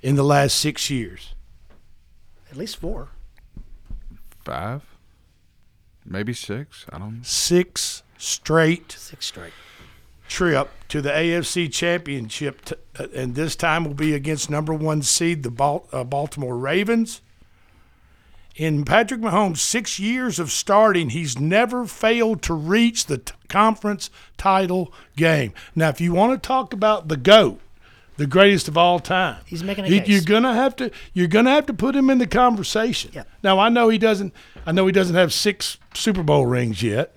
in 0.00 0.16
the 0.16 0.24
last 0.24 0.56
6 0.56 0.90
years? 0.90 1.34
At 2.50 2.56
least 2.56 2.76
four. 2.76 3.08
Five, 4.44 4.82
maybe 6.04 6.32
six. 6.32 6.84
I 6.92 6.98
don't 6.98 7.16
know. 7.18 7.22
6 7.22 8.02
straight 8.18 8.92
Six 8.92 9.26
straight. 9.26 9.52
Trip 10.32 10.70
to 10.88 11.02
the 11.02 11.10
AFC 11.10 11.70
Championship, 11.70 12.64
t- 12.64 12.74
uh, 12.98 13.06
and 13.14 13.34
this 13.34 13.54
time 13.54 13.84
will 13.84 13.94
be 13.94 14.14
against 14.14 14.48
number 14.50 14.72
one 14.72 15.02
seed, 15.02 15.42
the 15.42 15.50
Bal- 15.50 15.86
uh, 15.92 16.04
Baltimore 16.04 16.56
Ravens. 16.56 17.20
In 18.56 18.84
Patrick 18.84 19.20
Mahomes' 19.20 19.58
six 19.58 19.98
years 19.98 20.38
of 20.38 20.50
starting, 20.50 21.10
he's 21.10 21.38
never 21.38 21.86
failed 21.86 22.42
to 22.42 22.54
reach 22.54 23.06
the 23.06 23.18
t- 23.18 23.32
conference 23.48 24.10
title 24.36 24.92
game. 25.16 25.52
Now, 25.74 25.88
if 25.88 26.00
you 26.00 26.12
want 26.12 26.42
to 26.42 26.46
talk 26.46 26.72
about 26.74 27.08
the 27.08 27.16
GOAT, 27.16 27.60
the 28.18 28.26
greatest 28.26 28.68
of 28.68 28.76
all 28.76 29.00
time, 29.00 29.40
He's 29.46 29.62
making 29.64 29.84
a 29.84 29.88
he- 29.88 30.00
case. 30.00 30.08
You're 30.08 30.20
gonna 30.22 30.54
have 30.54 30.76
to. 30.76 30.90
You're 31.14 31.28
gonna 31.28 31.50
have 31.50 31.64
to 31.66 31.72
put 31.74 31.94
him 31.96 32.10
in 32.10 32.18
the 32.18 32.26
conversation. 32.26 33.10
Yeah. 33.14 33.22
Now, 33.42 33.58
I 33.58 33.68
know 33.70 33.88
he 33.88 33.96
doesn't. 33.98 34.34
I 34.66 34.72
know 34.72 34.86
he 34.86 34.92
doesn't 34.92 35.16
have 35.16 35.32
six 35.32 35.78
Super 35.94 36.22
Bowl 36.22 36.44
rings 36.46 36.82
yet, 36.82 37.14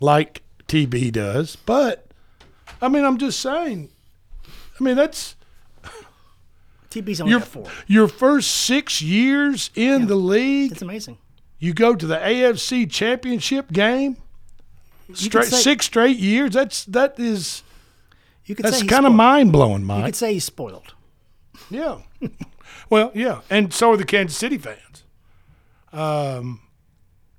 like 0.00 0.42
TB 0.66 1.12
does. 1.12 1.54
But 1.56 2.03
I 2.84 2.88
mean, 2.88 3.04
I'm 3.04 3.18
just 3.18 3.40
saying. 3.40 3.90
I 4.78 4.82
mean, 4.84 4.96
that's 4.96 5.36
TB's 6.90 7.20
only 7.20 7.30
your, 7.30 7.40
got 7.40 7.48
four. 7.48 7.66
Your 7.86 8.08
first 8.08 8.50
six 8.50 9.00
years 9.02 9.70
in 9.74 10.06
the 10.06 10.14
league, 10.16 10.72
It's 10.72 10.82
amazing. 10.82 11.18
you 11.58 11.72
go 11.74 11.94
to 11.94 12.06
the 12.06 12.16
AFC 12.16 12.90
Championship 12.90 13.72
game. 13.72 14.16
Straight 15.12 15.46
say- 15.46 15.56
six 15.62 15.86
straight 15.86 16.16
years. 16.18 16.52
That's 16.52 16.84
that 16.86 17.18
is. 17.18 17.62
You 18.46 18.54
could 18.54 18.64
that's 18.66 18.82
kind 18.82 19.06
of 19.06 19.12
mind 19.12 19.52
blowing, 19.52 19.80
You 19.80 19.86
Mike. 19.86 20.04
could 20.06 20.16
say 20.16 20.34
he's 20.34 20.44
spoiled. 20.44 20.94
Yeah. 21.70 21.98
well, 22.90 23.10
yeah, 23.14 23.40
and 23.48 23.72
so 23.72 23.92
are 23.92 23.96
the 23.96 24.04
Kansas 24.04 24.36
City 24.36 24.58
fans. 24.58 25.04
Um, 25.92 26.60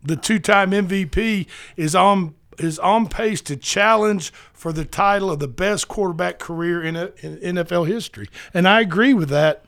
the 0.04 0.16
two-time 0.16 0.72
MVP 0.72 1.46
is 1.78 1.96
on 1.96 2.34
is 2.58 2.80
on 2.80 3.08
pace 3.08 3.42
to 3.42 3.56
challenge 3.56 4.32
for 4.54 4.72
the 4.74 4.86
title 4.86 5.30
of 5.32 5.40
the 5.40 5.48
best 5.48 5.88
quarterback 5.88 6.40
career 6.40 6.84
in, 6.84 6.96
a, 6.96 7.12
in 7.22 7.56
NFL 7.56 7.88
history, 7.88 8.30
and 8.54 8.68
I 8.68 8.82
agree 8.82 9.14
with 9.14 9.30
that 9.30 9.64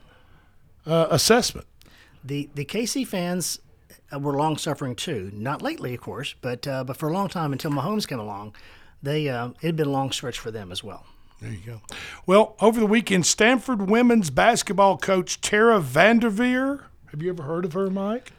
uh, 0.85 1.07
assessment. 1.09 1.67
The 2.23 2.49
the 2.55 2.65
KC 2.65 3.05
fans 3.07 3.59
uh, 4.11 4.19
were 4.19 4.33
long 4.33 4.57
suffering 4.57 4.95
too. 4.95 5.31
Not 5.33 5.61
lately, 5.61 5.93
of 5.93 6.01
course, 6.01 6.35
but 6.41 6.67
uh, 6.67 6.83
but 6.83 6.97
for 6.97 7.09
a 7.09 7.13
long 7.13 7.27
time 7.29 7.51
until 7.51 7.71
Mahomes 7.71 8.07
came 8.07 8.19
along, 8.19 8.55
they 9.03 9.29
uh, 9.29 9.49
it 9.61 9.67
had 9.67 9.75
been 9.75 9.87
a 9.87 9.91
long 9.91 10.11
stretch 10.11 10.39
for 10.39 10.51
them 10.51 10.71
as 10.71 10.83
well. 10.83 11.05
There 11.41 11.51
you 11.51 11.59
go. 11.65 11.81
Well, 12.25 12.55
over 12.59 12.79
the 12.79 12.87
weekend, 12.87 13.25
Stanford 13.27 13.89
women's 13.89 14.29
basketball 14.31 14.97
coach 14.97 15.39
Tara 15.39 15.79
Vanderveer. 15.79 16.85
Have 17.11 17.21
you 17.21 17.29
ever 17.29 17.43
heard 17.43 17.63
of 17.63 17.73
her, 17.73 17.89
Mike? 17.91 18.31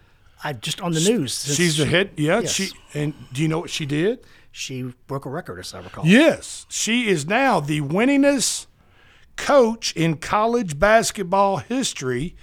I 0.43 0.53
just 0.53 0.81
on 0.81 0.93
the 0.93 1.01
news. 1.01 1.55
She's 1.55 1.77
the 1.77 1.87
head. 1.87 2.11
Yeah, 2.17 2.41
Yes. 2.41 2.53
she. 2.53 2.71
And 2.95 3.15
do 3.33 3.43
you 3.43 3.49
know 3.49 3.59
what 3.61 3.71
she 3.71 3.87
did? 3.87 4.21
She 4.51 4.95
broke 5.07 5.25
a 5.27 5.31
record, 5.31 5.59
as 5.61 5.73
I 5.75 5.81
recall. 5.81 6.07
Yes, 6.07 6.67
she 6.69 7.09
is 7.09 7.27
now 7.27 7.61
the 7.61 7.81
winningest 7.81 8.67
coach 9.37 9.93
in 9.95 10.17
college 10.17 10.79
basketball 10.79 11.59
history, 11.59 12.35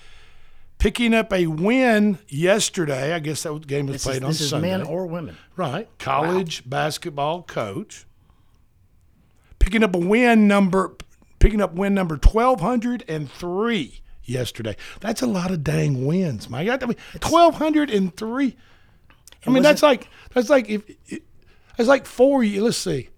picking 0.78 1.14
up 1.14 1.34
a 1.34 1.48
win 1.48 2.20
yesterday. 2.28 3.14
I 3.14 3.20
guess 3.20 3.44
that 3.44 3.68
game 3.68 3.88
was 3.88 3.96
This 3.96 4.04
played 4.04 4.18
is, 4.18 4.24
on 4.24 4.30
this 4.30 4.42
is 4.42 4.54
men 4.54 4.84
or 4.84 5.06
women. 5.08 5.38
Right. 5.56 5.90
College 6.00 6.70
basketball 6.70 7.44
coach. 7.44 8.06
Picking 9.60 9.84
up 9.84 9.96
a 9.96 10.00
win 10.00 10.48
number 10.48 10.96
picking 11.40 11.62
up 11.62 11.74
win 11.74 11.94
number 11.94 12.16
1203 12.16 14.00
yesterday. 14.24 14.76
That's 15.00 15.22
a 15.22 15.28
lot 15.28 15.52
of 15.52 15.64
dang 15.64 16.06
wins, 16.06 16.50
Mike. 16.50 16.68
I 16.70 16.78
mean 16.86 16.98
1203. 17.22 18.56
I 19.46 19.50
mean 19.50 19.64
that's 19.64 19.84
it- 19.84 19.86
like 19.86 20.08
that's 20.34 20.50
like 20.50 20.70
if 20.70 20.84
that's 21.78 21.90
like 21.90 22.06
4 22.06 22.44
years, 22.44 22.64
let's 22.64 22.78
see. 22.78 23.10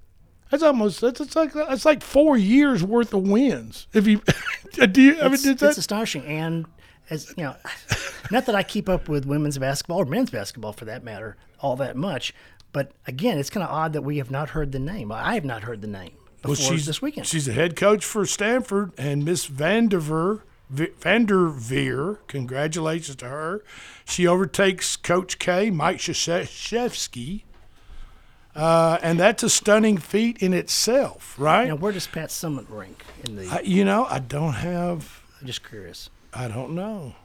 That's 0.49 0.64
almost 0.64 1.01
that's, 1.01 1.20
that's 1.20 1.36
like 1.36 1.53
that's 1.53 1.86
like 1.86 2.01
4 2.01 2.38
years 2.38 2.84
worth 2.84 3.14
of 3.14 3.28
wins. 3.28 3.88
If 3.93 4.08
you 4.08 4.22
do 4.91 5.01
you 5.01 5.20
I 5.20 5.26
mean 5.26 5.34
It's, 5.34 5.45
it's 5.45 5.62
that 5.62 5.78
astonishing, 5.78 6.26
and 6.26 6.66
as 7.10 7.34
you 7.38 7.43
know, 7.43 7.55
not 8.32 8.45
that 8.45 8.55
I 8.55 8.64
keep 8.64 8.89
up 8.89 9.10
with 9.10 9.26
women's 9.26 9.58
basketball 9.58 9.99
or 9.99 10.05
men's 10.05 10.30
basketball 10.30 10.74
for 10.74 10.86
that 10.86 11.03
matter 11.03 11.38
all 11.60 11.76
that 11.78 11.95
much, 11.95 12.34
but 12.72 12.91
again, 13.08 13.39
it's 13.39 13.49
kind 13.49 13.64
of 13.64 13.70
odd 13.70 13.93
that 13.93 14.03
we 14.03 14.18
have 14.18 14.32
not 14.32 14.49
heard 14.49 14.72
the 14.72 14.80
name. 14.80 15.12
I 15.12 15.34
have 15.34 15.45
not 15.45 15.64
heard 15.64 15.82
the 15.82 15.88
name 15.88 16.14
before 16.41 16.55
she's, 16.55 16.86
this 16.86 17.01
weekend. 17.01 17.26
She's 17.28 17.45
the 17.45 17.53
head 17.53 17.76
coach 17.76 18.05
for 18.05 18.26
Stanford, 18.26 18.91
and 18.97 19.26
Miss 19.26 19.45
Vanderveer, 19.45 20.43
Vanderveer, 20.70 22.20
congratulations 22.28 23.16
to 23.18 23.28
her. 23.28 23.64
She 24.05 24.28
overtakes 24.28 24.95
Coach 24.95 25.39
K, 25.39 25.72
Mike 25.72 25.97
Krzyzewski, 25.97 27.43
uh, 28.58 28.97
and 29.03 29.20
that's 29.20 29.43
a 29.43 29.49
stunning 29.49 29.97
feat 29.97 30.41
in 30.41 30.51
itself, 30.51 31.36
right? 31.38 31.68
Now, 31.68 31.76
where 31.76 31.91
does 31.91 32.08
Pat 32.08 32.30
Summitt 32.30 32.66
rank 32.70 33.03
in 33.26 33.36
the? 33.36 33.47
I, 33.47 33.62
you 33.62 33.86
know, 33.86 34.05
I 34.05 34.20
don't 34.20 34.53
have. 34.53 35.22
I'm 35.39 35.45
just 35.45 35.68
curious. 35.68 36.10
I 36.34 36.47
don't 36.47 36.72
know. 36.72 37.16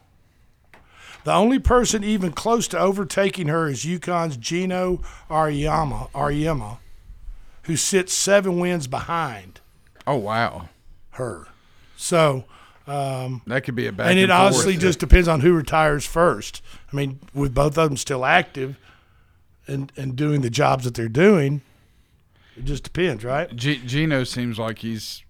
The 1.25 1.33
only 1.33 1.59
person 1.59 2.05
even 2.05 2.33
close 2.33 2.69
to 2.69 2.79
overtaking 2.79 3.49
her 3.49 3.69
is 3.69 3.85
UConn's 3.85 4.37
Geno 4.37 5.01
Auriemma, 5.31 6.11
Auriemma, 6.11 6.79
who 7.63 7.77
sits 7.77 8.13
seven 8.13 8.59
wins 8.59 8.87
behind. 8.87 9.61
Oh 10.07 10.17
wow, 10.17 10.69
her. 11.13 11.47
So 11.97 12.45
um, 12.87 13.41
that 13.47 13.63
could 13.63 13.77
be 13.77 13.87
a 13.87 13.93
back 13.93 14.09
and 14.09 14.19
it 14.19 14.25
and 14.25 14.33
forth. 14.33 14.41
honestly 14.41 14.77
just 14.77 14.99
depends 14.99 15.29
on 15.29 15.41
who 15.41 15.55
retires 15.55 16.05
first. 16.05 16.61
I 16.93 16.97
mean, 16.97 17.21
with 17.33 17.55
both 17.55 17.79
of 17.79 17.89
them 17.89 17.97
still 17.97 18.25
active 18.25 18.77
and 19.67 19.93
and 19.97 20.17
doing 20.17 20.41
the 20.41 20.51
jobs 20.51 20.85
that 20.85 20.95
they're 20.95 21.09
doing, 21.09 21.63
it 22.57 22.65
just 22.65 22.85
depends, 22.85 23.25
right? 23.25 23.55
G- 23.55 23.83
Geno 23.85 24.25
seems 24.25 24.59
like 24.59 24.79
he's 24.79 25.23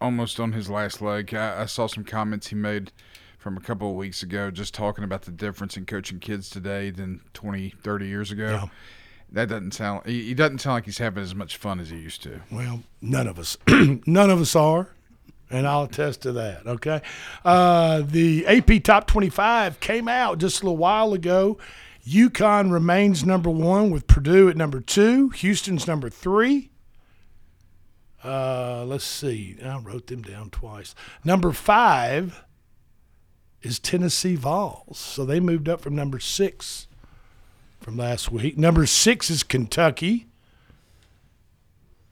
almost 0.00 0.38
on 0.38 0.52
his 0.52 0.68
last 0.70 1.00
leg. 1.00 1.34
I, 1.34 1.62
I 1.62 1.66
saw 1.66 1.86
some 1.86 2.04
comments 2.04 2.48
he 2.48 2.54
made 2.54 2.92
from 3.38 3.56
a 3.56 3.60
couple 3.60 3.90
of 3.90 3.96
weeks 3.96 4.22
ago 4.22 4.50
just 4.50 4.74
talking 4.74 5.04
about 5.04 5.22
the 5.22 5.30
difference 5.30 5.76
in 5.76 5.86
coaching 5.86 6.18
kids 6.18 6.50
today 6.50 6.90
than 6.90 7.20
20, 7.34 7.70
30 7.82 8.06
years 8.06 8.30
ago. 8.30 8.50
Yeah. 8.50 8.66
That 9.30 9.48
doesn't 9.48 9.72
sound. 9.74 10.06
He, 10.06 10.24
he 10.24 10.34
doesn't 10.34 10.58
sound 10.58 10.74
like 10.74 10.84
he's 10.86 10.98
having 10.98 11.22
as 11.22 11.34
much 11.34 11.56
fun 11.56 11.80
as 11.80 11.90
he 11.90 11.96
used 11.96 12.22
to. 12.22 12.40
Well, 12.50 12.82
none 13.00 13.26
of 13.26 13.38
us, 13.38 13.56
none 13.68 14.30
of 14.30 14.40
us 14.40 14.56
are, 14.56 14.88
and 15.50 15.66
I'll 15.66 15.84
attest 15.84 16.22
to 16.22 16.32
that. 16.32 16.66
Okay, 16.66 17.02
uh, 17.44 18.02
the 18.06 18.46
AP 18.46 18.82
Top 18.82 19.06
25 19.06 19.80
came 19.80 20.08
out 20.08 20.38
just 20.38 20.62
a 20.62 20.64
little 20.64 20.78
while 20.78 21.12
ago. 21.12 21.58
UConn 22.08 22.72
remains 22.72 23.24
number 23.24 23.50
one 23.50 23.90
with 23.90 24.06
Purdue 24.06 24.48
at 24.48 24.56
number 24.56 24.80
two. 24.80 25.28
Houston's 25.30 25.86
number 25.86 26.08
three. 26.08 26.70
Uh, 28.24 28.84
let's 28.86 29.04
see. 29.04 29.56
I 29.62 29.78
wrote 29.78 30.06
them 30.06 30.22
down 30.22 30.50
twice. 30.50 30.94
Number 31.22 31.52
five 31.52 32.44
is 33.62 33.78
Tennessee 33.78 34.36
Vols. 34.36 34.98
So 34.98 35.24
they 35.24 35.38
moved 35.38 35.68
up 35.68 35.80
from 35.80 35.94
number 35.94 36.18
six 36.18 36.86
from 37.80 37.96
last 37.96 38.32
week. 38.32 38.56
Number 38.56 38.86
six 38.86 39.30
is 39.30 39.42
Kentucky. 39.42 40.26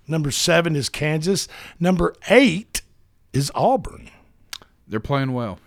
Number 0.07 0.31
seven 0.31 0.77
is 0.77 0.89
Kansas. 0.89 1.49
Number 1.81 2.15
eight 2.29 2.83
is 3.33 3.51
Auburn. 3.55 4.11
They're 4.87 5.01
playing 5.01 5.33
well. 5.33 5.59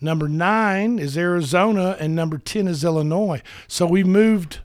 Number 0.00 0.28
nine 0.28 0.98
is 0.98 1.16
Arizona, 1.18 1.96
and 2.00 2.14
number 2.14 2.38
10 2.38 2.66
is 2.68 2.84
Illinois. 2.84 3.42
So 3.68 3.86
we 3.86 4.02
moved 4.02 4.60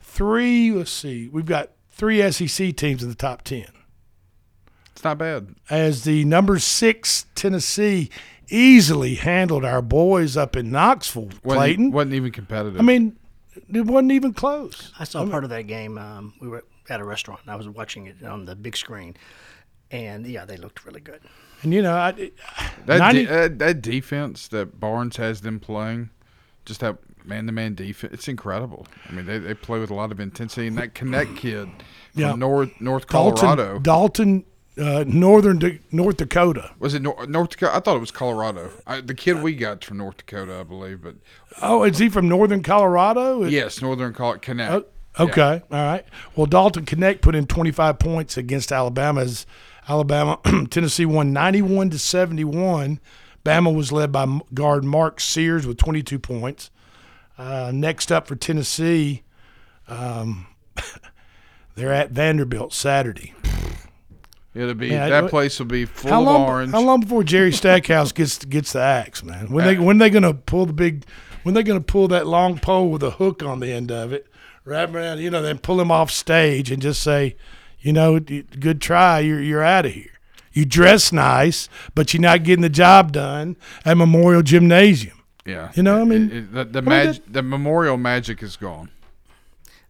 three, 0.00 0.72
let's 0.72 0.90
see, 0.90 1.28
we've 1.28 1.46
got 1.46 1.70
three 1.90 2.28
SEC 2.30 2.74
teams 2.76 3.02
in 3.02 3.08
the 3.08 3.14
top 3.14 3.42
10. 3.42 3.66
It's 4.90 5.04
not 5.04 5.18
bad. 5.18 5.54
As 5.70 6.04
the 6.04 6.24
number 6.24 6.58
six 6.58 7.26
Tennessee 7.34 8.10
easily 8.48 9.14
handled 9.14 9.64
our 9.64 9.80
boys 9.80 10.36
up 10.36 10.56
in 10.56 10.70
Knoxville, 10.70 11.30
Wasn't, 11.42 11.42
Clayton. 11.44 11.90
wasn't 11.92 12.14
even 12.14 12.32
competitive. 12.32 12.78
I 12.80 12.82
mean, 12.82 13.16
it 13.72 13.86
wasn't 13.86 14.12
even 14.12 14.32
close. 14.34 14.92
I 14.98 15.04
saw 15.04 15.24
part 15.26 15.44
of 15.44 15.50
that 15.50 15.66
game. 15.66 15.96
Um, 15.98 16.34
we 16.40 16.48
were 16.48 16.64
at 16.90 17.00
a 17.00 17.04
restaurant. 17.04 17.40
and 17.42 17.50
I 17.50 17.56
was 17.56 17.68
watching 17.68 18.06
it 18.06 18.22
on 18.24 18.44
the 18.44 18.54
big 18.54 18.76
screen, 18.76 19.16
and 19.90 20.26
yeah, 20.26 20.44
they 20.44 20.56
looked 20.56 20.84
really 20.84 21.00
good. 21.00 21.20
And, 21.62 21.72
you 21.72 21.80
know, 21.80 21.94
I, 21.94 22.32
That, 22.86 22.98
90 22.98 23.24
de- 23.24 23.30
that 23.30 23.58
that 23.58 23.82
defense 23.82 24.48
that 24.48 24.78
Barnes 24.80 25.16
has 25.16 25.40
them 25.42 25.60
playing, 25.60 26.10
just 26.64 26.80
that 26.80 26.96
man 27.24 27.46
to 27.46 27.52
man 27.52 27.74
defense, 27.74 28.12
it's 28.12 28.28
incredible. 28.28 28.86
I 29.08 29.12
mean, 29.12 29.26
they, 29.26 29.38
they 29.38 29.54
play 29.54 29.78
with 29.78 29.90
a 29.90 29.94
lot 29.94 30.10
of 30.12 30.20
intensity, 30.20 30.66
and 30.66 30.76
that 30.78 30.94
Knecht 30.94 31.36
kid 31.36 31.68
from 32.12 32.20
Yeah. 32.20 32.34
North 32.34 32.70
North 32.80 33.06
Colorado. 33.06 33.78
Dalton, 33.78 34.44
uh, 34.78 35.04
Northern 35.06 35.58
Da- 35.58 35.78
North 35.92 36.16
Dakota. 36.16 36.70
Was 36.78 36.94
it 36.94 37.02
Nor- 37.02 37.26
North 37.26 37.50
Dakota? 37.50 37.76
I 37.76 37.80
thought 37.80 37.96
it 37.96 38.00
was 38.00 38.10
Colorado. 38.10 38.70
I, 38.86 39.00
the 39.00 39.14
kid 39.14 39.42
we 39.42 39.54
got 39.54 39.84
from 39.84 39.98
North 39.98 40.16
Dakota, 40.16 40.58
I 40.60 40.62
believe. 40.64 41.02
But 41.02 41.16
Oh, 41.60 41.84
is 41.84 41.98
he 41.98 42.08
from 42.08 42.28
Northern 42.28 42.62
Colorado? 42.62 43.44
yes, 43.44 43.80
Northern 43.82 44.12
Col- 44.14 44.38
Knecht. 44.38 44.70
Oh, 44.70 44.84
Okay, 45.20 45.60
all 45.70 45.84
right. 45.84 46.06
Well, 46.34 46.46
Dalton 46.46 46.86
Knecht 46.86 47.20
put 47.20 47.34
in 47.34 47.46
25 47.46 47.98
points 47.98 48.38
against 48.38 48.72
Alabama's 48.72 49.30
as 49.30 49.46
Alabama 49.88 50.38
Tennessee 50.70 51.06
won 51.06 51.32
91 51.32 51.90
to 51.90 51.98
71. 51.98 53.00
Bama 53.44 53.74
was 53.74 53.90
led 53.90 54.12
by 54.12 54.40
guard 54.54 54.84
Mark 54.84 55.20
Sears 55.20 55.66
with 55.66 55.76
22 55.78 56.18
points. 56.18 56.70
Uh, 57.36 57.72
next 57.74 58.12
up 58.12 58.26
for 58.26 58.36
Tennessee, 58.36 59.22
um, 59.88 60.46
they're 61.74 61.92
at 61.92 62.10
Vanderbilt 62.10 62.72
Saturday. 62.72 63.34
It'll 64.54 64.74
be 64.74 64.90
Man, 64.90 65.08
that 65.08 65.30
place 65.30 65.58
will 65.58 65.66
be 65.66 65.86
full 65.86 66.10
how 66.10 66.20
of 66.20 66.26
long, 66.26 66.42
orange. 66.42 66.72
How 66.72 66.82
long 66.82 67.00
before 67.00 67.24
Jerry 67.24 67.52
Stackhouse 67.52 68.12
gets 68.12 68.44
gets 68.44 68.74
the 68.74 68.82
axe, 68.82 69.24
man? 69.24 69.50
When 69.50 69.64
they 69.64 69.78
when 69.78 69.96
they 69.98 70.10
gonna 70.10 70.34
pull 70.34 70.66
the 70.66 70.74
big? 70.74 71.06
When 71.42 71.54
they 71.54 71.62
gonna 71.62 71.80
pull 71.80 72.06
that 72.08 72.26
long 72.26 72.58
pole 72.58 72.90
with 72.90 73.02
a 73.02 73.12
hook 73.12 73.42
on 73.42 73.60
the 73.60 73.72
end 73.72 73.90
of 73.90 74.12
it, 74.12 74.26
wrap 74.64 74.94
around, 74.94 75.20
you 75.20 75.30
know, 75.30 75.40
then 75.40 75.58
pull 75.58 75.80
him 75.80 75.90
off 75.90 76.10
stage 76.10 76.70
and 76.70 76.82
just 76.82 77.02
say, 77.02 77.34
you 77.82 77.92
know, 77.92 78.18
good 78.20 78.80
try, 78.80 79.20
you're 79.20 79.40
you're 79.42 79.62
out 79.62 79.84
of 79.86 79.92
here. 79.92 80.08
You 80.52 80.64
dress 80.66 81.12
nice, 81.12 81.68
but 81.94 82.12
you're 82.12 82.20
not 82.20 82.42
getting 82.44 82.62
the 82.62 82.68
job 82.68 83.12
done 83.12 83.56
at 83.84 83.96
Memorial 83.96 84.42
Gymnasium. 84.42 85.18
Yeah, 85.46 85.72
You 85.74 85.82
know, 85.82 86.00
I 86.00 86.04
mean, 86.04 86.30
It- 86.30 86.36
it- 86.36 86.52
the 86.52 86.64
the, 86.64 86.78
I 86.78 86.82
mean, 86.82 86.88
mag- 87.10 87.22
the 87.28 87.42
memorial 87.42 87.96
magic 87.96 88.42
is 88.42 88.56
gone. 88.56 88.90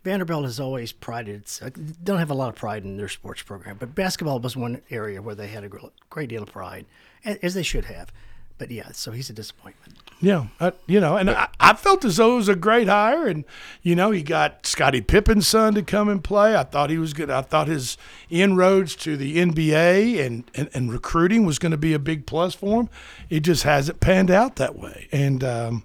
Vanderbilt 0.04 0.44
has 0.44 0.58
always 0.58 0.90
prided 0.92 1.34
its, 1.42 1.62
uh, 1.62 1.70
don't 2.02 2.18
have 2.18 2.30
a 2.30 2.34
lot 2.34 2.48
of 2.48 2.56
pride 2.56 2.84
in 2.84 2.96
their 2.96 3.08
sports 3.08 3.42
program, 3.42 3.76
but 3.78 3.94
basketball 3.94 4.40
was 4.40 4.56
one 4.56 4.80
area 4.90 5.20
where 5.22 5.34
they 5.34 5.46
had 5.48 5.62
a 5.62 5.68
great 6.10 6.28
deal 6.28 6.42
of 6.42 6.50
pride, 6.50 6.86
as 7.24 7.54
they 7.54 7.62
should 7.62 7.84
have. 7.84 8.10
but 8.58 8.70
yeah, 8.70 8.90
so 8.92 9.10
he's 9.10 9.28
a 9.28 9.32
disappointment. 9.32 9.98
Yeah, 10.24 10.46
uh, 10.60 10.70
you 10.86 11.00
know, 11.00 11.16
and 11.16 11.28
I, 11.28 11.48
I 11.58 11.74
felt 11.74 12.04
as 12.04 12.16
though 12.16 12.34
it 12.34 12.36
was 12.36 12.48
a 12.48 12.54
great 12.54 12.86
hire, 12.86 13.26
and 13.26 13.44
you 13.82 13.96
know, 13.96 14.12
he 14.12 14.22
got 14.22 14.64
Scottie 14.64 15.00
Pippen's 15.00 15.48
son 15.48 15.74
to 15.74 15.82
come 15.82 16.08
and 16.08 16.22
play. 16.22 16.54
I 16.54 16.62
thought 16.62 16.90
he 16.90 16.98
was 16.98 17.12
good. 17.12 17.28
I 17.28 17.42
thought 17.42 17.66
his 17.66 17.98
inroads 18.30 18.94
to 18.96 19.16
the 19.16 19.38
NBA 19.38 20.24
and 20.24 20.48
and, 20.54 20.70
and 20.72 20.92
recruiting 20.92 21.44
was 21.44 21.58
going 21.58 21.72
to 21.72 21.76
be 21.76 21.92
a 21.92 21.98
big 21.98 22.24
plus 22.24 22.54
for 22.54 22.82
him. 22.82 22.88
It 23.30 23.40
just 23.40 23.64
hasn't 23.64 23.98
panned 23.98 24.30
out 24.30 24.56
that 24.56 24.78
way, 24.78 25.08
and 25.10 25.42
um, 25.42 25.84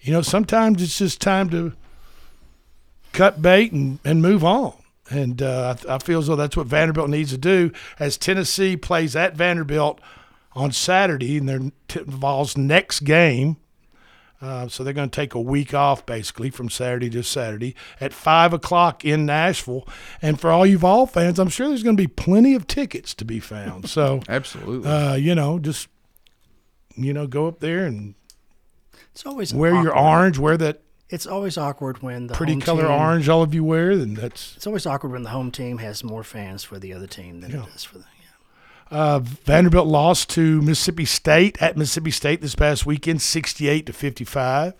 you 0.00 0.12
know, 0.12 0.22
sometimes 0.22 0.82
it's 0.82 0.98
just 0.98 1.20
time 1.20 1.48
to 1.50 1.72
cut 3.12 3.40
bait 3.40 3.70
and, 3.70 4.00
and 4.04 4.20
move 4.20 4.42
on. 4.42 4.74
And 5.08 5.40
uh, 5.40 5.76
I, 5.88 5.94
I 5.94 5.98
feel 5.98 6.18
as 6.18 6.26
though 6.26 6.34
that's 6.34 6.56
what 6.56 6.66
Vanderbilt 6.66 7.08
needs 7.08 7.30
to 7.30 7.38
do 7.38 7.70
as 8.00 8.18
Tennessee 8.18 8.76
plays 8.76 9.14
at 9.14 9.36
Vanderbilt 9.36 10.00
on 10.56 10.72
Saturday, 10.72 11.36
and 11.36 11.48
their 11.48 11.60
Vols' 12.04 12.56
next 12.56 13.00
game. 13.00 13.58
Uh, 14.40 14.68
so 14.68 14.84
they're 14.84 14.92
going 14.92 15.08
to 15.08 15.16
take 15.16 15.34
a 15.34 15.40
week 15.40 15.72
off 15.72 16.04
basically 16.04 16.50
from 16.50 16.68
Saturday 16.68 17.08
to 17.10 17.22
Saturday 17.22 17.74
at 18.00 18.12
five 18.12 18.52
o'clock 18.52 19.04
in 19.04 19.24
Nashville. 19.24 19.88
And 20.20 20.38
for 20.38 20.50
all 20.50 20.66
you 20.66 20.76
Vol 20.78 21.06
fans, 21.06 21.38
I'm 21.38 21.48
sure 21.48 21.68
there's 21.68 21.82
going 21.82 21.96
to 21.96 22.02
be 22.02 22.06
plenty 22.06 22.54
of 22.54 22.66
tickets 22.66 23.14
to 23.14 23.24
be 23.24 23.40
found. 23.40 23.88
So 23.88 24.20
absolutely, 24.28 24.90
uh, 24.90 25.14
you 25.14 25.34
know, 25.34 25.58
just 25.58 25.88
you 26.96 27.12
know, 27.14 27.26
go 27.26 27.46
up 27.46 27.60
there 27.60 27.86
and 27.86 28.14
It's 29.12 29.24
always 29.24 29.54
wear 29.54 29.72
your 29.72 29.96
awkward. 29.96 30.18
orange, 30.20 30.38
wear 30.38 30.56
that 30.58 30.82
It's 31.08 31.26
always 31.26 31.56
awkward 31.56 32.02
when 32.02 32.26
the 32.26 32.34
pretty 32.34 32.52
home 32.52 32.60
color 32.62 32.82
team- 32.82 32.90
orange 32.92 33.28
all 33.30 33.42
of 33.42 33.54
you 33.54 33.64
wear. 33.64 33.96
Then 33.96 34.14
that's 34.14 34.54
It's 34.56 34.66
always 34.66 34.84
awkward 34.86 35.12
when 35.12 35.22
the 35.22 35.30
home 35.30 35.50
team 35.50 35.78
has 35.78 36.04
more 36.04 36.22
fans 36.24 36.62
for 36.62 36.78
the 36.78 36.92
other 36.92 37.06
team 37.06 37.40
than 37.40 37.52
Yeah. 37.52 37.62
it 37.62 37.72
does 37.72 37.84
for 37.84 37.98
the. 37.98 38.04
Uh, 38.90 39.18
Vanderbilt 39.18 39.86
lost 39.86 40.30
to 40.30 40.62
Mississippi 40.62 41.04
State 41.04 41.60
at 41.60 41.76
Mississippi 41.76 42.10
State 42.10 42.40
this 42.40 42.54
past 42.54 42.86
weekend, 42.86 43.20
68 43.20 43.86
to 43.86 43.92
55. 43.92 44.74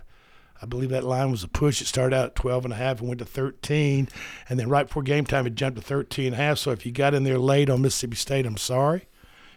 I 0.60 0.66
believe 0.66 0.90
that 0.90 1.04
line 1.04 1.30
was 1.30 1.44
a 1.44 1.48
push. 1.48 1.82
It 1.82 1.86
started 1.86 2.16
out 2.16 2.26
at 2.26 2.34
12 2.34 2.64
and 2.64 2.72
a 2.72 2.76
half 2.76 3.00
and 3.00 3.08
went 3.08 3.18
to 3.18 3.26
13. 3.26 4.08
And 4.48 4.58
then 4.58 4.68
right 4.68 4.86
before 4.86 5.02
game 5.02 5.26
time, 5.26 5.46
it 5.46 5.54
jumped 5.54 5.78
to 5.78 5.84
13 5.84 6.26
and 6.26 6.34
a 6.34 6.38
half. 6.38 6.58
So 6.58 6.70
if 6.70 6.86
you 6.86 6.92
got 6.92 7.14
in 7.14 7.24
there 7.24 7.38
late 7.38 7.68
on 7.68 7.82
Mississippi 7.82 8.16
State, 8.16 8.46
I'm 8.46 8.56
sorry. 8.56 9.06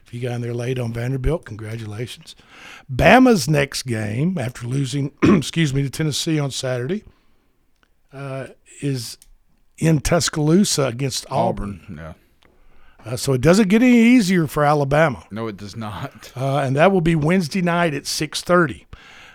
If 0.06 0.14
you 0.14 0.22
got 0.22 0.34
in 0.34 0.42
there 0.42 0.54
late 0.54 0.80
on 0.80 0.92
Vanderbilt, 0.92 1.46
congratulations. 1.46 2.36
Bama's 2.92 3.48
next 3.48 3.84
game, 3.84 4.38
after 4.38 4.66
losing, 4.66 5.12
excuse 5.24 5.74
me, 5.74 5.84
to 5.84 5.90
Tennessee 5.90 6.40
on 6.40 6.52
Saturday, 6.52 7.04
uh, 8.12 8.48
is 8.82 9.18
in 9.78 10.00
Tuscaloosa 10.00 10.88
against 10.88 11.28
Auburn. 11.30 11.82
Auburn. 11.84 11.98
Yeah. 11.98 12.14
Uh, 13.06 13.16
so 13.16 13.34
it 13.34 13.42
doesn't 13.42 13.70
get 13.70 13.82
any 13.82 13.98
easier 13.98 14.46
for 14.48 14.64
Alabama. 14.64 15.24
No, 15.32 15.48
it 15.48 15.58
does 15.58 15.76
not. 15.76 16.32
Uh, 16.40 16.60
and 16.60 16.76
that 16.76 16.92
will 16.92 17.02
be 17.02 17.16
Wednesday 17.16 17.62
night 17.62 17.94
at 17.94 18.04
6:30. 18.04 18.86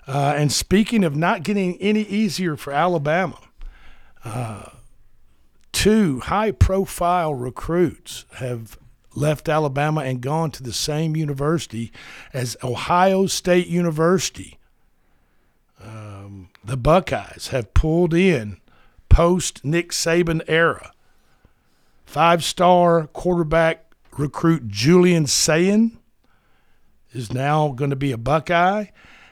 Uh, 0.07 0.35
and 0.37 0.51
speaking 0.53 1.05
of 1.05 1.17
not 1.17 1.43
getting 1.43 1.77
any 1.81 2.03
easier 2.03 2.57
for 2.57 2.73
Alabama, 2.73 3.39
uh, 4.25 4.71
two 5.73 6.21
high-profile 6.21 7.35
recruits 7.35 8.25
have 8.37 8.79
left 9.15 9.49
Alabama 9.49 10.03
and 10.03 10.21
gone 10.21 10.51
to 10.53 10.63
the 10.63 10.73
same 10.73 11.17
university 11.17 11.93
as 12.33 12.57
Ohio 12.63 13.27
State 13.27 13.67
University. 13.67 14.59
Um, 15.83 16.49
the 16.65 16.77
Buckeyes 16.77 17.49
have 17.49 17.75
pulled 17.75 18.15
in 18.15 18.59
post 19.09 19.65
Nick 19.65 19.91
Saban 19.91 20.43
era 20.49 20.94
five 22.05 22.45
star 22.45 23.07
quarterback 23.09 23.95
recruit 24.17 24.69
Julian 24.69 25.27
Sayin 25.27 25.99
is 27.13 27.33
now 27.33 27.69
going 27.69 27.91
to 27.91 27.97
be 27.97 28.13
a 28.13 28.19
Buckeye, 28.19 28.87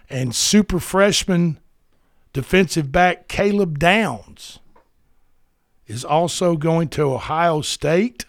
and 0.08 0.34
super 0.34 0.78
freshman 0.78 1.58
defensive 2.32 2.92
back 2.92 3.28
Caleb 3.28 3.78
Downs 3.78 4.58
is 5.86 6.04
also 6.04 6.56
going 6.56 6.88
to 6.88 7.02
Ohio 7.02 7.60
State. 7.60 8.24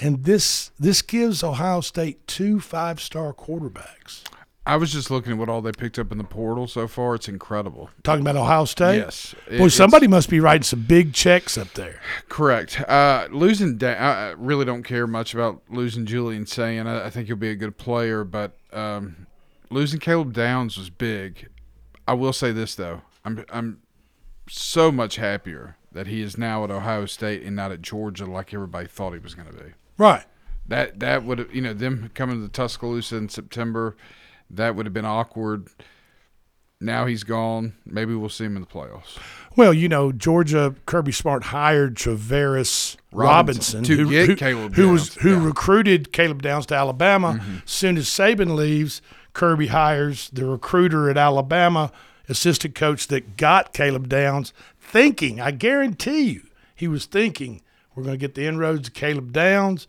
And 0.00 0.24
this 0.24 0.70
this 0.78 1.00
gives 1.02 1.42
Ohio 1.42 1.80
State 1.80 2.26
two 2.26 2.60
five 2.60 3.00
star 3.00 3.32
quarterbacks. 3.32 4.22
I 4.66 4.76
was 4.76 4.92
just 4.92 5.10
looking 5.10 5.32
at 5.32 5.38
what 5.38 5.48
all 5.48 5.62
they 5.62 5.70
picked 5.72 5.98
up 5.98 6.10
in 6.10 6.18
the 6.18 6.24
portal 6.24 6.66
so 6.66 6.88
far. 6.88 7.14
It's 7.14 7.28
incredible. 7.28 7.88
Talking 8.02 8.22
about 8.22 8.36
Ohio 8.36 8.64
State? 8.64 8.96
Yes. 8.96 9.34
It- 9.48 9.58
Boy, 9.58 9.68
somebody 9.68 10.08
must 10.08 10.28
be 10.28 10.40
writing 10.40 10.64
some 10.64 10.82
big 10.82 11.12
checks 11.12 11.56
up 11.56 11.72
there. 11.74 12.00
Correct. 12.28 12.80
Uh, 12.88 13.28
losing, 13.30 13.78
da- 13.78 13.94
I 13.94 14.28
I 14.28 14.30
really 14.32 14.64
don't 14.64 14.82
care 14.82 15.06
much 15.06 15.34
about 15.34 15.62
losing 15.70 16.04
Julian 16.04 16.46
Sayin. 16.46 16.86
I, 16.86 17.06
I 17.06 17.10
think 17.10 17.28
he'll 17.28 17.36
be 17.36 17.50
a 17.50 17.54
good 17.54 17.78
player, 17.78 18.24
but 18.24 18.56
um, 18.72 19.26
losing 19.70 20.00
Caleb 20.00 20.32
Downs 20.32 20.76
was 20.76 20.90
big. 20.90 21.48
I 22.08 22.14
will 22.14 22.32
say 22.32 22.52
this 22.52 22.74
though, 22.74 23.02
I'm 23.24 23.44
I'm 23.50 23.80
so 24.48 24.92
much 24.92 25.16
happier 25.16 25.76
that 25.92 26.06
he 26.06 26.22
is 26.22 26.36
now 26.38 26.62
at 26.64 26.70
Ohio 26.70 27.06
State 27.06 27.42
and 27.42 27.56
not 27.56 27.72
at 27.72 27.82
Georgia 27.82 28.26
like 28.26 28.52
everybody 28.52 28.86
thought 28.86 29.12
he 29.12 29.18
was 29.18 29.34
going 29.34 29.48
to 29.48 29.54
be. 29.54 29.70
Right. 29.98 30.24
That 30.68 31.00
that 31.00 31.24
would 31.24 31.38
have 31.38 31.54
you 31.54 31.62
know 31.62 31.72
them 31.72 32.10
coming 32.14 32.42
to 32.42 32.48
Tuscaloosa 32.52 33.16
in 33.16 33.28
September, 33.28 33.96
that 34.50 34.76
would 34.76 34.86
have 34.86 34.92
been 34.92 35.04
awkward. 35.04 35.68
Now 36.80 37.06
he's 37.06 37.24
gone. 37.24 37.72
Maybe 37.86 38.14
we'll 38.14 38.28
see 38.28 38.44
him 38.44 38.56
in 38.56 38.60
the 38.60 38.68
playoffs. 38.68 39.18
Well, 39.56 39.72
you 39.72 39.88
know, 39.88 40.12
Georgia 40.12 40.74
Kirby 40.84 41.12
Smart 41.12 41.44
hired 41.44 41.94
Travaris 41.94 42.96
Robinson 43.12 43.78
Robinson, 43.80 43.84
to 43.84 43.96
who, 43.96 44.10
get 44.10 44.28
who, 44.28 44.36
Caleb 44.36 44.74
who 44.74 44.90
was 44.90 45.14
who 45.14 45.30
yeah. 45.30 45.36
Mm-hmm. 45.36 45.46
recruited 45.46 46.12
Caleb 46.12 46.42
Downs 46.42 46.66
to 46.66 46.74
Alabama. 46.74 47.40
Soon 47.64 47.96
as 47.96 48.06
Saban 48.06 48.54
leaves, 48.54 49.00
Kirby 49.32 49.68
hires 49.68 50.28
the 50.30 50.44
recruiter 50.44 51.08
at 51.08 51.16
Alabama, 51.16 51.92
assistant 52.28 52.74
coach 52.74 53.06
that 53.08 53.38
got 53.38 53.72
Caleb 53.72 54.08
Downs, 54.08 54.52
thinking, 54.78 55.40
I 55.40 55.52
guarantee 55.52 56.24
you, 56.24 56.42
he 56.74 56.88
was 56.88 57.06
thinking, 57.06 57.62
we're 57.94 58.02
going 58.02 58.14
to 58.14 58.20
get 58.20 58.34
the 58.34 58.46
inroads 58.46 58.88
of 58.88 58.94
Caleb 58.94 59.32
Downs. 59.32 59.88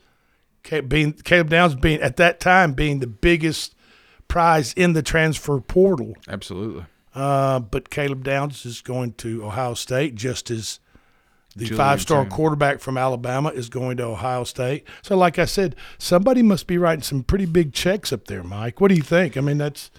Ca- 0.63 0.81
Being 0.81 1.13
Caleb 1.13 1.49
Downs 1.49 1.75
being 1.75 2.01
at 2.01 2.15
that 2.15 2.39
time 2.39 2.73
being 2.73 2.99
the 2.99 3.07
biggest 3.07 3.75
prize 4.27 4.73
in 4.73 4.93
the 4.93 5.01
transfer 5.01 5.59
portal. 5.59 6.13
Absolutely. 6.27 6.85
Uh, 7.15 7.59
but 7.59 7.89
Caleb 7.89 8.23
Downs 8.23 8.65
is 8.65 8.81
going 8.81 9.13
to 9.13 9.43
Ohio 9.43 9.73
State, 9.73 10.15
just 10.15 10.51
as 10.51 10.79
the 11.55 11.65
five-star 11.65 12.23
Sayin. 12.23 12.29
quarterback 12.29 12.79
from 12.79 12.97
Alabama 12.97 13.49
is 13.49 13.69
going 13.69 13.97
to 13.97 14.03
Ohio 14.03 14.43
State. 14.43 14.87
So, 15.01 15.17
like 15.17 15.39
I 15.39 15.45
said, 15.45 15.75
somebody 15.97 16.43
must 16.43 16.67
be 16.67 16.77
writing 16.77 17.01
some 17.01 17.23
pretty 17.23 17.47
big 17.47 17.73
checks 17.73 18.13
up 18.13 18.25
there, 18.27 18.43
Mike. 18.43 18.79
What 18.79 18.89
do 18.89 18.95
you 18.95 19.01
think? 19.01 19.35
I 19.35 19.41
mean, 19.41 19.57
that's 19.57 19.89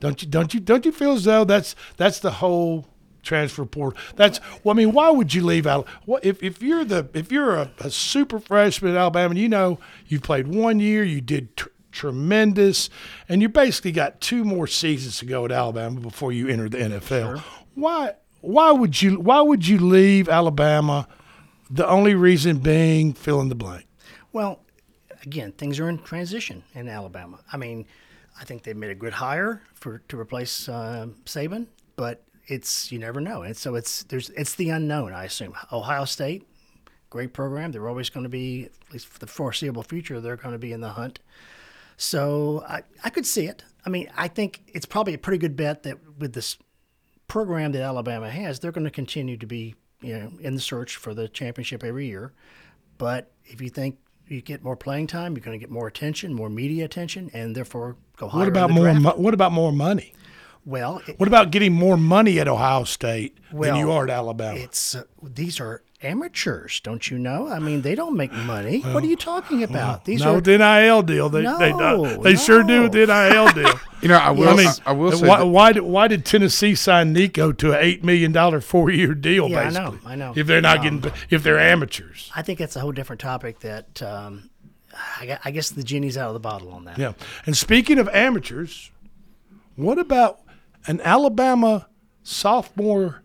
don't 0.00 0.22
you 0.22 0.28
don't 0.28 0.54
you 0.54 0.60
don't 0.60 0.86
you 0.86 0.92
feel 0.92 1.12
as 1.12 1.24
though 1.24 1.44
that's 1.44 1.76
that's 1.98 2.20
the 2.20 2.30
whole 2.30 2.86
transfer 3.22 3.66
portal? 3.66 4.00
That's 4.16 4.40
well, 4.62 4.74
I 4.74 4.76
mean, 4.76 4.92
why 4.92 5.10
would 5.10 5.34
you 5.34 5.44
leave 5.44 5.66
out? 5.66 5.86
If 6.22 6.42
if 6.42 6.62
you're 6.62 6.84
the 6.84 7.10
if 7.12 7.30
you're 7.30 7.54
a, 7.56 7.70
a 7.80 7.90
super 7.90 8.38
freshman 8.38 8.92
at 8.92 8.98
Alabama, 8.98 9.30
and 9.30 9.38
you 9.38 9.50
know 9.50 9.78
you've 10.06 10.22
played 10.22 10.46
one 10.48 10.80
year, 10.80 11.04
you 11.04 11.20
did. 11.20 11.54
Tr- 11.56 11.68
tremendous 11.94 12.90
and 13.28 13.40
you 13.40 13.48
basically 13.48 13.92
got 13.92 14.20
two 14.20 14.44
more 14.44 14.66
seasons 14.66 15.18
to 15.18 15.26
go 15.26 15.44
at 15.44 15.52
Alabama 15.52 16.00
before 16.00 16.32
you 16.32 16.48
enter 16.48 16.68
the 16.68 16.78
NFL. 16.78 17.42
Why 17.74 18.14
why 18.40 18.70
would 18.72 19.00
you 19.00 19.18
why 19.18 19.40
would 19.40 19.66
you 19.66 19.78
leave 19.78 20.28
Alabama? 20.28 21.08
The 21.70 21.88
only 21.88 22.14
reason 22.14 22.58
being 22.58 23.14
fill 23.14 23.40
in 23.40 23.48
the 23.48 23.54
blank. 23.54 23.86
Well, 24.32 24.60
again, 25.22 25.52
things 25.52 25.80
are 25.80 25.88
in 25.88 25.98
transition 25.98 26.62
in 26.74 26.88
Alabama. 26.88 27.38
I 27.52 27.56
mean, 27.56 27.86
I 28.38 28.44
think 28.44 28.64
they 28.64 28.74
made 28.74 28.90
a 28.90 28.94
good 28.94 29.14
hire 29.14 29.62
for 29.74 29.98
to 30.08 30.18
replace 30.18 30.68
uh, 30.68 31.06
Saban, 31.24 31.66
but 31.96 32.22
it's 32.46 32.92
you 32.92 32.98
never 32.98 33.20
know, 33.20 33.42
and 33.42 33.56
so 33.56 33.74
it's 33.74 34.02
there's 34.04 34.30
it's 34.30 34.54
the 34.56 34.70
unknown. 34.70 35.12
I 35.12 35.24
assume 35.24 35.54
Ohio 35.72 36.04
State, 36.04 36.46
great 37.08 37.32
program. 37.32 37.72
They're 37.72 37.88
always 37.88 38.10
going 38.10 38.24
to 38.24 38.30
be 38.30 38.64
at 38.64 38.92
least 38.92 39.06
for 39.06 39.18
the 39.18 39.26
foreseeable 39.26 39.82
future. 39.82 40.20
They're 40.20 40.36
going 40.36 40.52
to 40.52 40.58
be 40.58 40.72
in 40.72 40.80
the 40.80 40.90
hunt. 40.90 41.20
So 41.96 42.64
I, 42.68 42.82
I 43.02 43.10
could 43.10 43.26
see 43.26 43.46
it. 43.46 43.64
I 43.86 43.90
mean, 43.90 44.08
I 44.16 44.28
think 44.28 44.62
it's 44.68 44.86
probably 44.86 45.14
a 45.14 45.18
pretty 45.18 45.38
good 45.38 45.56
bet 45.56 45.82
that 45.82 45.98
with 46.18 46.32
this 46.32 46.56
program 47.28 47.72
that 47.72 47.82
Alabama 47.82 48.30
has, 48.30 48.60
they're 48.60 48.72
going 48.72 48.84
to 48.84 48.90
continue 48.90 49.36
to 49.36 49.46
be, 49.46 49.74
you 50.00 50.18
know, 50.18 50.32
in 50.40 50.54
the 50.54 50.60
search 50.60 50.96
for 50.96 51.14
the 51.14 51.28
championship 51.28 51.84
every 51.84 52.06
year. 52.06 52.32
But 52.98 53.30
if 53.44 53.60
you 53.60 53.68
think 53.68 53.98
you 54.28 54.40
get 54.40 54.62
more 54.62 54.76
playing 54.76 55.06
time, 55.06 55.34
you're 55.36 55.44
going 55.44 55.58
to 55.58 55.62
get 55.62 55.70
more 55.70 55.86
attention, 55.86 56.32
more 56.32 56.48
media 56.48 56.84
attention, 56.84 57.30
and 57.34 57.54
therefore 57.54 57.96
go 58.16 58.28
higher. 58.28 58.40
What 58.40 58.48
about 58.48 58.70
more? 58.70 58.94
Mo- 58.94 59.16
what 59.16 59.34
about 59.34 59.52
more 59.52 59.72
money? 59.72 60.14
Well, 60.66 61.02
it- 61.06 61.18
What 61.20 61.26
about 61.28 61.50
getting 61.50 61.72
more 61.72 61.96
money 61.96 62.40
at 62.40 62.48
Ohio 62.48 62.84
State 62.84 63.36
well, 63.52 63.70
than 63.72 63.80
you 63.80 63.92
are 63.92 64.04
at 64.04 64.10
Alabama? 64.10 64.58
It's 64.58 64.94
uh, 64.94 65.04
these 65.22 65.60
are 65.60 65.82
amateurs, 66.02 66.80
don't 66.80 67.10
you 67.10 67.18
know? 67.18 67.48
I 67.48 67.58
mean, 67.58 67.80
they 67.82 67.94
don't 67.94 68.16
make 68.16 68.30
money. 68.32 68.80
what 68.80 69.02
are 69.02 69.06
you 69.06 69.16
talking 69.16 69.62
about? 69.62 70.04
These 70.04 70.20
no, 70.22 70.36
are 70.36 70.40
the 70.40 70.58
NIL 70.58 71.02
deal. 71.02 71.28
They 71.30 71.42
they, 71.42 71.72
No, 71.72 72.16
they 72.22 72.36
sure 72.36 72.62
do 72.62 72.82
with 72.82 72.92
the 72.92 73.06
NIL 73.06 73.52
deal. 73.52 73.80
You 74.04 74.08
know, 74.08 74.18
I 74.18 74.32
will- 74.32 74.50
I 74.50 74.54
mean, 74.56 74.66
I- 74.68 74.90
I 74.90 74.92
will 74.92 75.12
say 75.12 75.26
why, 75.26 75.38
that- 75.38 75.46
why 75.46 75.72
did 75.72 75.82
why 75.82 76.08
did 76.08 76.26
Tennessee 76.26 76.74
sign 76.74 77.14
Nico 77.14 77.52
to 77.52 77.72
an 77.72 77.78
eight 77.80 78.04
million 78.04 78.32
dollar 78.32 78.60
four 78.60 78.90
year 78.90 79.14
deal? 79.14 79.48
Yeah, 79.48 79.60
I 79.60 79.70
know, 79.70 79.98
I 80.04 80.14
know. 80.14 80.34
If 80.36 80.46
they're 80.46 80.60
not 80.60 80.86
Um, 80.86 81.00
getting, 81.00 81.12
if 81.30 81.42
they're 81.42 81.58
amateurs. 81.58 82.30
I 82.36 82.42
think 82.42 82.58
that's 82.58 82.76
a 82.76 82.80
whole 82.80 82.92
different 82.92 83.20
topic. 83.22 83.60
That 83.60 84.02
um, 84.02 84.50
I, 84.94 85.38
I 85.46 85.50
guess 85.52 85.70
the 85.70 85.82
genie's 85.82 86.18
out 86.18 86.28
of 86.28 86.34
the 86.34 86.40
bottle 86.40 86.70
on 86.72 86.84
that. 86.84 86.98
Yeah. 86.98 87.12
And 87.46 87.56
speaking 87.56 87.98
of 87.98 88.08
amateurs, 88.10 88.90
What 89.76 89.98
about 89.98 90.40
an 90.86 91.00
Alabama 91.02 91.88
sophomore 92.22 93.22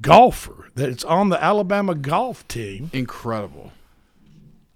golfer 0.00 0.70
that's 0.74 1.04
on 1.04 1.28
the 1.28 1.42
Alabama 1.42 1.94
golf 1.94 2.46
team? 2.48 2.90
Incredible. 2.92 3.72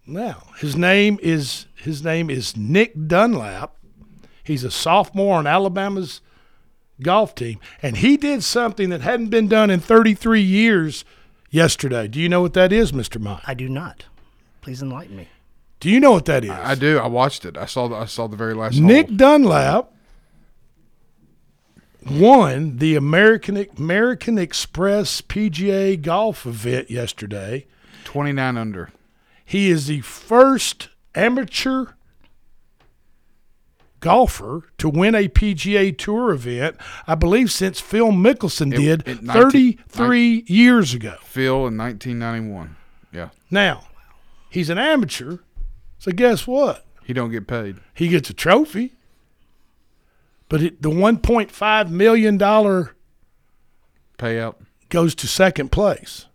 Now, 0.06 0.44
his 0.58 0.74
name 0.74 1.18
is 1.22 1.66
his 1.74 2.02
name 2.02 2.30
is 2.30 2.56
Nick 2.56 2.94
Dunlap. 3.06 3.76
He's 4.42 4.64
a 4.64 4.70
sophomore 4.70 5.36
on 5.36 5.46
Alabama's 5.46 6.22
golf 7.02 7.34
team, 7.34 7.60
and 7.82 7.98
he 7.98 8.16
did 8.16 8.42
something 8.42 8.88
that 8.88 9.02
hadn't 9.02 9.28
been 9.28 9.48
done 9.48 9.68
in 9.68 9.80
33 9.80 10.40
years 10.40 11.04
yesterday. 11.50 12.08
Do 12.08 12.18
you 12.20 12.28
know 12.28 12.40
what 12.40 12.54
that 12.54 12.72
is, 12.72 12.92
Mr. 12.92 13.20
Mott? 13.20 13.42
I 13.46 13.52
do 13.52 13.68
not. 13.68 14.06
Please 14.62 14.80
enlighten 14.80 15.16
me. 15.16 15.28
Do 15.80 15.90
you 15.90 16.00
know 16.00 16.12
what 16.12 16.24
that 16.24 16.42
is? 16.42 16.50
I 16.50 16.74
do. 16.74 16.98
I 16.98 17.06
watched 17.06 17.44
it. 17.44 17.56
I 17.58 17.66
saw. 17.66 17.88
The, 17.88 17.96
I 17.96 18.06
saw 18.06 18.26
the 18.26 18.36
very 18.36 18.54
last. 18.54 18.78
Nick 18.80 19.08
hole. 19.08 19.16
Dunlap 19.16 19.92
won 22.10 22.78
the 22.78 22.96
American 22.96 23.66
American 23.76 24.38
Express 24.38 25.20
PGA 25.20 26.00
golf 26.00 26.46
event 26.46 26.90
yesterday. 26.90 27.66
Twenty 28.04 28.32
nine 28.32 28.56
under. 28.56 28.90
He 29.44 29.70
is 29.70 29.86
the 29.86 30.00
first 30.00 30.88
amateur 31.14 31.86
golfer 34.00 34.62
to 34.78 34.88
win 34.88 35.14
a 35.14 35.28
PGA 35.28 35.96
Tour 35.96 36.30
event, 36.32 36.76
I 37.06 37.14
believe, 37.14 37.50
since 37.50 37.80
Phil 37.80 38.08
Mickelson 38.08 38.74
did 38.74 39.06
it 39.06 39.22
19 39.22 39.78
33 39.88 40.44
years 40.46 40.94
ago. 40.94 41.16
Phil 41.22 41.66
in 41.66 41.76
nineteen 41.76 42.18
ninety 42.18 42.48
one. 42.48 42.76
Yeah. 43.12 43.30
Now, 43.50 43.86
he's 44.50 44.70
an 44.70 44.78
amateur, 44.78 45.38
so 45.98 46.12
guess 46.12 46.46
what? 46.46 46.84
He 47.04 47.12
don't 47.14 47.30
get 47.30 47.46
paid. 47.46 47.76
He 47.94 48.08
gets 48.08 48.28
a 48.28 48.34
trophy, 48.34 48.92
but 50.48 50.62
it, 50.62 50.82
the 50.82 50.90
1.5 50.90 51.90
million 51.90 52.36
dollar 52.38 52.94
Payout. 54.18 54.56
goes 54.88 55.14
to 55.16 55.26
second 55.26 55.70
place. 55.70 56.26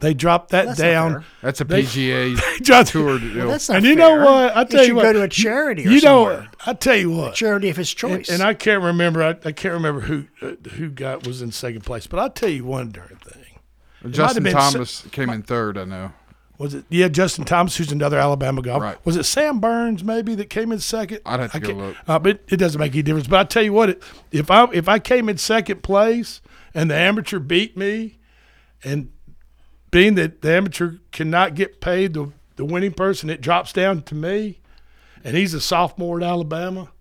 They 0.00 0.14
dropped 0.14 0.50
that 0.50 0.66
That's 0.66 0.78
down. 0.80 1.24
That's 1.42 1.60
a 1.60 1.64
PGA 1.64 2.36
they 2.36 2.58
dropped- 2.64 2.88
tour 2.90 3.20
deal. 3.20 3.36
Well, 3.36 3.48
that's 3.50 3.68
not 3.68 3.76
and 3.78 3.86
you 3.86 3.94
fair. 3.96 4.18
know 4.18 4.24
what? 4.24 4.56
I 4.56 4.60
He 4.64 4.66
tell 4.68 4.80
you 4.80 4.86
should 4.88 4.96
what. 4.96 5.02
go 5.04 5.12
to 5.12 5.22
a 5.22 5.28
charity 5.28 5.86
or 5.86 5.90
you 5.90 6.00
know, 6.00 6.24
somewhere. 6.26 6.48
I 6.66 6.72
tell 6.74 6.96
you 6.96 7.10
what. 7.12 7.34
charity 7.36 7.68
of 7.68 7.76
his 7.76 7.94
choice. 7.94 8.28
and 8.28 8.42
I 8.42 8.54
can't 8.54 8.82
remember. 8.82 9.22
I, 9.22 9.30
I 9.44 9.52
can't 9.52 9.74
remember 9.74 10.00
who 10.00 10.26
uh, 10.42 10.54
who 10.70 10.90
got 10.90 11.24
was 11.24 11.40
in 11.40 11.52
second 11.52 11.82
place. 11.82 12.08
But 12.08 12.18
I'll 12.18 12.30
tell 12.30 12.48
you 12.48 12.64
one 12.64 12.90
darn 12.90 13.16
thing. 13.24 13.42
It 14.00 14.04
might 14.04 14.04
have 14.04 14.12
Justin 14.12 14.44
Thomas 14.46 14.90
Sa- 14.90 15.08
came 15.10 15.30
in 15.30 15.42
third. 15.42 15.78
I 15.78 15.84
know. 15.84 16.12
Was 16.62 16.74
it? 16.74 16.84
Yeah, 16.90 17.08
Justin 17.08 17.44
Thomas, 17.44 17.76
who's 17.76 17.90
another 17.90 18.18
Alabama 18.18 18.62
golfer. 18.62 18.84
Right. 18.84 19.04
Was 19.04 19.16
it 19.16 19.24
Sam 19.24 19.58
Burns 19.58 20.04
maybe 20.04 20.36
that 20.36 20.48
came 20.48 20.70
in 20.70 20.78
second? 20.78 21.18
I'd 21.26 21.40
have 21.40 21.50
to 21.50 21.56
I 21.56 21.60
go 21.60 21.72
look. 21.72 21.96
Uh, 22.06 22.20
but 22.20 22.38
it 22.48 22.58
doesn't 22.58 22.78
make 22.78 22.92
any 22.92 23.02
difference. 23.02 23.26
But 23.26 23.40
I 23.40 23.44
tell 23.44 23.64
you 23.64 23.72
what, 23.72 23.90
it, 23.90 24.02
if 24.30 24.48
I 24.48 24.70
if 24.72 24.88
I 24.88 25.00
came 25.00 25.28
in 25.28 25.38
second 25.38 25.82
place 25.82 26.40
and 26.72 26.88
the 26.88 26.94
amateur 26.94 27.40
beat 27.40 27.76
me, 27.76 28.18
and 28.84 29.10
being 29.90 30.14
that 30.14 30.42
the 30.42 30.52
amateur 30.52 30.98
cannot 31.10 31.56
get 31.56 31.80
paid 31.80 32.14
the 32.14 32.30
the 32.54 32.64
winning 32.64 32.92
person, 32.92 33.28
it 33.28 33.40
drops 33.40 33.72
down 33.72 34.02
to 34.02 34.14
me, 34.14 34.60
and 35.24 35.36
he's 35.36 35.54
a 35.54 35.60
sophomore 35.60 36.18
at 36.18 36.22
Alabama. 36.24 36.92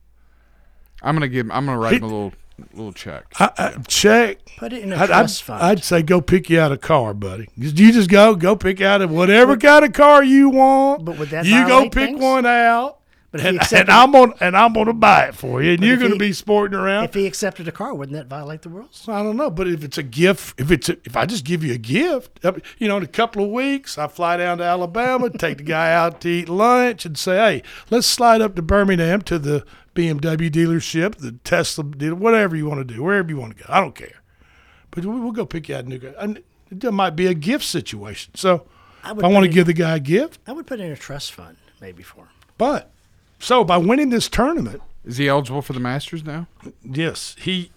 I'm 1.03 1.13
gonna 1.13 1.27
give. 1.27 1.51
I'm 1.51 1.67
gonna 1.67 1.77
write 1.77 1.91
He- 1.91 1.97
him 1.97 2.03
a 2.03 2.07
little 2.07 2.33
little 2.73 2.93
check. 2.93 3.25
I, 3.39 3.51
I 3.57 3.69
check. 3.87 4.37
Put 4.57 4.73
it 4.73 4.83
in 4.83 4.93
a 4.93 4.97
I'd, 4.97 5.07
trust 5.07 5.41
I'd, 5.43 5.45
fund. 5.45 5.63
I'd 5.63 5.83
say 5.83 6.01
go 6.03 6.21
pick 6.21 6.49
you 6.49 6.59
out 6.59 6.71
a 6.71 6.77
car, 6.77 7.13
buddy. 7.13 7.47
You 7.55 7.69
you 7.69 7.91
just 7.91 8.09
go, 8.09 8.35
go 8.35 8.55
pick 8.55 8.81
out 8.81 9.01
of 9.01 9.11
whatever 9.11 9.57
kind 9.57 9.85
of 9.85 9.93
car 9.93 10.23
you 10.23 10.49
want. 10.49 11.05
But 11.05 11.17
would 11.17 11.29
that 11.29 11.45
you 11.45 11.67
go 11.67 11.83
pick 11.89 12.09
things? 12.09 12.21
one 12.21 12.45
out, 12.45 12.99
But 13.31 13.39
if 13.39 13.43
he 13.43 13.47
and, 13.49 13.57
accepted- 13.57 13.79
and 13.89 13.89
I'm 13.89 14.15
on 14.15 14.33
and 14.41 14.57
I'm 14.57 14.73
gonna 14.73 14.93
buy 14.93 15.25
it 15.27 15.35
for 15.35 15.61
you, 15.63 15.71
and 15.73 15.83
you're 15.83 15.97
gonna 15.97 16.11
he- 16.13 16.17
be 16.19 16.33
sporting 16.33 16.77
around. 16.77 17.05
if 17.05 17.13
he 17.13 17.25
accepted 17.25 17.67
a 17.67 17.71
car, 17.71 17.93
wouldn't 17.93 18.15
that 18.17 18.27
violate 18.27 18.61
the 18.61 18.69
rules? 18.69 19.05
I 19.07 19.23
don't 19.23 19.37
know, 19.37 19.49
but 19.49 19.67
if 19.67 19.83
it's 19.83 19.97
a 19.97 20.03
gift, 20.03 20.59
if 20.59 20.69
it's 20.69 20.89
a, 20.89 20.97
if 21.05 21.15
I 21.17 21.25
just 21.25 21.45
give 21.45 21.63
you 21.63 21.73
a 21.73 21.77
gift, 21.77 22.39
you 22.77 22.87
know, 22.87 22.97
in 22.97 23.03
a 23.03 23.07
couple 23.07 23.43
of 23.43 23.49
weeks, 23.51 23.97
I 23.97 24.07
fly 24.07 24.37
down 24.37 24.57
to 24.59 24.63
Alabama, 24.65 25.29
take 25.29 25.57
the 25.59 25.63
guy 25.63 25.93
out 25.93 26.21
to 26.21 26.29
eat 26.29 26.49
lunch, 26.49 27.05
and 27.05 27.17
say, 27.17 27.37
hey, 27.37 27.63
let's 27.89 28.05
slide 28.07 28.41
up 28.41 28.55
to 28.55 28.61
Birmingham 28.61 29.21
to 29.23 29.39
the 29.39 29.65
BMW 29.95 30.49
dealership, 30.49 31.15
the 31.15 31.33
Tesla 31.43 31.83
dealer, 31.83 32.15
whatever 32.15 32.55
you 32.55 32.65
want 32.65 32.85
to 32.87 32.93
do, 32.93 33.03
wherever 33.03 33.29
you 33.29 33.37
want 33.37 33.57
to 33.57 33.63
go. 33.63 33.69
I 33.73 33.79
don't 33.81 33.95
care, 33.95 34.21
but 34.91 35.05
we- 35.05 35.19
we'll 35.19 35.31
go 35.31 35.45
pick 35.45 35.69
you 35.69 35.75
out 35.75 35.85
a 35.85 35.89
new 35.89 35.97
guy. 35.97 36.13
And 36.19 36.41
it 36.69 36.91
might 36.93 37.15
be 37.15 37.27
a 37.27 37.33
gift 37.33 37.65
situation. 37.65 38.33
So 38.35 38.65
I 39.03 39.11
if 39.11 39.23
I 39.23 39.27
want 39.27 39.43
to 39.43 39.49
put 39.49 39.55
give 39.55 39.65
the 39.67 39.73
guy 39.73 39.95
a 39.97 39.99
gift, 39.99 40.39
I 40.47 40.53
would 40.53 40.65
put 40.67 40.79
in 40.79 40.91
a 40.91 40.95
trust 40.95 41.33
fund 41.33 41.57
maybe 41.81 42.03
for 42.03 42.21
him. 42.21 42.27
but 42.57 42.89
so 43.39 43.63
by 43.63 43.77
winning 43.77 44.09
this 44.09 44.29
tournament, 44.29 44.81
Is 45.03 45.17
he 45.17 45.27
eligible 45.27 45.61
for 45.63 45.73
the 45.73 45.79
Masters 45.79 46.23
now? 46.23 46.47
Yes, 46.83 47.35
he 47.39 47.71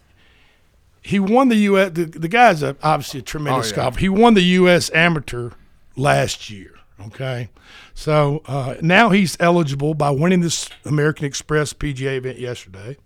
he 1.01 1.19
won 1.19 1.49
the 1.49 1.57
U.S. 1.57 1.91
The, 1.93 2.05
the 2.05 2.29
guy's 2.29 2.63
a, 2.63 2.77
obviously 2.83 3.21
a 3.21 3.23
tremendous 3.23 3.73
Oh, 3.73 3.77
yeah. 3.77 3.83
golfer. 3.83 4.01
He 4.01 4.09
won 4.09 4.35
the 4.35 4.43
U.S. 4.61 4.91
Amateur 4.95 5.51
last 5.97 6.49
year. 6.51 6.73
Okay, 7.07 7.49
so 7.95 8.43
uh, 8.47 8.75
now 8.83 9.11
he's 9.11 9.37
eligible 9.41 9.95
by 9.95 10.11
winning 10.11 10.41
this 10.41 10.69
American 10.85 11.25
Express 11.27 11.73
PGA 11.73 12.17
event 12.17 12.39
yesterday 12.39 12.97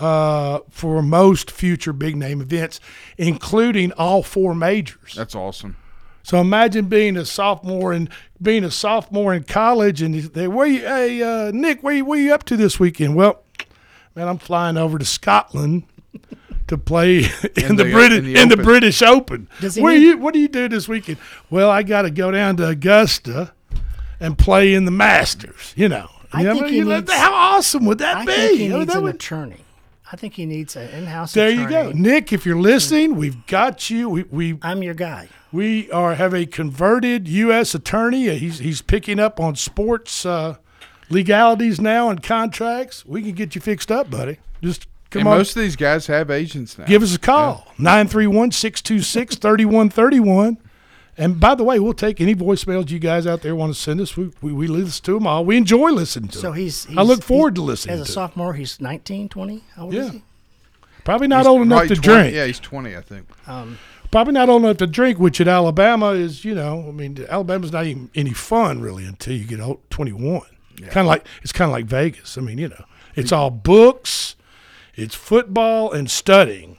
uh, 0.00 0.60
for 0.70 1.02
most 1.02 1.50
future 1.50 1.92
big 1.92 2.16
name 2.16 2.40
events, 2.40 2.78
including 3.16 3.92
all 3.92 4.22
four 4.22 4.54
majors. 4.54 5.14
That's 5.14 5.34
awesome. 5.34 5.76
So 6.22 6.40
imagine 6.40 6.86
being 6.86 7.16
a 7.16 7.24
sophomore 7.24 7.92
and 7.92 8.10
being 8.42 8.64
a 8.64 8.70
sophomore 8.70 9.32
in 9.32 9.44
college, 9.44 10.02
and 10.02 10.14
they, 10.14 10.48
where 10.48 10.66
you, 10.66 10.80
hey 10.80 11.22
uh, 11.22 11.50
Nick, 11.52 11.82
where 11.82 11.94
you, 11.94 12.04
where 12.04 12.18
you 12.18 12.34
up 12.34 12.42
to 12.44 12.56
this 12.56 12.80
weekend? 12.80 13.14
Well, 13.14 13.42
man, 14.14 14.26
I'm 14.28 14.38
flying 14.38 14.76
over 14.76 14.98
to 14.98 15.04
Scotland 15.04 15.84
to 16.66 16.76
play 16.76 17.18
in, 17.56 17.64
In 17.64 17.76
the, 17.76 17.84
the- 17.84 17.92
British 17.92 18.18
in 18.18 18.24
the 18.24 18.40
in 18.42 18.48
the 18.48 18.54
Open. 18.54 18.64
British 18.64 19.02
Open. 19.02 19.48
Where 19.78 19.94
need- 19.94 20.02
you 20.02 20.18
what 20.18 20.34
do 20.34 20.40
you 20.40 20.48
do 20.48 20.68
this 20.68 20.88
weekend? 20.88 21.18
Well, 21.48 21.70
I 21.70 21.82
got 21.84 22.02
to 22.02 22.10
go 22.10 22.30
down 22.32 22.56
to 22.56 22.68
Augusta 22.68 23.52
and 24.20 24.36
play 24.38 24.74
in 24.74 24.84
the 24.84 24.90
Masters. 24.90 25.72
You 25.76 25.88
know, 25.88 26.08
I 26.32 26.40
You 26.40 26.46
know, 26.48 26.54
think 26.54 26.66
he 26.68 26.76
you 26.78 26.84
know, 26.84 26.96
needs- 27.00 27.12
how 27.12 27.32
awesome 27.34 27.84
would 27.86 27.98
that 27.98 28.26
be? 28.26 28.32
I 28.32 28.36
be? 28.36 28.42
think 28.42 28.58
he 28.58 28.64
You 28.64 28.70
know, 28.70 28.78
needs 28.80 28.92
that 28.92 28.98
an 28.98 29.02
would- 29.04 29.14
attorney. 29.16 29.56
I 30.12 30.14
think 30.16 30.34
he 30.34 30.46
needs 30.46 30.76
an 30.76 30.88
in-house 30.90 31.34
attorney. 31.34 31.56
there 31.56 31.66
attorney. 31.66 31.88
you 31.88 31.92
go, 31.94 31.98
Nick. 31.98 32.32
If 32.32 32.46
you're 32.46 32.60
listening, 32.60 33.16
we've 33.16 33.44
got 33.48 33.90
you. 33.90 34.08
We 34.08 34.22
we 34.30 34.58
I'm 34.62 34.82
your 34.84 34.94
guy. 34.94 35.28
we 35.50 35.90
are 35.90 36.14
have 36.14 36.32
a 36.32 36.46
converted 36.46 37.26
U.S. 37.26 37.74
attorney. 37.74 38.30
Uh, 38.30 38.34
He's 38.34 38.60
he's 38.60 38.82
picking 38.82 39.18
up 39.18 39.40
on 39.40 39.56
sports 39.56 40.24
uh, 40.24 40.56
legalities 41.10 41.80
now 41.80 42.08
and 42.08 42.22
contracts. 42.22 43.04
We 43.04 43.20
can 43.22 43.32
get 43.32 43.56
you 43.56 43.60
fixed 43.60 43.90
up, 43.90 44.08
buddy. 44.08 44.38
Just 44.62 44.86
come 45.10 45.20
and 45.20 45.28
on. 45.28 45.38
most 45.38 45.56
of 45.56 45.62
these 45.62 45.74
guys 45.74 46.06
have 46.06 46.30
agents 46.30 46.78
now. 46.78 46.84
Give 46.84 47.02
us 47.02 47.16
a 47.16 47.18
call 47.18 47.66
931 47.78 48.52
626 48.52 49.34
3131. 49.36 50.58
And 51.18 51.40
by 51.40 51.54
the 51.54 51.64
way, 51.64 51.78
we'll 51.78 51.94
take 51.94 52.20
any 52.20 52.34
voicemails 52.34 52.90
you 52.90 52.98
guys 52.98 53.26
out 53.26 53.40
there 53.42 53.56
want 53.56 53.74
to 53.74 53.80
send 53.80 54.00
us. 54.02 54.16
We, 54.16 54.30
we, 54.42 54.52
we 54.52 54.66
listen 54.66 55.02
to 55.04 55.14
them 55.14 55.26
all. 55.26 55.44
We 55.46 55.56
enjoy 55.56 55.90
listening 55.90 56.28
to 56.30 56.38
So 56.38 56.48
them. 56.50 56.54
he's, 56.58 56.84
he's 56.84 56.98
I 56.98 57.02
look 57.02 57.22
forward 57.22 57.56
he's- 57.56 57.62
to 57.62 57.66
listening 57.66 57.94
As 57.94 58.00
a 58.00 58.04
to 58.04 58.08
them. 58.08 58.14
sophomore, 58.14 58.52
he's 58.54 58.80
19, 58.80 59.28
20. 59.30 59.64
How 59.74 59.84
old 59.84 59.94
Yeah. 59.94 60.02
is 60.02 60.10
he? 60.12 60.22
Probably 61.04 61.28
not 61.28 61.38
He's 61.40 61.46
old 61.46 61.62
enough 61.62 61.82
to 61.88 61.94
20 61.94 62.00
drink. 62.02 62.34
Yeah, 62.34 62.46
he's 62.46 62.58
20, 62.60 62.96
I 62.96 63.00
think. 63.00 63.26
Um, 63.48 63.78
Probably 64.10 64.34
not 64.34 64.48
old 64.48 64.62
enough 64.64 64.76
to 64.78 64.86
drink, 64.86 65.18
which 65.18 65.40
at 65.40 65.48
Alabama 65.48 66.10
is, 66.10 66.44
you 66.44 66.54
know, 66.54 66.84
I 66.88 66.90
mean, 66.92 67.24
Alabama's 67.28 67.72
not 67.72 67.86
even 67.86 68.10
any 68.14 68.32
fun 68.32 68.80
really 68.80 69.04
until 69.06 69.34
you 69.36 69.44
get 69.44 69.60
old, 69.60 69.80
21. 69.90 70.42
Kind 70.88 70.96
of 70.98 71.06
like 71.06 71.26
it's 71.42 71.52
kind 71.52 71.68
of 71.70 71.72
like 71.72 71.86
Vegas. 71.86 72.36
I 72.36 72.40
mean, 72.42 72.58
you 72.58 72.68
know, 72.68 72.84
it's 73.14 73.32
all 73.32 73.50
books, 73.50 74.36
it's 74.94 75.14
football 75.14 75.90
and 75.92 76.10
studying, 76.10 76.76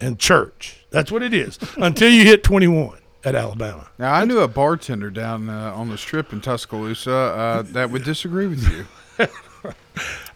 and 0.00 0.18
church. 0.18 0.84
That's 0.96 1.12
what 1.12 1.22
it 1.22 1.34
is 1.34 1.58
until 1.76 2.10
you 2.10 2.24
hit 2.24 2.42
21 2.42 2.96
at 3.22 3.34
Alabama. 3.34 3.90
Now, 3.98 4.14
I 4.14 4.24
knew 4.24 4.38
a 4.38 4.48
bartender 4.48 5.10
down 5.10 5.50
uh, 5.50 5.74
on 5.74 5.90
the 5.90 5.98
strip 5.98 6.32
in 6.32 6.40
Tuscaloosa 6.40 7.12
uh, 7.12 7.62
that 7.72 7.90
would 7.90 8.02
disagree 8.02 8.46
with 8.46 8.66
you. 8.66 8.86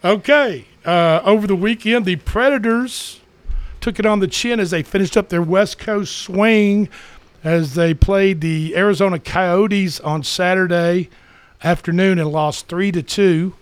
Okay. 0.03 0.65
Uh, 0.83 1.21
over 1.23 1.45
the 1.45 1.55
weekend, 1.55 2.05
the 2.05 2.15
Predators 2.15 3.19
took 3.79 3.99
it 3.99 4.05
on 4.05 4.19
the 4.19 4.27
chin 4.27 4.59
as 4.59 4.71
they 4.71 4.81
finished 4.81 5.15
up 5.15 5.29
their 5.29 5.43
West 5.43 5.77
Coast 5.77 6.17
swing 6.17 6.89
as 7.43 7.75
they 7.75 7.93
played 7.93 8.41
the 8.41 8.75
Arizona 8.75 9.19
Coyotes 9.19 9.99
on 9.99 10.23
Saturday 10.23 11.09
afternoon 11.63 12.17
and 12.17 12.31
lost 12.31 12.67
three 12.67 12.91
to 12.91 13.03
two. 13.03 13.53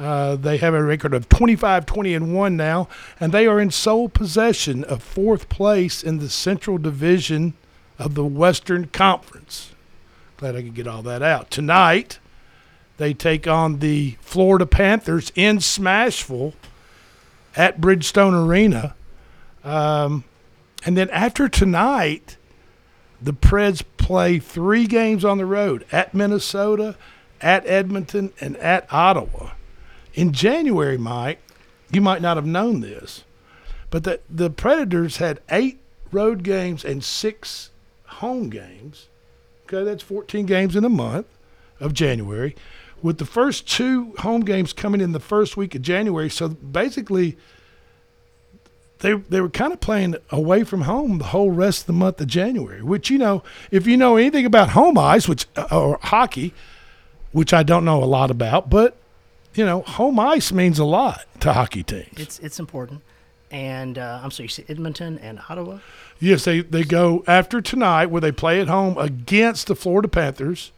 Uh, 0.00 0.34
they 0.34 0.56
have 0.56 0.72
a 0.72 0.82
record 0.82 1.12
of 1.12 1.28
25 1.28 1.84
20 1.84 2.14
and 2.14 2.34
1 2.34 2.56
now, 2.56 2.88
and 3.20 3.34
they 3.34 3.46
are 3.46 3.60
in 3.60 3.70
sole 3.70 4.08
possession 4.08 4.82
of 4.84 5.02
fourth 5.02 5.50
place 5.50 6.02
in 6.02 6.18
the 6.18 6.30
Central 6.30 6.78
Division 6.78 7.52
of 7.98 8.14
the 8.14 8.24
Western 8.24 8.86
Conference. 8.86 9.72
Glad 10.38 10.56
I 10.56 10.62
could 10.62 10.74
get 10.74 10.86
all 10.86 11.02
that 11.02 11.22
out. 11.22 11.50
Tonight, 11.50 12.18
they 12.96 13.12
take 13.12 13.46
on 13.46 13.80
the 13.80 14.16
Florida 14.22 14.64
Panthers 14.64 15.32
in 15.34 15.58
Smashville 15.58 16.54
at 17.54 17.78
Bridgestone 17.78 18.46
Arena. 18.46 18.94
Um, 19.62 20.24
and 20.86 20.96
then 20.96 21.10
after 21.10 21.46
tonight, 21.46 22.38
the 23.20 23.34
Preds 23.34 23.84
play 23.98 24.38
three 24.38 24.86
games 24.86 25.26
on 25.26 25.36
the 25.36 25.44
road 25.44 25.84
at 25.92 26.14
Minnesota, 26.14 26.96
at 27.42 27.66
Edmonton, 27.66 28.32
and 28.40 28.56
at 28.56 28.90
Ottawa. 28.90 29.50
In 30.14 30.32
January, 30.32 30.98
Mike, 30.98 31.40
you 31.92 32.00
might 32.00 32.22
not 32.22 32.36
have 32.36 32.46
known 32.46 32.80
this, 32.80 33.24
but 33.90 34.04
the 34.04 34.20
the 34.28 34.50
Predators 34.50 35.18
had 35.18 35.40
eight 35.50 35.78
road 36.12 36.42
games 36.42 36.84
and 36.84 37.02
six 37.02 37.70
home 38.06 38.50
games. 38.50 39.08
Okay, 39.64 39.84
that's 39.84 40.02
14 40.02 40.46
games 40.46 40.74
in 40.74 40.84
a 40.84 40.88
month 40.88 41.26
of 41.78 41.94
January, 41.94 42.56
with 43.02 43.18
the 43.18 43.24
first 43.24 43.68
two 43.68 44.14
home 44.18 44.40
games 44.40 44.72
coming 44.72 45.00
in 45.00 45.12
the 45.12 45.20
first 45.20 45.56
week 45.56 45.74
of 45.74 45.82
January. 45.82 46.28
So 46.28 46.48
basically, 46.48 47.36
they 48.98 49.14
they 49.14 49.40
were 49.40 49.48
kind 49.48 49.72
of 49.72 49.80
playing 49.80 50.16
away 50.30 50.64
from 50.64 50.82
home 50.82 51.18
the 51.18 51.26
whole 51.26 51.50
rest 51.50 51.82
of 51.82 51.86
the 51.86 51.92
month 51.92 52.20
of 52.20 52.26
January. 52.26 52.82
Which 52.82 53.10
you 53.10 53.18
know, 53.18 53.42
if 53.70 53.86
you 53.86 53.96
know 53.96 54.16
anything 54.16 54.44
about 54.44 54.70
home 54.70 54.98
ice, 54.98 55.28
which 55.28 55.46
uh, 55.56 55.68
or 55.70 55.98
hockey, 56.02 56.52
which 57.32 57.52
I 57.52 57.62
don't 57.62 57.84
know 57.84 58.02
a 58.02 58.06
lot 58.06 58.30
about, 58.30 58.68
but 58.70 58.96
you 59.54 59.64
know, 59.64 59.82
home 59.82 60.18
ice 60.18 60.52
means 60.52 60.78
a 60.78 60.84
lot 60.84 61.26
to 61.40 61.52
hockey 61.52 61.82
teams. 61.82 62.18
It's 62.18 62.38
it's 62.38 62.58
important. 62.58 63.02
And 63.50 63.98
uh, 63.98 64.20
I'm 64.22 64.30
sorry, 64.30 64.44
you 64.44 64.48
said 64.48 64.66
Edmonton 64.68 65.18
and 65.18 65.40
Ottawa. 65.48 65.78
Yes, 66.20 66.44
they, 66.44 66.60
they 66.60 66.84
go 66.84 67.24
after 67.26 67.60
tonight 67.60 68.06
where 68.06 68.20
they 68.20 68.30
play 68.30 68.60
at 68.60 68.68
home 68.68 68.96
against 68.96 69.66
the 69.66 69.74
Florida 69.74 70.06
Panthers. 70.06 70.70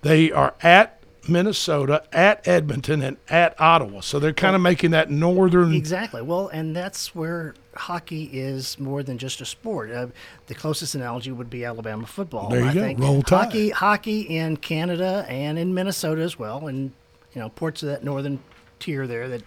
They 0.00 0.32
are 0.32 0.54
at 0.62 0.98
Minnesota, 1.28 2.02
at 2.10 2.48
Edmonton, 2.48 3.02
and 3.02 3.18
at 3.28 3.60
Ottawa. 3.60 4.00
So 4.00 4.18
they're 4.18 4.32
kind 4.32 4.56
of 4.56 4.62
making 4.62 4.92
that 4.92 5.10
northern. 5.10 5.74
Exactly. 5.74 6.22
Well, 6.22 6.48
and 6.48 6.74
that's 6.74 7.14
where 7.14 7.54
hockey 7.74 8.30
is 8.32 8.78
more 8.78 9.02
than 9.02 9.18
just 9.18 9.42
a 9.42 9.44
sport. 9.44 9.90
Uh, 9.90 10.06
the 10.46 10.54
closest 10.54 10.94
analogy 10.94 11.32
would 11.32 11.50
be 11.50 11.66
Alabama 11.66 12.06
football. 12.06 12.48
There 12.48 12.60
you 12.60 12.68
I 12.70 12.74
go. 12.74 12.80
Think 12.80 12.98
Roll 12.98 13.22
Tide. 13.22 13.44
Hockey, 13.44 13.70
hockey 13.70 14.20
in 14.22 14.56
Canada 14.56 15.26
and 15.28 15.58
in 15.58 15.74
Minnesota 15.74 16.22
as 16.22 16.38
well, 16.38 16.66
and 16.66 16.92
you 17.34 17.40
know 17.40 17.48
ports 17.50 17.82
of 17.82 17.88
that 17.88 18.04
northern 18.04 18.38
tier 18.78 19.06
there 19.06 19.28
that 19.28 19.42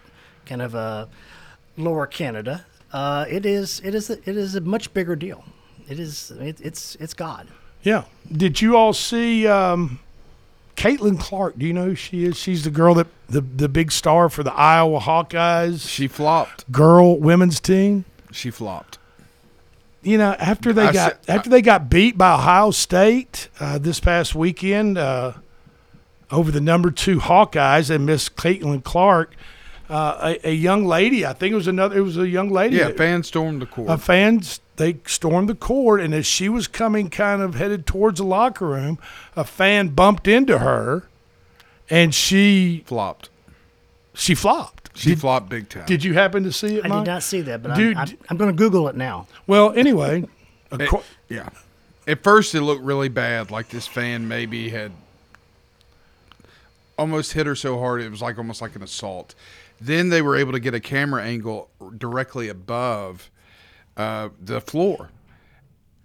kind 0.45 0.61
of 0.61 0.75
uh, 0.75 1.05
lower 1.77 2.05
Canada. 2.07 2.65
Uh, 2.91 3.25
it 3.29 3.45
is 3.45 3.81
it 3.84 3.95
is 3.95 4.09
a, 4.09 4.13
it 4.29 4.38
is 4.38 4.55
a 4.55 4.61
much 4.61 4.93
bigger 4.93 5.15
deal. 5.15 5.43
It 5.89 5.99
is 5.99 6.31
it, 6.31 6.59
it's 6.61 6.95
it's 6.95 7.13
God. 7.13 7.47
Yeah. 7.81 8.03
Did 8.31 8.61
you 8.61 8.77
all 8.77 8.93
see 8.93 9.45
um, 9.47 9.99
Caitlin 10.77 11.19
Clark? 11.19 11.57
Do 11.57 11.65
you 11.65 11.73
know 11.73 11.86
who 11.86 11.95
she 11.95 12.23
is? 12.25 12.38
She's 12.38 12.63
the 12.63 12.71
girl 12.71 12.93
that 12.95 13.07
the 13.27 13.41
the 13.41 13.67
big 13.67 13.91
star 13.91 14.29
for 14.29 14.43
the 14.43 14.53
Iowa 14.53 14.99
Hawkeyes. 14.99 15.88
She 15.89 16.07
flopped. 16.07 16.71
Girl 16.71 17.17
women's 17.19 17.59
team. 17.59 18.05
She 18.31 18.49
flopped. 18.51 18.99
You 20.01 20.17
know, 20.17 20.34
after 20.34 20.73
they 20.73 20.88
I 20.88 20.91
got 20.93 21.11
said- 21.25 21.36
after 21.36 21.49
they 21.49 21.61
got 21.61 21.89
beat 21.89 22.17
by 22.17 22.34
Ohio 22.34 22.71
State 22.71 23.47
uh, 23.59 23.77
this 23.77 23.99
past 23.99 24.36
weekend 24.36 24.97
uh, 24.97 25.34
over 26.34 26.51
the 26.51 26.61
number 26.61 26.91
two 26.91 27.19
Hawkeyes 27.19 27.89
and 27.89 28.05
Miss 28.05 28.27
Caitlin 28.29 28.84
Clark, 28.84 29.34
uh, 29.89 30.36
a, 30.43 30.49
a 30.49 30.53
young 30.53 30.86
lady. 30.86 31.25
I 31.25 31.34
think 31.34 31.51
it 31.53 31.55
was 31.55 31.67
another. 31.67 31.97
It 31.97 32.01
was 32.01 32.17
a 32.17 32.27
young 32.27 32.49
lady. 32.49 32.77
Yeah, 32.77 32.88
that- 32.88 32.97
fans 32.97 33.27
stormed 33.27 33.61
the 33.61 33.65
court. 33.65 33.89
a 33.89 33.97
fans 33.97 34.59
they 34.75 34.97
stormed 35.05 35.47
the 35.49 35.53
court 35.55 36.01
and 36.01 36.15
as 36.15 36.25
she 36.25 36.49
was 36.49 36.67
coming 36.67 37.07
kind 37.07 37.43
of 37.43 37.53
headed 37.53 37.86
towards 37.86 38.17
the 38.17 38.25
locker 38.25 38.65
room 38.67 38.97
a 39.36 39.43
fan 39.43 39.89
bumped 39.89 40.27
into 40.27 40.57
her 40.57 41.07
and 41.91 42.15
she 42.15 42.81
flopped 42.88 43.29
she 44.15 44.34
flopped 44.34 44.89
She 44.95 45.09
Did- 45.09 45.19
flopped 45.21 45.47
big 45.47 45.69
time. 45.69 45.86
did 45.86 46.03
you 46.03 46.15
happen 46.15 46.41
to 46.45 46.51
see 46.51 46.77
it 46.77 46.86
I 46.86 46.88
Mike? 46.88 47.05
did 47.05 47.11
not 47.11 47.21
see 47.21 47.41
that, 47.41 47.61
but 47.61 47.75
Dude, 47.75 47.95
I'm, 47.97 48.07
I'm, 48.09 48.17
I'm 48.31 48.38
going 48.38 48.49
to 48.49 48.57
Google 48.57 48.88
it 48.88 48.95
now. 48.95 49.27
well 49.45 49.71
anyway 49.73 50.23
It- 50.71 50.79
acco- 50.79 51.03
yeah. 51.29 51.49
At 52.07 52.23
first, 52.23 52.55
it 52.55 52.61
looked 52.61 52.81
really 52.84 53.09
bad, 53.09 53.51
like 53.51 53.69
this 53.69 53.86
fan 53.86 54.27
maybe 54.27 54.69
had 54.69 54.91
almost 56.97 57.33
hit 57.33 57.45
her 57.47 57.55
so 57.55 57.79
hard 57.79 58.01
it 58.01 58.09
was 58.11 58.21
like 58.21 58.37
almost 58.37 58.61
like 58.61 58.75
an 58.75 58.83
assault. 58.83 59.35
Then 59.81 60.09
they 60.09 60.21
were 60.21 60.35
able 60.35 60.51
to 60.53 60.59
get 60.59 60.73
a 60.73 60.79
camera 60.79 61.23
angle 61.23 61.69
directly 61.97 62.47
above 62.49 63.29
uh, 63.97 64.29
the 64.41 64.61
floor, 64.61 65.09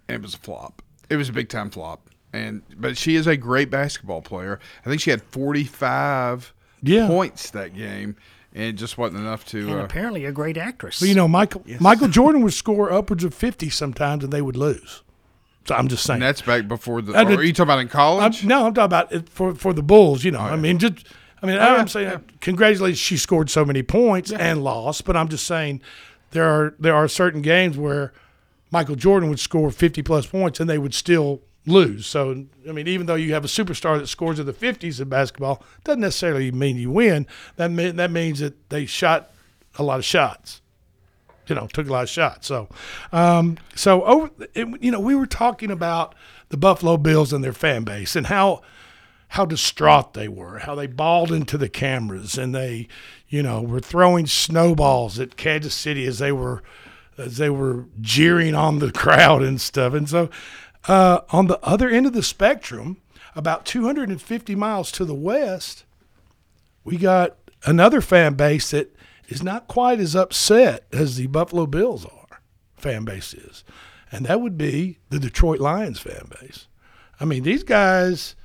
and 0.07 0.15
it 0.15 0.21
was 0.21 0.33
a 0.33 0.37
flop. 0.39 0.81
It 1.09 1.15
was 1.17 1.29
a 1.29 1.33
big 1.33 1.49
time 1.49 1.69
flop. 1.69 2.01
And 2.33 2.61
but 2.77 2.97
she 2.97 3.15
is 3.15 3.25
a 3.25 3.35
great 3.37 3.69
basketball 3.71 4.21
player. 4.21 4.59
I 4.85 4.89
think 4.89 5.01
she 5.01 5.09
had 5.09 5.21
forty 5.23 5.63
five 5.63 6.53
Yeah. 6.83 7.07
points 7.07 7.49
that 7.51 7.73
game, 7.73 8.15
and 8.53 8.63
it 8.65 8.73
just 8.73 8.97
wasn't 8.99 9.21
enough 9.21 9.45
to. 9.47 9.59
And 9.61 9.71
Uh, 9.81 9.83
apparently 9.83 10.25
a 10.25 10.31
great 10.31 10.55
actress. 10.57 11.01
Well, 11.01 11.07
you 11.07 11.15
know, 11.15 11.27
Michael 11.27 11.63
Michael 11.79 12.07
Jordan 12.07 12.41
would 12.43 12.53
score 12.53 12.91
upwards 12.91 13.23
of 13.23 13.33
fifty 13.33 13.69
sometimes, 13.71 14.23
and 14.23 14.31
they 14.31 14.41
would 14.43 14.57
lose. 14.57 15.01
So 15.65 15.75
I'm 15.75 15.87
just 15.87 16.03
saying. 16.03 16.15
and 16.15 16.23
that's 16.23 16.41
back 16.41 16.67
before 16.67 17.01
the. 17.01 17.13
Did- 17.13 17.39
are 17.39 17.43
you 17.43 17.53
talking 17.53 17.67
about 17.67 17.79
in 17.79 17.87
college? 17.89 18.39
I'm- 18.41 18.47
no, 18.47 18.65
I'm 18.65 18.73
talking 18.73 18.85
about 18.85 19.11
it 19.11 19.29
for 19.29 19.53
for 19.55 19.73
the 19.73 19.83
Bulls. 19.83 20.23
You 20.23 20.31
know, 20.31 20.39
oh, 20.39 20.43
I 20.43 20.55
mean, 20.55 20.79
just 20.79 21.05
I 21.41 21.45
mean, 21.45 21.57
Oh, 21.57 21.75
I'm 21.77 21.87
saying 21.87 22.23
congratulations, 22.41 22.99
she 22.99 23.17
scored 23.17 23.49
so 23.49 23.63
many 23.65 23.83
points 23.83 24.31
and 24.31 24.63
lost. 24.63 25.05
But 25.05 25.15
I'm 25.15 25.29
just 25.29 25.45
saying 25.45 25.81
there 26.31 26.45
are 26.47 26.75
there 26.79 26.95
are 26.95 27.07
certain 27.07 27.41
games 27.41 27.77
where 27.77 28.13
Michael 28.71 28.95
Jordan 28.95 29.29
would 29.29 29.39
score 29.39 29.71
50 29.71 30.01
plus 30.03 30.25
points 30.25 30.59
and 30.59 30.69
they 30.69 30.77
would 30.77 30.93
still 30.93 31.41
lose. 31.65 32.05
So 32.07 32.45
I 32.67 32.71
mean, 32.71 32.87
even 32.87 33.05
though 33.05 33.15
you 33.15 33.33
have 33.33 33.45
a 33.45 33.47
superstar 33.49 33.99
that 33.99 34.07
scores 34.07 34.39
in 34.39 34.45
the 34.45 34.53
50s 34.53 34.99
in 34.99 35.09
basketball, 35.09 35.63
doesn't 35.83 36.01
necessarily 36.01 36.51
mean 36.51 36.77
you 36.77 36.89
win. 36.91 37.27
That 37.57 37.69
mean, 37.71 37.95
that 37.97 38.11
means 38.11 38.39
that 38.39 38.69
they 38.69 38.85
shot 38.85 39.31
a 39.77 39.83
lot 39.83 39.99
of 39.99 40.05
shots 40.05 40.61
you 41.49 41.55
know, 41.55 41.67
took 41.67 41.87
a 41.87 41.91
lot 41.91 42.03
of 42.03 42.09
shots. 42.09 42.47
So, 42.47 42.69
um, 43.11 43.57
so 43.75 44.03
over, 44.03 44.29
it, 44.53 44.67
you 44.81 44.91
know, 44.91 44.99
we 44.99 45.15
were 45.15 45.25
talking 45.25 45.71
about 45.71 46.15
the 46.49 46.57
Buffalo 46.57 46.97
Bills 46.97 47.33
and 47.33 47.43
their 47.43 47.53
fan 47.53 47.83
base 47.83 48.15
and 48.15 48.27
how 48.27 48.61
how 49.33 49.45
distraught 49.45 50.15
they 50.15 50.27
were, 50.27 50.57
how 50.59 50.73
they 50.73 50.87
bawled 50.87 51.31
into 51.31 51.55
the 51.55 51.69
cameras, 51.69 52.35
and 52.35 52.53
they, 52.53 52.87
you 53.27 53.43
know, 53.43 53.61
were 53.61 53.79
throwing 53.79 54.25
snowballs 54.25 55.19
at 55.19 55.37
Kansas 55.37 55.75
City 55.75 56.05
as 56.05 56.17
they 56.19 56.31
were 56.31 56.63
as 57.17 57.37
they 57.37 57.49
were 57.49 57.85
jeering 58.01 58.55
on 58.55 58.79
the 58.79 58.91
crowd 58.93 59.43
and 59.43 59.59
stuff. 59.61 59.93
And 59.93 60.09
so, 60.09 60.29
uh, 60.87 61.21
on 61.29 61.47
the 61.47 61.59
other 61.61 61.89
end 61.89 62.05
of 62.05 62.13
the 62.13 62.23
spectrum, 62.23 62.97
about 63.35 63.65
250 63.65 64.55
miles 64.55 64.91
to 64.93 65.05
the 65.05 65.13
west, 65.13 65.83
we 66.83 66.97
got 66.97 67.35
another 67.65 68.01
fan 68.01 68.33
base 68.33 68.71
that 68.71 68.95
is 69.29 69.41
not 69.41 69.67
quite 69.67 69.99
as 69.99 70.15
upset 70.15 70.85
as 70.91 71.15
the 71.15 71.27
Buffalo 71.27 71.65
Bills 71.65 72.05
are. 72.05 72.41
Fan 72.75 73.05
base 73.05 73.33
is, 73.33 73.63
and 74.11 74.25
that 74.25 74.41
would 74.41 74.57
be 74.57 74.99
the 75.09 75.19
Detroit 75.19 75.59
Lions 75.59 75.99
fan 75.99 76.29
base. 76.41 76.67
I 77.19 77.25
mean, 77.25 77.43
these 77.43 77.63
guys. 77.63 78.35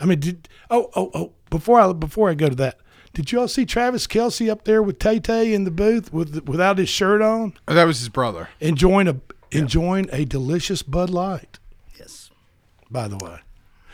I 0.00 0.04
mean, 0.04 0.20
did 0.20 0.48
oh 0.70 0.90
oh 0.94 1.10
oh 1.14 1.32
before 1.50 1.80
I 1.80 1.92
before 1.92 2.30
I 2.30 2.34
go 2.34 2.48
to 2.48 2.54
that, 2.56 2.78
did 3.14 3.32
you 3.32 3.40
all 3.40 3.48
see 3.48 3.64
Travis 3.64 4.06
Kelce 4.06 4.48
up 4.50 4.64
there 4.64 4.82
with 4.82 4.98
Tay 4.98 5.18
Tay 5.18 5.52
in 5.54 5.64
the 5.64 5.70
booth 5.70 6.12
with 6.12 6.46
without 6.48 6.78
his 6.78 6.88
shirt 6.88 7.22
on, 7.22 7.54
Oh, 7.66 7.74
that 7.74 7.84
was 7.84 7.98
his 7.98 8.08
brother. 8.08 8.48
enjoying 8.60 9.08
a 9.08 9.16
enjoying 9.50 10.08
a 10.12 10.24
delicious 10.24 10.82
Bud 10.82 11.10
Light? 11.10 11.58
Yes. 11.98 12.30
By 12.90 13.08
the 13.08 13.16
way, 13.16 13.38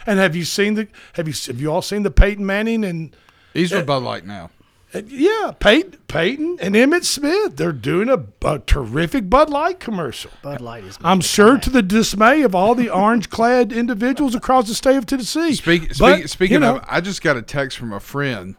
and 0.06 0.18
have 0.18 0.36
you 0.36 0.44
seen 0.44 0.74
the 0.74 0.88
have 1.14 1.26
you 1.28 1.34
have 1.46 1.60
you 1.60 1.72
all 1.72 1.82
seen 1.82 2.02
the 2.02 2.10
Peyton 2.10 2.44
Manning 2.44 2.84
and 2.84 3.16
He's 3.54 3.72
uh, 3.72 3.76
with 3.76 3.86
Bud 3.86 4.02
Light 4.02 4.26
now. 4.26 4.50
Uh, 4.94 5.02
Yeah, 5.06 5.52
Peyton, 5.58 5.98
Peyton 6.08 6.58
and 6.60 6.74
Emmitt 6.74 7.04
Smith. 7.04 7.56
They're 7.56 7.72
doing 7.72 8.08
a, 8.08 8.24
a 8.46 8.58
terrific 8.60 9.30
Bud 9.30 9.48
Light 9.50 9.80
commercial. 9.80 10.30
Bud 10.42 10.60
Light 10.60 10.84
is. 10.84 10.98
I'm 11.02 11.20
sure 11.20 11.58
to 11.58 11.70
the 11.70 11.82
dismay 11.82 12.42
of 12.42 12.54
all 12.54 12.74
the 12.74 12.90
orange-clad 12.90 13.72
individuals 13.82 14.34
across 14.34 14.68
the 14.68 14.74
state 14.74 14.96
of 14.96 15.06
Tennessee. 15.06 15.54
Speak, 15.54 15.88
But, 15.98 16.16
speak, 16.16 16.28
speaking 16.28 16.54
you 16.54 16.60
know, 16.60 16.76
of, 16.76 16.84
I 16.88 17.00
just 17.00 17.22
got 17.22 17.36
a 17.36 17.42
text 17.42 17.78
from 17.78 17.92
a 17.92 18.00
friend 18.00 18.56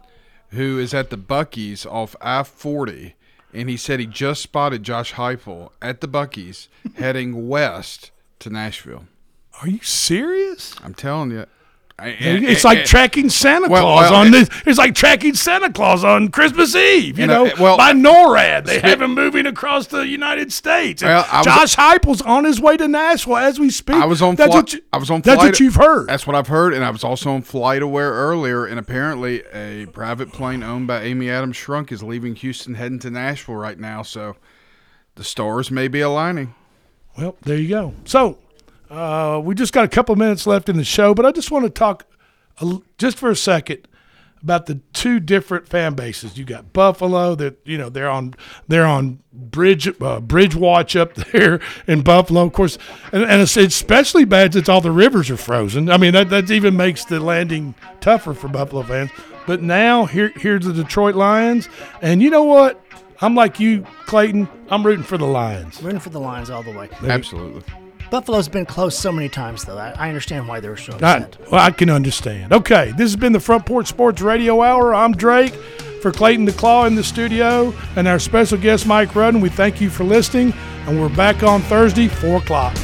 who 0.50 0.78
is 0.78 0.92
at 0.94 1.10
the 1.10 1.18
Buc-ee's 1.18 1.84
off 1.86 2.14
I 2.20 2.42
forty, 2.42 3.14
and 3.52 3.68
he 3.68 3.76
said 3.76 4.00
he 4.00 4.06
just 4.06 4.42
spotted 4.42 4.82
Josh 4.82 5.14
Heupel 5.14 5.70
at 5.82 6.00
the 6.00 6.08
Buc-ee's 6.08 6.68
heading 6.96 7.48
west 7.48 8.10
to 8.40 8.50
Nashville. 8.50 9.06
Are 9.62 9.68
you 9.68 9.80
serious? 9.82 10.74
I'm 10.82 10.94
telling 10.94 11.30
you, 11.30 11.46
I- 11.96 12.08
it's 12.18 12.64
like 12.64 12.84
tracking 12.84 13.30
Santa 13.30 13.68
Well, 13.68 13.82
Claus 13.82 14.10
well, 14.10 14.20
on 14.22 14.32
this. 14.32 14.48
It's 14.66 14.78
like 14.78 14.96
tracking 14.96 15.34
Santa 15.34 15.72
Claus 15.72 16.02
on 16.02 16.28
Christmas 16.28 16.74
Eve. 16.74 17.20
You 17.20 17.28
know, 17.28 17.44
know, 17.44 17.52
well, 17.60 17.76
by 17.76 17.92
NORAD, 17.92 18.64
they 18.66 18.80
have 18.80 19.00
him 19.00 19.14
moving 19.14 19.46
across 19.46 19.86
the 19.86 20.00
United 20.00 20.52
States. 20.52 21.02
Well, 21.04 21.24
was- 21.32 21.44
Josh 21.44 21.76
Heupel's 21.76 22.20
on 22.22 22.44
his 22.44 22.60
way 22.60 22.76
to 22.76 22.88
Nashville 22.88 23.36
as 23.36 23.60
we 23.60 23.70
speak. 23.70 23.94
I 23.96 24.06
was 24.06 24.20
on. 24.22 24.34
That's 24.34 24.50
flight, 24.50 24.64
what 24.64 24.72
you, 24.72 24.80
I 24.92 24.96
was 24.98 25.08
on. 25.10 25.22
Flight, 25.22 25.36
That's 25.36 25.46
what 25.46 25.60
you've 25.60 25.76
heard. 25.76 26.08
That's 26.08 26.26
what 26.26 26.34
I've 26.34 26.48
heard, 26.48 26.74
and 26.74 26.84
I 26.84 26.90
was 26.90 27.04
also 27.04 27.30
on 27.30 27.42
Flight 27.42 27.80
Aware 27.80 28.10
earlier. 28.12 28.66
And 28.66 28.78
apparently, 28.80 29.44
a 29.52 29.86
private 29.86 30.32
plane 30.32 30.64
owned 30.64 30.88
by 30.88 31.02
Amy 31.02 31.30
Adams 31.30 31.56
Strunk 31.56 31.92
is 31.92 32.02
leaving 32.02 32.34
Houston, 32.34 32.74
heading 32.74 32.98
to 33.00 33.10
Nashville 33.10 33.54
right 33.54 33.78
now. 33.78 34.02
So, 34.02 34.34
the 35.14 35.22
stars 35.24 35.70
may 35.70 35.86
be 35.86 36.00
aligning. 36.00 36.54
Well, 37.16 37.36
there 37.42 37.56
you 37.56 37.68
go. 37.68 37.94
So, 38.04 38.38
uh, 38.94 39.40
we 39.40 39.54
just 39.54 39.72
got 39.72 39.84
a 39.84 39.88
couple 39.88 40.14
minutes 40.16 40.46
left 40.46 40.68
in 40.68 40.76
the 40.76 40.84
show, 40.84 41.14
but 41.14 41.26
I 41.26 41.32
just 41.32 41.50
want 41.50 41.64
to 41.64 41.70
talk 41.70 42.06
a 42.60 42.64
l 42.64 42.82
just 42.98 43.18
for 43.18 43.30
a 43.30 43.36
second 43.36 43.88
about 44.44 44.66
the 44.66 44.78
two 44.92 45.18
different 45.18 45.66
fan 45.66 45.94
bases. 45.94 46.36
You 46.38 46.44
got 46.44 46.72
Buffalo 46.72 47.34
that 47.34 47.58
you 47.64 47.78
know 47.78 47.88
they're 47.88 48.10
on 48.10 48.34
they're 48.68 48.86
on 48.86 49.20
bridge 49.32 49.88
uh, 50.00 50.20
bridge 50.20 50.54
watch 50.54 50.94
up 50.94 51.14
there 51.32 51.60
in 51.86 52.02
Buffalo, 52.02 52.42
of 52.42 52.52
course, 52.52 52.78
and, 53.10 53.24
and 53.24 53.42
it's 53.42 53.56
especially 53.56 54.24
bad 54.24 54.52
since 54.52 54.68
all 54.68 54.80
the 54.80 54.92
rivers 54.92 55.30
are 55.30 55.36
frozen. 55.36 55.90
I 55.90 55.96
mean 55.96 56.12
that 56.12 56.28
that 56.30 56.50
even 56.50 56.76
makes 56.76 57.04
the 57.04 57.18
landing 57.18 57.74
tougher 58.00 58.34
for 58.34 58.48
Buffalo 58.48 58.82
fans. 58.82 59.10
But 59.46 59.62
now 59.62 60.04
here 60.04 60.32
here's 60.36 60.64
the 60.64 60.72
Detroit 60.72 61.16
Lions, 61.16 61.68
and 62.00 62.22
you 62.22 62.30
know 62.30 62.44
what? 62.44 62.80
I'm 63.20 63.34
like 63.34 63.58
you, 63.58 63.86
Clayton. 64.06 64.48
I'm 64.68 64.84
rooting 64.84 65.04
for 65.04 65.16
the 65.16 65.26
Lions. 65.26 65.82
Rooting 65.82 66.00
for 66.00 66.10
the 66.10 66.20
Lions 66.20 66.50
all 66.50 66.62
the 66.62 66.72
way. 66.72 66.90
Absolutely. 67.02 67.62
Buffalo's 68.10 68.48
been 68.48 68.66
close 68.66 68.96
so 68.96 69.10
many 69.10 69.28
times, 69.28 69.64
though. 69.64 69.78
I, 69.78 69.90
I 69.96 70.08
understand 70.08 70.46
why 70.46 70.60
they're 70.60 70.76
so 70.76 70.92
I, 70.94 70.96
upset. 70.96 71.36
well, 71.50 71.60
I 71.60 71.70
can 71.70 71.90
understand. 71.90 72.52
Okay, 72.52 72.90
this 72.92 73.10
has 73.10 73.16
been 73.16 73.32
the 73.32 73.40
Front 73.40 73.66
Porch 73.66 73.86
Sports 73.88 74.20
Radio 74.20 74.62
Hour. 74.62 74.94
I'm 74.94 75.12
Drake 75.12 75.54
for 76.02 76.12
Clayton 76.12 76.44
the 76.44 76.52
Claw 76.52 76.84
in 76.84 76.94
the 76.94 77.04
studio 77.04 77.72
and 77.96 78.06
our 78.06 78.18
special 78.18 78.58
guest 78.58 78.86
Mike 78.86 79.14
Rudden. 79.14 79.40
We 79.40 79.48
thank 79.48 79.80
you 79.80 79.90
for 79.90 80.04
listening, 80.04 80.52
and 80.86 81.00
we're 81.00 81.14
back 81.16 81.42
on 81.42 81.62
Thursday, 81.62 82.08
four 82.08 82.36
o'clock. 82.38 82.76